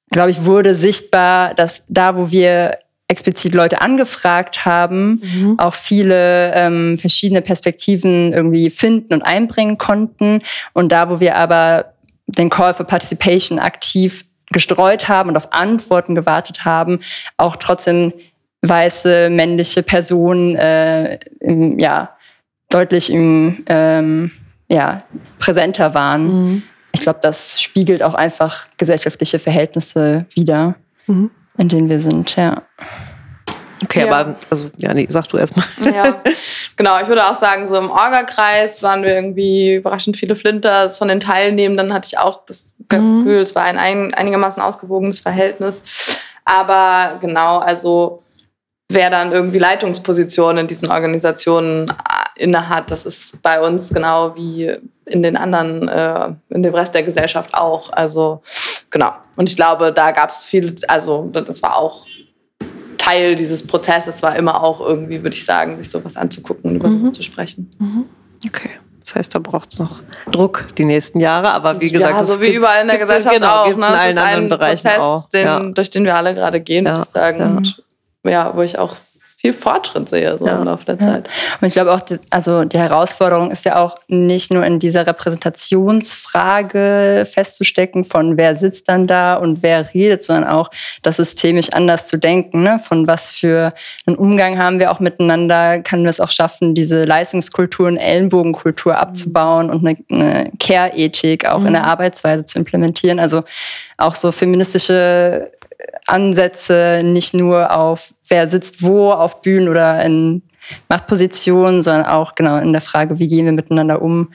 glaube 0.10 0.32
ich, 0.32 0.44
wurde 0.44 0.76
sichtbar, 0.76 1.54
dass 1.54 1.86
da, 1.88 2.18
wo 2.18 2.32
wir 2.32 2.80
explizit 3.12 3.54
Leute 3.54 3.82
angefragt 3.82 4.66
haben, 4.66 5.22
mhm. 5.22 5.60
auch 5.60 5.74
viele 5.74 6.54
ähm, 6.56 6.98
verschiedene 6.98 7.42
Perspektiven 7.42 8.32
irgendwie 8.32 8.70
finden 8.70 9.14
und 9.14 9.22
einbringen 9.22 9.78
konnten. 9.78 10.40
Und 10.74 10.92
da, 10.94 11.10
wo 11.10 11.20
wir 11.20 11.36
aber 11.36 11.94
den 12.26 12.50
Call 12.50 12.74
for 12.74 12.88
Participation 12.88 13.60
aktiv 13.60 14.26
gestreut 14.52 15.10
haben 15.10 15.30
und 15.30 15.38
auf 15.38 15.52
Antworten 15.52 16.16
gewartet 16.16 16.64
haben, 16.64 17.00
auch 17.38 17.58
trotzdem 17.58 18.14
weiße 18.62 19.30
männliche 19.30 19.84
Personen 19.84 20.56
äh, 20.56 21.20
im, 21.42 21.80
ja, 21.80 22.16
deutlich 22.70 23.12
im, 23.12 23.64
ähm, 23.68 24.32
ja, 24.70 25.04
präsenter 25.38 25.94
waren. 25.94 26.28
Mhm 26.28 26.64
ich 26.94 27.02
glaube, 27.02 27.20
das 27.22 27.62
spiegelt 27.62 28.04
auch 28.04 28.14
einfach 28.14 28.68
gesellschaftliche 28.78 29.40
Verhältnisse 29.40 30.26
wider, 30.34 30.76
mhm. 31.08 31.32
in 31.58 31.70
denen 31.70 31.90
wir 31.90 32.00
sind, 32.00 32.36
ja. 32.36 32.64
Okay, 33.84 34.06
ja. 34.06 34.14
aber 34.14 34.36
also 34.50 34.70
ja, 34.78 34.94
nee, 34.94 35.08
sag 35.10 35.28
du 35.28 35.38
erstmal. 35.38 35.66
Ja, 35.84 36.22
genau. 36.76 37.02
Ich 37.02 37.08
würde 37.08 37.28
auch 37.28 37.36
sagen, 37.36 37.68
so 37.68 37.76
im 37.76 37.90
Orga-Kreis 37.90 38.84
waren 38.84 39.02
wir 39.04 39.16
irgendwie 39.16 39.76
überraschend 39.76 40.18
viele 40.18 40.36
Flinters 40.36 40.98
von 40.98 41.08
den 41.08 41.20
Teilnehmenden. 41.20 41.92
Hatte 41.92 42.08
ich 42.08 42.20
auch 42.20 42.46
das 42.46 42.74
mhm. 42.92 43.26
Gefühl, 43.26 43.42
es 43.42 43.56
war 43.56 43.64
ein, 43.64 43.80
ein 43.80 44.14
einigermaßen 44.14 44.62
ausgewogenes 44.62 45.20
Verhältnis. 45.20 45.82
Aber 46.46 47.18
genau, 47.22 47.58
also 47.58 48.22
wer 48.90 49.10
dann 49.10 49.32
irgendwie 49.32 49.58
Leitungspositionen 49.58 50.60
in 50.60 50.68
diesen 50.68 50.92
Organisationen 50.92 51.90
äh, 51.90 52.44
innehat, 52.44 52.92
das 52.92 53.06
ist 53.06 53.42
bei 53.42 53.62
uns 53.62 53.90
genau 53.90 54.36
wie 54.36 54.76
in 55.12 55.24
den 55.24 55.38
anderen, 55.38 55.88
äh, 55.88 56.34
in 56.50 56.64
dem 56.64 56.74
Rest 56.74 56.94
der 56.94 57.04
Gesellschaft 57.04 57.54
auch. 57.54 57.92
Also 57.92 58.42
genau. 58.90 59.14
Und 59.36 59.50
ich 59.50 59.56
glaube, 59.56 59.92
da 59.92 60.12
gab 60.12 60.30
es 60.30 60.46
viel, 60.46 60.76
also 60.88 61.30
das 61.32 61.62
war 61.62 61.78
auch 61.78 62.06
Teil 62.98 63.36
dieses 63.36 63.66
Prozesses, 63.66 64.22
war 64.22 64.36
immer 64.36 64.64
auch 64.64 64.80
irgendwie, 64.80 65.24
würde 65.24 65.36
ich 65.36 65.46
sagen, 65.46 65.78
sich 65.78 65.90
sowas 65.90 66.18
anzugucken 66.18 66.70
und 66.70 66.76
über 66.78 66.90
mhm. 66.90 67.00
sowas 67.00 67.12
zu 67.14 67.24
sprechen. 67.24 67.72
Mhm. 67.80 68.06
Okay. 68.48 68.70
Das 69.00 69.16
heißt, 69.16 69.36
da 69.36 69.40
braucht 69.40 69.74
es 69.74 69.80
noch 69.80 70.02
Druck 70.32 70.68
die 70.78 70.86
nächsten 70.86 71.20
Jahre. 71.20 71.52
Aber 71.52 71.82
wie 71.82 71.92
gesagt, 71.92 72.20
ja, 72.20 72.24
so 72.24 72.40
wie 72.40 72.54
überall 72.54 72.84
in 72.84 72.88
der 72.88 73.00
Gesellschaft 73.00 73.34
genau, 73.34 73.64
auch. 73.64 73.68
Ne? 73.68 73.74
In 73.74 74.18
allen 74.18 74.50
das 74.50 74.74
ist 74.74 74.86
ein 74.86 74.94
Prozess, 74.94 75.00
auch. 75.00 75.30
Den, 75.30 75.46
ja. 75.46 75.60
durch 75.72 75.90
den 75.90 76.04
wir 76.06 76.16
alle 76.16 76.36
gerade 76.36 76.62
gehen, 76.62 76.86
ja. 76.86 76.92
würde 76.92 77.04
ich 77.04 77.10
sagen. 77.10 77.40
Ja. 77.40 77.48
Und 77.48 77.84
ja, 78.24 78.56
wo 78.56 78.62
ich 78.62 78.78
auch 78.78 78.96
viel 79.42 79.54
Fortschritt 79.54 80.08
sehe 80.08 80.38
so 80.38 80.46
ja. 80.46 80.58
im 80.58 80.66
Laufe 80.66 80.86
der 80.86 81.00
Zeit. 81.00 81.28
Und 81.60 81.68
ich 81.68 81.74
glaube 81.74 81.92
auch, 81.94 82.02
die, 82.02 82.20
also 82.30 82.64
die 82.64 82.78
Herausforderung 82.78 83.50
ist 83.50 83.66
ja 83.66 83.84
auch 83.84 83.98
nicht 84.08 84.54
nur 84.54 84.64
in 84.64 84.78
dieser 84.78 85.08
Repräsentationsfrage 85.08 87.28
festzustecken, 87.28 88.04
von 88.04 88.38
wer 88.38 88.54
sitzt 88.54 88.88
dann 88.88 89.08
da 89.08 89.38
und 89.38 89.64
wer 89.64 89.92
redet, 89.96 90.22
sondern 90.22 90.48
auch 90.48 90.70
das 91.02 91.18
systemisch 91.18 91.74
anders 91.74 92.06
zu 92.06 92.20
denken. 92.20 92.62
Ne? 92.62 92.80
Von 92.84 93.08
was 93.08 93.32
für 93.32 93.74
einen 94.06 94.16
Umgang 94.16 94.60
haben 94.60 94.78
wir 94.78 94.92
auch 94.92 95.00
miteinander? 95.00 95.80
Können 95.80 96.04
wir 96.04 96.12
es 96.12 96.20
auch 96.20 96.30
schaffen, 96.30 96.76
diese 96.76 97.06
Leistungskultur 97.06 97.88
und 97.88 97.98
Ellenbogenkultur 97.98 98.96
abzubauen 98.96 99.72
und 99.72 99.84
eine, 99.84 99.98
eine 100.12 100.52
Care-Ethik 100.60 101.48
auch 101.48 101.62
mhm. 101.62 101.68
in 101.68 101.74
der 101.74 101.86
Arbeitsweise 101.86 102.46
zu 102.46 102.60
implementieren? 102.60 103.20
Also 103.20 103.42
auch 103.98 104.14
so 104.14 104.32
feministische 104.32 105.50
Ansätze 106.08 107.02
nicht 107.04 107.34
nur 107.34 107.76
auf, 107.76 108.14
wer 108.28 108.48
sitzt 108.48 108.84
wo 108.84 109.12
auf 109.12 109.42
Bühnen 109.42 109.70
oder 109.70 110.04
in 110.04 110.44
Machtpositionen, 110.90 111.82
sondern 111.82 112.06
auch 112.06 112.36
genau 112.36 112.58
in 112.58 112.72
der 112.72 112.82
Frage, 112.82 113.20
wie 113.20 113.28
gehen 113.28 113.46
wir 113.46 113.52
miteinander 113.52 114.02
um, 114.02 114.34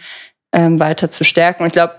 ähm, 0.52 0.78
weiter 0.80 1.10
zu 1.10 1.24
stärken. 1.24 1.62
Und 1.62 1.68
ich 1.68 1.72
glaube, 1.72 1.94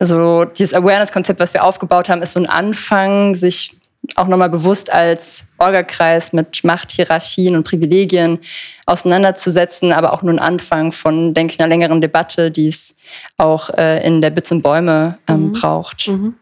so 0.00 0.44
dieses 0.44 0.74
Awareness-Konzept, 0.74 1.40
was 1.40 1.54
wir 1.54 1.64
aufgebaut 1.64 2.08
haben, 2.08 2.22
ist 2.22 2.32
so 2.32 2.40
ein 2.40 2.48
Anfang, 2.48 3.34
sich 3.34 3.76
auch 4.14 4.28
nochmal 4.28 4.48
bewusst 4.48 4.92
als 4.92 5.48
Orgakreis 5.58 6.32
mit 6.32 6.64
Machthierarchien 6.64 7.56
und 7.56 7.64
Privilegien 7.64 8.38
auseinanderzusetzen, 8.86 9.92
aber 9.92 10.12
auch 10.12 10.22
nur 10.22 10.32
ein 10.32 10.38
Anfang 10.38 10.92
von, 10.92 11.34
denke 11.34 11.52
ich, 11.52 11.60
einer 11.60 11.68
längeren 11.68 12.00
Debatte, 12.00 12.50
die 12.50 12.68
es 12.68 12.96
auch 13.36 13.70
äh, 13.70 14.06
in 14.06 14.22
der 14.22 14.30
Bits 14.30 14.52
und 14.52 14.62
Bäume 14.62 15.18
ähm, 15.28 15.48
mhm. 15.48 15.52
braucht. 15.52 16.08
Mhm. 16.08 16.34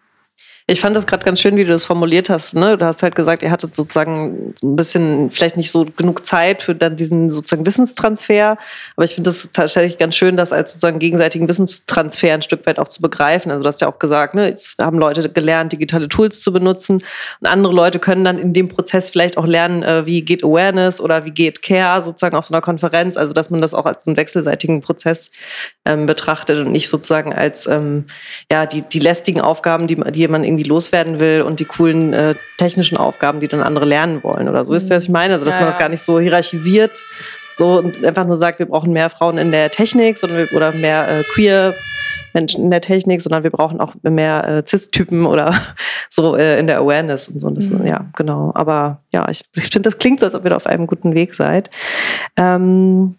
Ich 0.68 0.80
fand 0.80 0.96
das 0.96 1.06
gerade 1.06 1.24
ganz 1.24 1.40
schön, 1.40 1.54
wie 1.54 1.62
du 1.62 1.70
das 1.70 1.84
formuliert 1.84 2.28
hast. 2.28 2.54
Ne? 2.54 2.76
Du 2.76 2.84
hast 2.84 3.04
halt 3.04 3.14
gesagt, 3.14 3.44
ihr 3.44 3.52
hattet 3.52 3.72
sozusagen 3.72 4.52
so 4.60 4.66
ein 4.66 4.74
bisschen 4.74 5.30
vielleicht 5.30 5.56
nicht 5.56 5.70
so 5.70 5.84
genug 5.84 6.26
Zeit 6.26 6.60
für 6.60 6.74
dann 6.74 6.96
diesen 6.96 7.30
sozusagen 7.30 7.64
Wissenstransfer. 7.64 8.58
Aber 8.96 9.04
ich 9.04 9.14
finde 9.14 9.28
das 9.28 9.50
tatsächlich 9.52 9.96
ganz 9.96 10.16
schön, 10.16 10.36
das 10.36 10.52
als 10.52 10.72
sozusagen 10.72 10.98
gegenseitigen 10.98 11.48
Wissenstransfer 11.48 12.34
ein 12.34 12.42
Stück 12.42 12.66
weit 12.66 12.80
auch 12.80 12.88
zu 12.88 13.00
begreifen. 13.00 13.52
Also 13.52 13.62
du 13.62 13.68
hast 13.68 13.80
ja 13.80 13.86
auch 13.86 14.00
gesagt, 14.00 14.34
ne, 14.34 14.48
jetzt 14.48 14.74
haben 14.82 14.98
Leute 14.98 15.28
gelernt, 15.28 15.70
digitale 15.70 16.08
Tools 16.08 16.40
zu 16.40 16.52
benutzen 16.52 16.96
und 17.40 17.46
andere 17.46 17.72
Leute 17.72 18.00
können 18.00 18.24
dann 18.24 18.36
in 18.36 18.52
dem 18.52 18.66
Prozess 18.66 19.10
vielleicht 19.10 19.38
auch 19.38 19.46
lernen, 19.46 19.84
äh, 19.84 20.04
wie 20.04 20.22
geht 20.22 20.42
Awareness 20.42 21.00
oder 21.00 21.24
wie 21.24 21.30
geht 21.30 21.62
Care 21.62 22.02
sozusagen 22.02 22.34
auf 22.34 22.46
so 22.46 22.52
einer 22.52 22.60
Konferenz. 22.60 23.16
Also 23.16 23.32
dass 23.32 23.50
man 23.50 23.60
das 23.60 23.72
auch 23.72 23.86
als 23.86 24.08
einen 24.08 24.16
wechselseitigen 24.16 24.80
Prozess 24.80 25.30
ähm, 25.84 26.06
betrachtet 26.06 26.58
und 26.58 26.72
nicht 26.72 26.88
sozusagen 26.88 27.32
als 27.32 27.68
ähm, 27.68 28.06
ja 28.50 28.66
die 28.66 28.82
die 28.82 28.98
lästigen 28.98 29.40
Aufgaben, 29.40 29.86
die, 29.86 29.94
die 29.94 30.26
man 30.26 30.42
irgendwie 30.42 30.55
irgendwie 30.57 30.68
loswerden 30.68 31.20
will 31.20 31.42
und 31.42 31.61
die 31.61 31.64
coolen 31.64 32.12
äh, 32.12 32.34
technischen 32.57 32.96
Aufgaben, 32.96 33.40
die 33.40 33.48
dann 33.48 33.62
andere 33.62 33.84
lernen 33.84 34.22
wollen 34.24 34.48
oder 34.48 34.64
so. 34.64 34.74
Ist 34.74 34.90
das, 34.90 34.96
was 34.96 35.04
ich 35.04 35.11
meine? 35.11 35.34
Also, 35.34 35.44
dass 35.44 35.54
ja, 35.54 35.61
man 35.61 35.68
das 35.68 35.78
gar 35.78 35.88
nicht 35.88 36.02
so 36.02 36.18
hierarchisiert 36.18 37.02
so 37.52 37.78
und 37.78 38.04
einfach 38.04 38.26
nur 38.26 38.36
sagt, 38.36 38.59
wir 38.59 38.66
brauchen 38.66 38.92
mehr 38.92 39.11
Frauen 39.11 39.38
in 39.38 39.50
der 39.50 39.70
Technik 39.70 40.18
sondern 40.18 40.48
oder 40.48 40.72
mehr 40.72 41.09
äh, 41.09 41.24
queer 41.24 41.74
Menschen 42.34 42.64
in 42.64 42.70
der 42.70 42.82
Technik, 42.82 43.22
sondern 43.22 43.44
wir 43.44 43.50
brauchen 43.50 43.80
auch 43.80 43.94
mehr 44.02 44.46
äh, 44.46 44.62
Cis-Typen 44.66 45.24
oder 45.24 45.54
so 46.11 46.36
äh, 46.36 46.59
in 46.59 46.66
der 46.66 46.78
Awareness 46.78 47.28
und 47.28 47.40
so. 47.40 47.50
Das, 47.50 47.70
mhm. 47.70 47.86
Ja, 47.86 48.07
genau. 48.14 48.52
Aber 48.54 49.00
ja, 49.12 49.26
ich, 49.30 49.40
ich 49.54 49.64
finde, 49.64 49.88
das 49.88 49.98
klingt 49.98 50.20
so, 50.20 50.26
als 50.26 50.34
ob 50.34 50.44
ihr 50.44 50.50
da 50.50 50.57
auf 50.57 50.66
einem 50.66 50.86
guten 50.86 51.14
Weg 51.14 51.34
seid. 51.34 51.70
Ähm, 52.36 53.14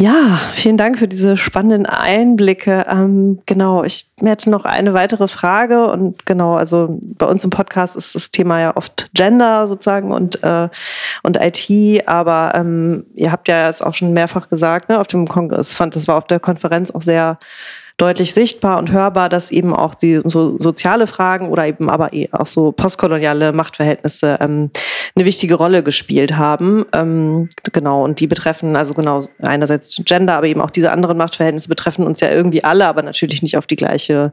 ja, 0.00 0.40
vielen 0.54 0.78
Dank 0.78 0.98
für 0.98 1.06
diese 1.06 1.36
spannenden 1.36 1.84
Einblicke. 1.84 2.86
Ähm, 2.88 3.40
genau, 3.44 3.84
ich 3.84 4.06
hätte 4.22 4.48
noch 4.48 4.64
eine 4.64 4.94
weitere 4.94 5.28
Frage 5.28 5.88
und 5.88 6.24
genau, 6.24 6.54
also 6.54 6.98
bei 7.18 7.26
uns 7.26 7.44
im 7.44 7.50
Podcast 7.50 7.96
ist 7.96 8.14
das 8.14 8.30
Thema 8.30 8.60
ja 8.60 8.76
oft 8.78 9.10
Gender 9.12 9.66
sozusagen 9.66 10.10
und 10.10 10.42
äh, 10.42 10.70
und 11.22 11.36
IT, 11.36 12.08
aber 12.08 12.52
ähm, 12.54 13.04
ihr 13.14 13.30
habt 13.30 13.46
ja 13.48 13.66
jetzt 13.66 13.84
auch 13.84 13.94
schon 13.94 14.14
mehrfach 14.14 14.48
gesagt, 14.48 14.88
ne, 14.88 14.98
auf 14.98 15.06
dem 15.06 15.28
Kongress, 15.28 15.74
fand 15.74 15.94
das 15.94 16.08
war 16.08 16.16
auf 16.16 16.26
der 16.26 16.40
Konferenz 16.40 16.90
auch 16.90 17.02
sehr 17.02 17.38
deutlich 18.00 18.32
sichtbar 18.32 18.78
und 18.78 18.90
hörbar, 18.90 19.28
dass 19.28 19.50
eben 19.50 19.74
auch 19.74 19.94
die 19.94 20.22
so 20.24 20.58
soziale 20.58 21.06
Fragen 21.06 21.48
oder 21.48 21.66
eben 21.66 21.90
aber 21.90 22.14
eh 22.14 22.30
auch 22.32 22.46
so 22.46 22.72
postkoloniale 22.72 23.52
Machtverhältnisse 23.52 24.38
ähm, 24.40 24.70
eine 25.14 25.24
wichtige 25.24 25.54
Rolle 25.54 25.82
gespielt 25.82 26.36
haben. 26.36 26.86
Ähm, 26.92 27.48
genau, 27.72 28.04
und 28.04 28.20
die 28.20 28.26
betreffen 28.26 28.76
also 28.76 28.94
genau 28.94 29.24
einerseits 29.40 30.00
Gender, 30.04 30.34
aber 30.34 30.46
eben 30.46 30.60
auch 30.60 30.70
diese 30.70 30.92
anderen 30.92 31.16
Machtverhältnisse 31.16 31.68
betreffen 31.68 32.04
uns 32.04 32.20
ja 32.20 32.30
irgendwie 32.30 32.64
alle, 32.64 32.86
aber 32.86 33.02
natürlich 33.02 33.42
nicht 33.42 33.56
auf 33.56 33.66
die 33.66 33.76
gleiche 33.76 34.32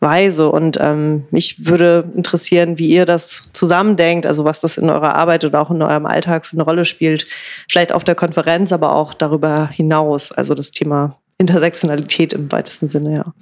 Weise. 0.00 0.50
Und 0.50 0.78
ähm, 0.80 1.26
mich 1.30 1.66
würde 1.66 2.04
interessieren, 2.16 2.78
wie 2.78 2.88
ihr 2.88 3.06
das 3.06 3.44
zusammendenkt, 3.52 4.26
also 4.26 4.44
was 4.44 4.60
das 4.60 4.78
in 4.78 4.90
eurer 4.90 5.14
Arbeit 5.14 5.44
oder 5.44 5.60
auch 5.60 5.70
in 5.70 5.82
eurem 5.82 6.06
Alltag 6.06 6.46
für 6.46 6.56
eine 6.56 6.64
Rolle 6.64 6.84
spielt. 6.84 7.26
Vielleicht 7.68 7.92
auf 7.92 8.04
der 8.04 8.14
Konferenz, 8.14 8.72
aber 8.72 8.94
auch 8.94 9.14
darüber 9.14 9.68
hinaus. 9.68 10.32
Also 10.32 10.54
das 10.54 10.70
Thema 10.70 11.18
Intersektionalität 11.38 12.32
im 12.32 12.50
weitesten 12.50 12.88
Sinne, 12.88 13.14
ja. 13.16 13.34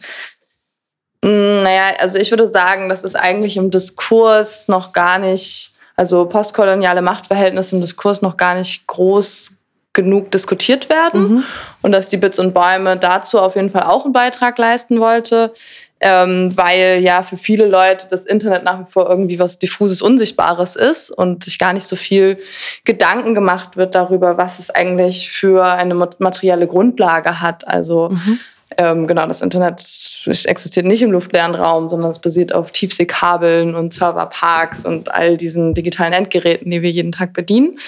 Mm, 1.25 1.63
naja, 1.63 1.95
also 1.99 2.19
ich 2.19 2.31
würde 2.31 2.49
sagen, 2.49 2.89
das 2.89 3.05
ist 3.05 3.15
eigentlich 3.15 3.57
im 3.57 3.71
Diskurs 3.71 4.69
noch 4.69 4.93
gar 4.93 5.19
nicht, 5.19 5.73
also 5.97 6.27
postkoloniale 6.27 7.03
Machtverhältnisse 7.03 7.77
im 7.77 7.81
Diskurs 7.81 8.23
noch 8.23 8.37
gar 8.37 8.55
nicht 8.55 8.87
groß 8.87 9.59
genug 9.93 10.31
diskutiert 10.31 10.89
werden 10.89 11.35
mhm. 11.35 11.45
und 11.83 11.93
dass 11.93 12.09
die 12.09 12.17
Bits 12.17 12.39
und 12.39 12.55
Bäume 12.55 12.97
dazu 12.97 13.39
auf 13.39 13.57
jeden 13.57 13.71
Fall 13.71 13.83
auch 13.83 14.05
einen 14.05 14.15
Beitrag 14.15 14.57
leisten 14.57 15.01
wollte, 15.01 15.53
ähm, 16.01 16.51
weil 16.57 17.01
ja 17.03 17.23
für 17.23 17.37
viele 17.37 17.67
Leute 17.67 18.07
das 18.09 18.25
Internet 18.25 18.65
nach 18.65 18.81
wie 18.81 18.91
vor 18.91 19.09
irgendwie 19.09 19.39
was 19.39 19.59
diffuses, 19.59 20.01
unsichtbares 20.01 20.77
ist 20.77 21.11
und 21.11 21.45
sich 21.45 21.59
gar 21.59 21.75
nicht 21.75 21.87
so 21.87 21.97
viel 21.97 22.39
Gedanken 22.85 23.35
gemacht 23.35 23.77
wird 23.77 23.95
darüber, 23.95 24.39
was 24.39 24.59
es 24.59 24.71
eigentlich 24.71 25.31
für 25.31 25.65
eine 25.65 25.95
materielle 25.95 26.67
Grundlage 26.67 27.41
hat. 27.41 27.69
Also 27.69 28.11
mhm. 28.11 28.41
Ähm, 28.79 29.07
genau, 29.07 29.27
das 29.27 29.41
Internet 29.41 29.81
existiert 30.27 30.87
nicht 30.87 31.03
im 31.03 31.13
luftleeren 31.13 31.55
Raum, 31.55 31.89
sondern 31.89 32.11
es 32.11 32.19
basiert 32.19 32.55
auf 32.55 32.71
Tiefseekabeln 32.71 33.75
und 33.75 33.93
Serverparks 33.93 34.85
und 34.85 35.13
all 35.13 35.37
diesen 35.37 35.75
digitalen 35.75 36.13
Endgeräten, 36.13 36.71
die 36.71 36.83
wir 36.83 36.91
jeden 36.91 37.13
Tag 37.13 37.33
bedienen. 37.33 37.79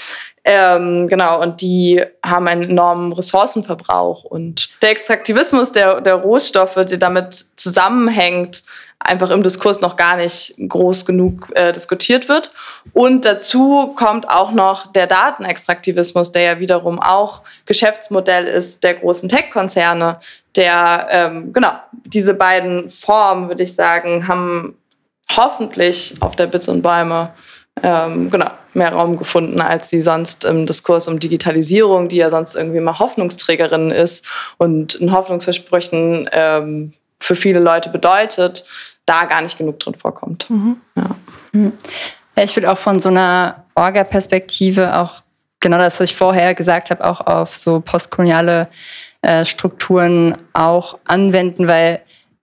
Ähm, 0.47 1.09
genau, 1.09 1.41
und 1.41 1.63
die 1.63 2.03
haben 2.23 2.47
einen 2.49 2.65
enormen 2.65 3.13
Ressourcenverbrauch. 3.13 4.25
Und 4.25 4.69
der 4.83 4.91
Extraktivismus 4.91 5.73
der, 5.73 6.03
der 6.03 6.17
Rohstoffe, 6.17 6.75
der 6.75 6.99
damit 6.99 7.35
zusammenhängt, 7.57 8.63
einfach 9.05 9.31
im 9.31 9.43
Diskurs 9.43 9.81
noch 9.81 9.97
gar 9.97 10.17
nicht 10.17 10.55
groß 10.59 11.05
genug 11.05 11.49
äh, 11.55 11.73
diskutiert 11.73 12.29
wird. 12.29 12.51
Und 12.93 13.25
dazu 13.25 13.95
kommt 13.95 14.29
auch 14.29 14.53
noch 14.53 14.91
der 14.93 15.07
Datenextraktivismus, 15.07 16.33
der 16.33 16.43
ja 16.43 16.61
wiederum 16.61 16.99
auch 16.99 17.43
Geschäftsmodell 17.67 18.47
ist 18.47 18.83
der 18.83 18.95
großen 18.95 19.29
Tech-Konzerne, 19.29 20.19
der, 20.57 21.07
ähm, 21.11 21.53
genau, 21.53 21.73
diese 22.05 22.35
beiden 22.35 22.89
Formen, 22.89 23.49
würde 23.49 23.63
ich 23.65 23.75
sagen, 23.75 24.27
haben 24.27 24.77
hoffentlich 25.37 26.17
auf 26.21 26.37
der 26.37 26.47
Bits 26.47 26.69
und 26.69 26.83
Bäume 26.83 27.31
ähm, 27.83 28.31
genau, 28.31 28.51
mehr 28.73 28.93
Raum 28.93 29.17
gefunden, 29.17 29.61
als 29.61 29.89
sie 29.89 30.01
sonst 30.01 30.45
im 30.45 30.65
Diskurs 30.65 31.09
um 31.09 31.19
Digitalisierung, 31.19 32.09
die 32.09 32.17
ja 32.17 32.31
sonst 32.31 32.55
irgendwie 32.55 32.81
mal 32.81 32.99
Hoffnungsträgerin 32.99 33.91
ist 33.91 34.25
und 34.59 35.01
ein 35.01 35.13
Hoffnungsversprechen 35.13 36.31
ähm, 36.33 36.93
für 37.21 37.37
viele 37.37 37.59
Leute 37.59 37.89
bedeutet, 37.89 38.65
da 39.07 39.25
gar 39.27 39.43
nicht 39.43 39.59
genug 39.59 39.81
drin 39.81 39.95
vorkommt. 39.95 40.49
Mhm. 40.49 40.77
Ja. 40.97 41.11
Mhm. 41.53 41.73
Ich 42.37 42.57
will 42.57 42.67
auch 42.67 42.79
von 42.79 42.99
so 42.99 43.11
einer 43.11 43.65
Orga-Perspektive 43.75 44.97
auch 44.97 45.23
genau 45.61 45.79
das, 45.79 46.01
was 46.01 46.11
ich 46.11 46.17
vorher 46.17 46.55
gesagt 46.55 46.91
habe, 46.91 47.05
auch 47.05 47.21
auf 47.21 47.55
so 47.55 47.81
postkoloniale 47.81 48.69
äh, 49.23 49.45
Strukturen 49.45 50.37
auch 50.53 50.99
anwenden, 51.05 51.69
weil 51.69 52.01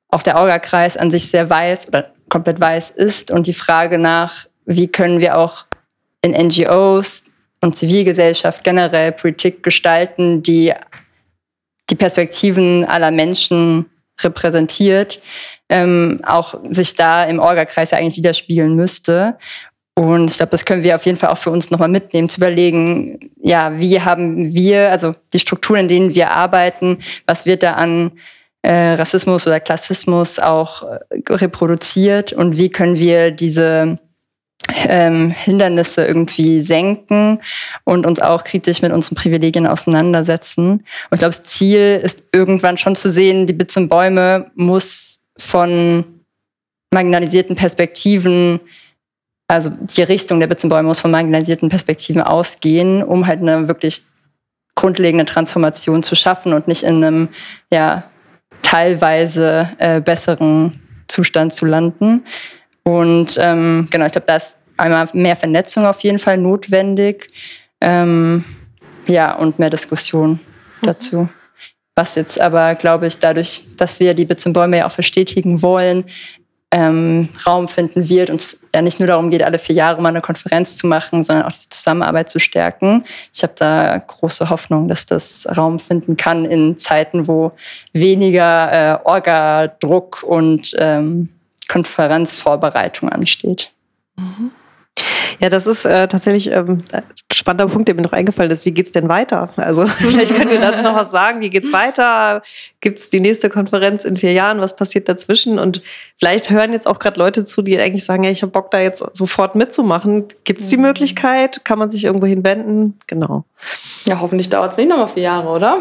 auch 0.10 0.24
der 0.24 0.38
Orga-Kreis 0.38 0.98
an 0.98 1.12
sich 1.12 1.30
sehr 1.30 1.50
weiß 1.50 1.90
oder 1.90 2.12
komplett 2.30 2.60
weiß 2.60 2.92
ist 2.92 3.32
und 3.32 3.48
die 3.48 3.54
Frage 3.54 3.98
nach 3.98 4.46
wie 4.66 4.88
können 4.88 5.20
wir 5.20 5.38
auch 5.38 5.66
in 6.22 6.32
NGOs 6.32 7.26
und 7.62 7.76
Zivilgesellschaft 7.76 8.64
generell 8.64 9.12
Politik 9.12 9.64
gestalten, 9.64 10.42
die 10.44 10.74
die 11.90 11.96
Perspektiven 11.96 12.86
aller 12.86 13.12
Menschen 13.12 13.90
repräsentiert, 14.22 15.20
ähm, 15.72 16.20
auch 16.26 16.56
sich 16.70 16.96
da 16.96 17.24
im 17.24 17.40
Orga-Kreis 17.40 17.92
ja 17.92 17.98
eigentlich 17.98 18.18
widerspiegeln 18.18 18.76
müsste. 18.76 19.38
Und 19.96 20.32
ich 20.32 20.38
glaube, 20.38 20.52
das 20.52 20.66
können 20.66 20.84
wir 20.84 20.96
auf 20.96 21.06
jeden 21.06 21.18
Fall 21.18 21.30
auch 21.30 21.38
für 21.38 21.50
uns 21.50 21.72
nochmal 21.72 21.90
mitnehmen, 21.90 22.30
zu 22.30 22.40
überlegen, 22.40 23.32
ja, 23.42 23.80
wie 23.80 24.02
haben 24.02 24.54
wir, 24.54 24.92
also 24.92 25.14
die 25.34 25.40
Strukturen, 25.40 25.82
in 25.82 25.88
denen 25.88 26.16
wir 26.16 26.32
arbeiten, 26.32 27.00
was 27.26 27.46
wird 27.46 27.64
da 27.64 27.74
an 27.74 28.12
äh, 28.62 28.94
Rassismus 28.94 29.48
oder 29.48 29.60
Klassismus 29.60 30.40
auch 30.40 30.84
äh, 30.84 31.00
reproduziert 31.30 32.34
und 32.34 32.58
wie 32.58 32.70
können 32.70 32.98
wir 32.98 33.32
diese 33.32 33.98
ähm, 34.88 35.32
Hindernisse 35.32 36.06
irgendwie 36.06 36.62
senken 36.62 37.40
und 37.84 38.06
uns 38.06 38.20
auch 38.20 38.44
kritisch 38.44 38.82
mit 38.82 38.92
unseren 38.92 39.16
Privilegien 39.16 39.68
auseinandersetzen. 39.68 40.72
Und 40.72 40.84
ich 41.14 41.20
glaube, 41.20 41.36
das 41.36 41.44
Ziel 41.44 42.00
ist 42.04 42.24
irgendwann 42.32 42.78
schon 42.78 42.96
zu 42.96 43.10
sehen, 43.10 43.48
die 43.48 43.54
Bits 43.54 43.78
und 43.78 43.90
Bäume 43.90 44.52
muss 44.56 45.21
von 45.42 46.06
marginalisierten 46.94 47.56
Perspektiven, 47.56 48.60
also 49.48 49.70
die 49.70 50.04
Richtung 50.04 50.40
der 50.40 50.48
Bits 50.48 50.64
und 50.64 50.70
Bäume 50.70 50.88
muss 50.88 51.00
von 51.00 51.12
marginalisierten 51.12 51.70
Perspektiven 51.70 52.22
ausgehen, 52.22 53.04
um 53.04 53.28
halt 53.28 53.42
eine 53.42 53.68
wirklich 53.68 54.04
grundlegende 54.76 55.26
Transformation 55.26 56.04
zu 56.04 56.16
schaffen 56.16 56.54
und 56.54 56.68
nicht 56.68 56.84
in 56.84 57.04
einem 57.04 57.30
ja, 57.72 58.04
teilweise 58.62 59.70
äh, 59.80 60.00
besseren 60.00 60.82
Zustand 61.08 61.54
zu 61.54 61.66
landen. 61.66 62.24
Und 62.84 63.38
ähm, 63.40 63.88
genau, 63.92 64.06
ich 64.06 64.12
glaube, 64.12 64.28
da 64.28 64.38
ist 64.38 64.58
einmal 64.78 65.08
mehr 65.14 65.36
Vernetzung 65.36 65.86
auf 65.86 66.00
jeden 66.02 66.20
Fall 66.20 66.38
notwendig. 66.38 67.28
Ähm, 67.82 68.46
ja, 69.08 69.36
und 69.36 69.60
mehr 69.60 69.70
Diskussion 69.70 70.40
mhm. 70.82 70.86
dazu. 70.86 71.30
Was 71.96 72.16
jetzt 72.16 72.40
aber, 72.40 72.76
glaube 72.76 73.08
ich, 73.08 73.20
dadurch, 73.20 73.64
dass 73.78 74.00
wir 74.00 74.14
die 74.14 74.26
Bits 74.26 74.52
Bäume 74.54 74.78
ja 74.78 74.88
auch 74.88 74.92
verstetigen 74.92 75.62
wollen, 75.62 76.06
ähm, 76.74 77.28
Raum 77.46 77.68
finden 77.68 78.08
wird 78.08 78.30
und 78.30 78.40
es 78.40 78.62
ja 78.74 78.82
nicht 78.82 79.00
nur 79.00 79.08
darum 79.08 79.30
geht, 79.30 79.44
alle 79.44 79.60
vier 79.60 79.76
Jahre 79.76 80.02
mal 80.02 80.10
eine 80.10 80.22
Konferenz 80.22 80.78
zu 80.78 80.88
machen, 80.88 81.22
sondern 81.22 81.46
auch 81.46 81.52
die 81.52 81.70
Zusammenarbeit 81.70 82.30
zu 82.30 82.40
stärken. 82.40 83.04
Ich 83.34 83.44
habe 83.44 83.54
da 83.58 83.98
große 83.98 84.50
Hoffnung, 84.50 84.88
dass 84.88 85.06
das 85.06 85.46
Raum 85.58 85.80
finden 85.80 86.16
kann 86.16 86.46
in 86.46 86.78
Zeiten, 86.78 87.28
wo 87.28 87.52
weniger 87.92 88.72
äh, 88.72 89.00
Orga-Druck 89.04 90.24
und 90.24 90.74
ähm, 90.78 91.28
Konferenzvorbereitung 91.68 93.10
ansteht. 93.10 93.72
Mhm. 94.16 94.52
Ja, 95.42 95.50
das 95.50 95.66
ist 95.66 95.86
äh, 95.86 96.08
tatsächlich 96.08 96.52
ähm, 96.52 96.84
ein 96.92 97.04
spannender 97.34 97.66
Punkt, 97.66 97.88
der 97.88 97.96
mir 97.96 98.04
noch 98.04 98.14
eingefallen 98.14 98.52
ist. 98.52 98.64
Wie 98.68 98.72
geht's 98.72 98.92
denn 98.92 99.10
weiter? 99.10 99.50
Also 99.56 99.88
vielleicht 99.88 100.36
könnt 100.36 100.52
ihr 100.52 100.60
dazu 100.60 100.84
noch 100.84 100.96
was 100.96 101.10
sagen. 101.10 101.42
Wie 101.42 101.50
geht's 101.50 101.74
weiter? 101.74 102.44
Gibt's 102.80 103.10
die 103.10 103.20
nächste 103.20 103.50
Konferenz 103.50 104.06
in 104.06 104.18
vier 104.18 104.34
Jahren? 104.34 104.62
Was 104.62 104.76
passiert 104.76 105.10
dazwischen? 105.10 105.58
Und 105.58 105.82
vielleicht 106.20 106.52
hören 106.52 106.74
jetzt 106.74 106.86
auch 106.86 107.00
gerade 107.00 107.20
Leute 107.20 107.44
zu, 107.44 107.64
die 107.64 107.80
eigentlich 107.80 108.06
sagen, 108.06 108.24
ja, 108.24 108.30
ich 108.30 108.44
habe 108.44 108.52
Bock 108.52 108.70
da 108.70 108.80
jetzt 108.80 109.04
sofort 109.16 109.56
mitzumachen. 109.56 110.26
Gibt's 110.44 110.68
die 110.68 110.78
mhm. 110.78 110.84
Möglichkeit? 110.84 111.66
Kann 111.66 111.80
man 111.80 111.90
sich 111.90 112.06
irgendwo 112.06 112.28
hinwenden? 112.28 113.00
Genau. 113.08 113.44
Ja, 114.06 114.20
hoffentlich 114.20 114.50
dauert 114.50 114.74
es 114.74 114.78
nicht 114.78 114.90
nochmal 114.90 115.10
vier 115.10 115.24
Jahre, 115.24 115.50
oder? 115.50 115.80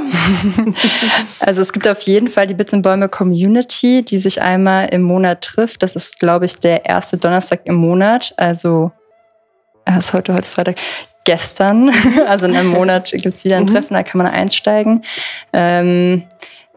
also 1.40 1.60
es 1.60 1.72
gibt 1.74 1.86
auf 1.86 2.00
jeden 2.02 2.28
Fall 2.28 2.46
die 2.46 2.54
Bits 2.54 2.72
und 2.72 2.80
Bäume 2.80 3.10
Community, 3.10 4.02
die 4.02 4.18
sich 4.18 4.40
einmal 4.40 4.88
im 4.88 5.02
Monat 5.02 5.42
trifft. 5.42 5.82
Das 5.82 5.96
ist, 5.96 6.18
glaube 6.18 6.46
ich, 6.46 6.56
der 6.56 6.86
erste 6.86 7.18
Donnerstag 7.18 7.60
im 7.64 7.74
Monat. 7.74 8.32
Also 8.38 8.92
was 9.96 10.06
ist 10.06 10.12
heute, 10.12 10.32
heute 10.32 10.42
ist 10.42 10.52
Freitag, 10.52 10.76
gestern, 11.24 11.90
also 12.26 12.46
in 12.46 12.56
einem 12.56 12.70
Monat 12.70 13.10
gibt 13.12 13.36
es 13.36 13.44
wieder 13.44 13.56
ein 13.56 13.64
mhm. 13.64 13.72
Treffen, 13.72 13.94
da 13.94 14.02
kann 14.02 14.18
man 14.18 14.26
einsteigen. 14.26 15.02
Ähm, 15.52 16.24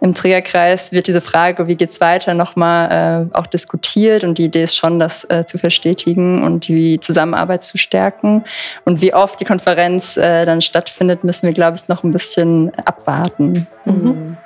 Im 0.02 0.14
Trägerkreis 0.14 0.92
wird 0.92 1.08
diese 1.08 1.22
Frage, 1.22 1.68
wie 1.68 1.76
geht 1.76 1.92
es 1.92 2.02
weiter, 2.02 2.34
nochmal 2.34 3.30
äh, 3.32 3.38
auch 3.38 3.48
diskutiert 3.48 4.24
und 4.24 4.38
die 4.38 4.46
Idee 4.46 4.64
ist 4.64 4.76
schon, 4.76 5.00
das 5.00 5.24
äh, 5.30 5.46
zu 5.46 5.58
verstetigen 5.58 6.44
und 6.44 6.68
die 6.68 7.00
Zusammenarbeit 7.00 7.64
zu 7.64 7.78
stärken. 7.78 8.44
Und 8.84 9.02
wie 9.02 9.14
oft 9.14 9.40
die 9.40 9.46
Konferenz 9.46 10.18
äh, 10.18 10.46
dann 10.46 10.62
stattfindet, 10.62 11.24
müssen 11.24 11.48
wir, 11.48 11.54
glaube 11.54 11.78
ich, 11.78 11.88
noch 11.88 12.04
ein 12.04 12.12
bisschen 12.12 12.76
abwarten. 12.86 13.68
Mhm 13.86 14.38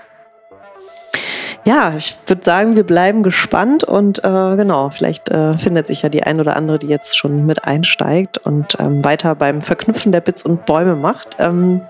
ja, 1.67 1.93
ich 1.97 2.15
würde 2.25 2.45
sagen, 2.45 2.77
wir 2.77 2.85
bleiben 2.85 3.23
gespannt 3.23 3.83
und 3.83 4.19
äh, 4.19 4.55
genau, 4.55 4.89
vielleicht 4.89 5.29
äh, 5.29 5.57
findet 5.57 5.85
sich 5.85 6.01
ja 6.01 6.07
die 6.07 6.23
ein 6.23 6.39
oder 6.39 6.55
andere, 6.55 6.79
die 6.79 6.87
jetzt 6.87 7.17
schon 7.17 7.45
mit 7.45 7.65
einsteigt 7.65 8.37
und 8.37 8.77
ähm, 8.79 9.03
weiter 9.03 9.35
beim 9.35 9.61
Verknüpfen 9.61 10.13
der 10.13 10.21
Bits 10.21 10.43
und 10.43 10.65
Bäume 10.65 10.95
macht. 10.95 11.35
Ähm, 11.39 11.81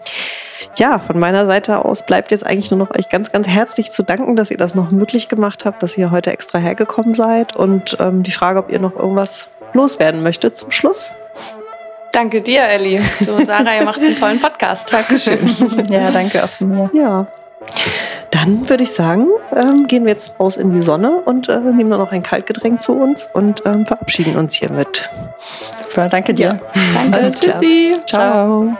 ja, 0.78 0.97
von 0.97 1.19
meiner 1.19 1.45
Seite 1.45 1.86
aus 1.86 2.03
bleibt 2.03 2.32
jetzt 2.32 2.43
eigentlich 2.43 2.71
nur 2.71 2.80
noch 2.80 2.89
euch 2.97 3.07
ganz, 3.09 3.32
ganz 3.32 3.47
herzlich 3.47 3.91
zu 3.91 4.01
danken, 4.01 4.36
dass 4.36 4.49
ihr 4.49 4.57
das 4.57 4.73
noch 4.73 4.89
möglich 4.89 5.30
gemacht 5.30 5.63
habt, 5.63 5.84
dass 5.84 5.95
ihr 5.95 6.09
heute 6.09 6.32
extra 6.32 6.57
hergekommen 6.57 7.13
seid 7.13 7.55
und 7.55 7.97
ähm, 7.99 8.23
die 8.23 8.32
Frage, 8.32 8.57
ob 8.57 8.71
ihr 8.71 8.80
noch 8.80 8.95
irgendwas 8.95 9.51
loswerden 9.73 10.23
möchtet 10.23 10.57
zum 10.57 10.71
Schluss. 10.71 11.13
Danke 12.11 12.41
dir, 12.41 12.63
Elli. 12.63 12.99
Du 13.19 13.34
und 13.34 13.45
Sarah, 13.45 13.75
ihr 13.75 13.86
macht 13.86 13.99
einen 13.99 14.17
tollen 14.17 14.39
Podcast. 14.39 14.91
Dankeschön. 14.91 15.38
ja, 15.91 16.09
danke 16.09 16.43
auch 16.43 16.49
von 16.49 16.67
mir. 16.67 16.89
Ja. 16.93 17.28
Dann 18.32 18.69
würde 18.69 18.84
ich 18.84 18.93
sagen, 18.93 19.28
ähm, 19.55 19.88
gehen 19.88 20.03
wir 20.05 20.11
jetzt 20.11 20.39
raus 20.39 20.57
in 20.57 20.71
die 20.71 20.82
Sonne 20.82 21.21
und 21.25 21.47
äh, 21.49 21.59
nehmen 21.59 21.89
dann 21.89 21.99
noch 21.99 22.11
ein 22.11 22.23
Kaltgetränk 22.23 22.82
zu 22.82 22.93
uns 22.93 23.30
und 23.34 23.63
ähm, 23.65 23.86
verabschieden 23.86 24.36
uns 24.36 24.55
hiermit. 24.55 25.09
Super. 25.89 26.09
Danke 26.09 26.34
dir. 26.34 26.59
Danke, 26.93 27.17
Alles 27.17 27.39
klar. 27.39 27.53
tschüssi. 27.53 27.95
Ciao. 28.05 28.78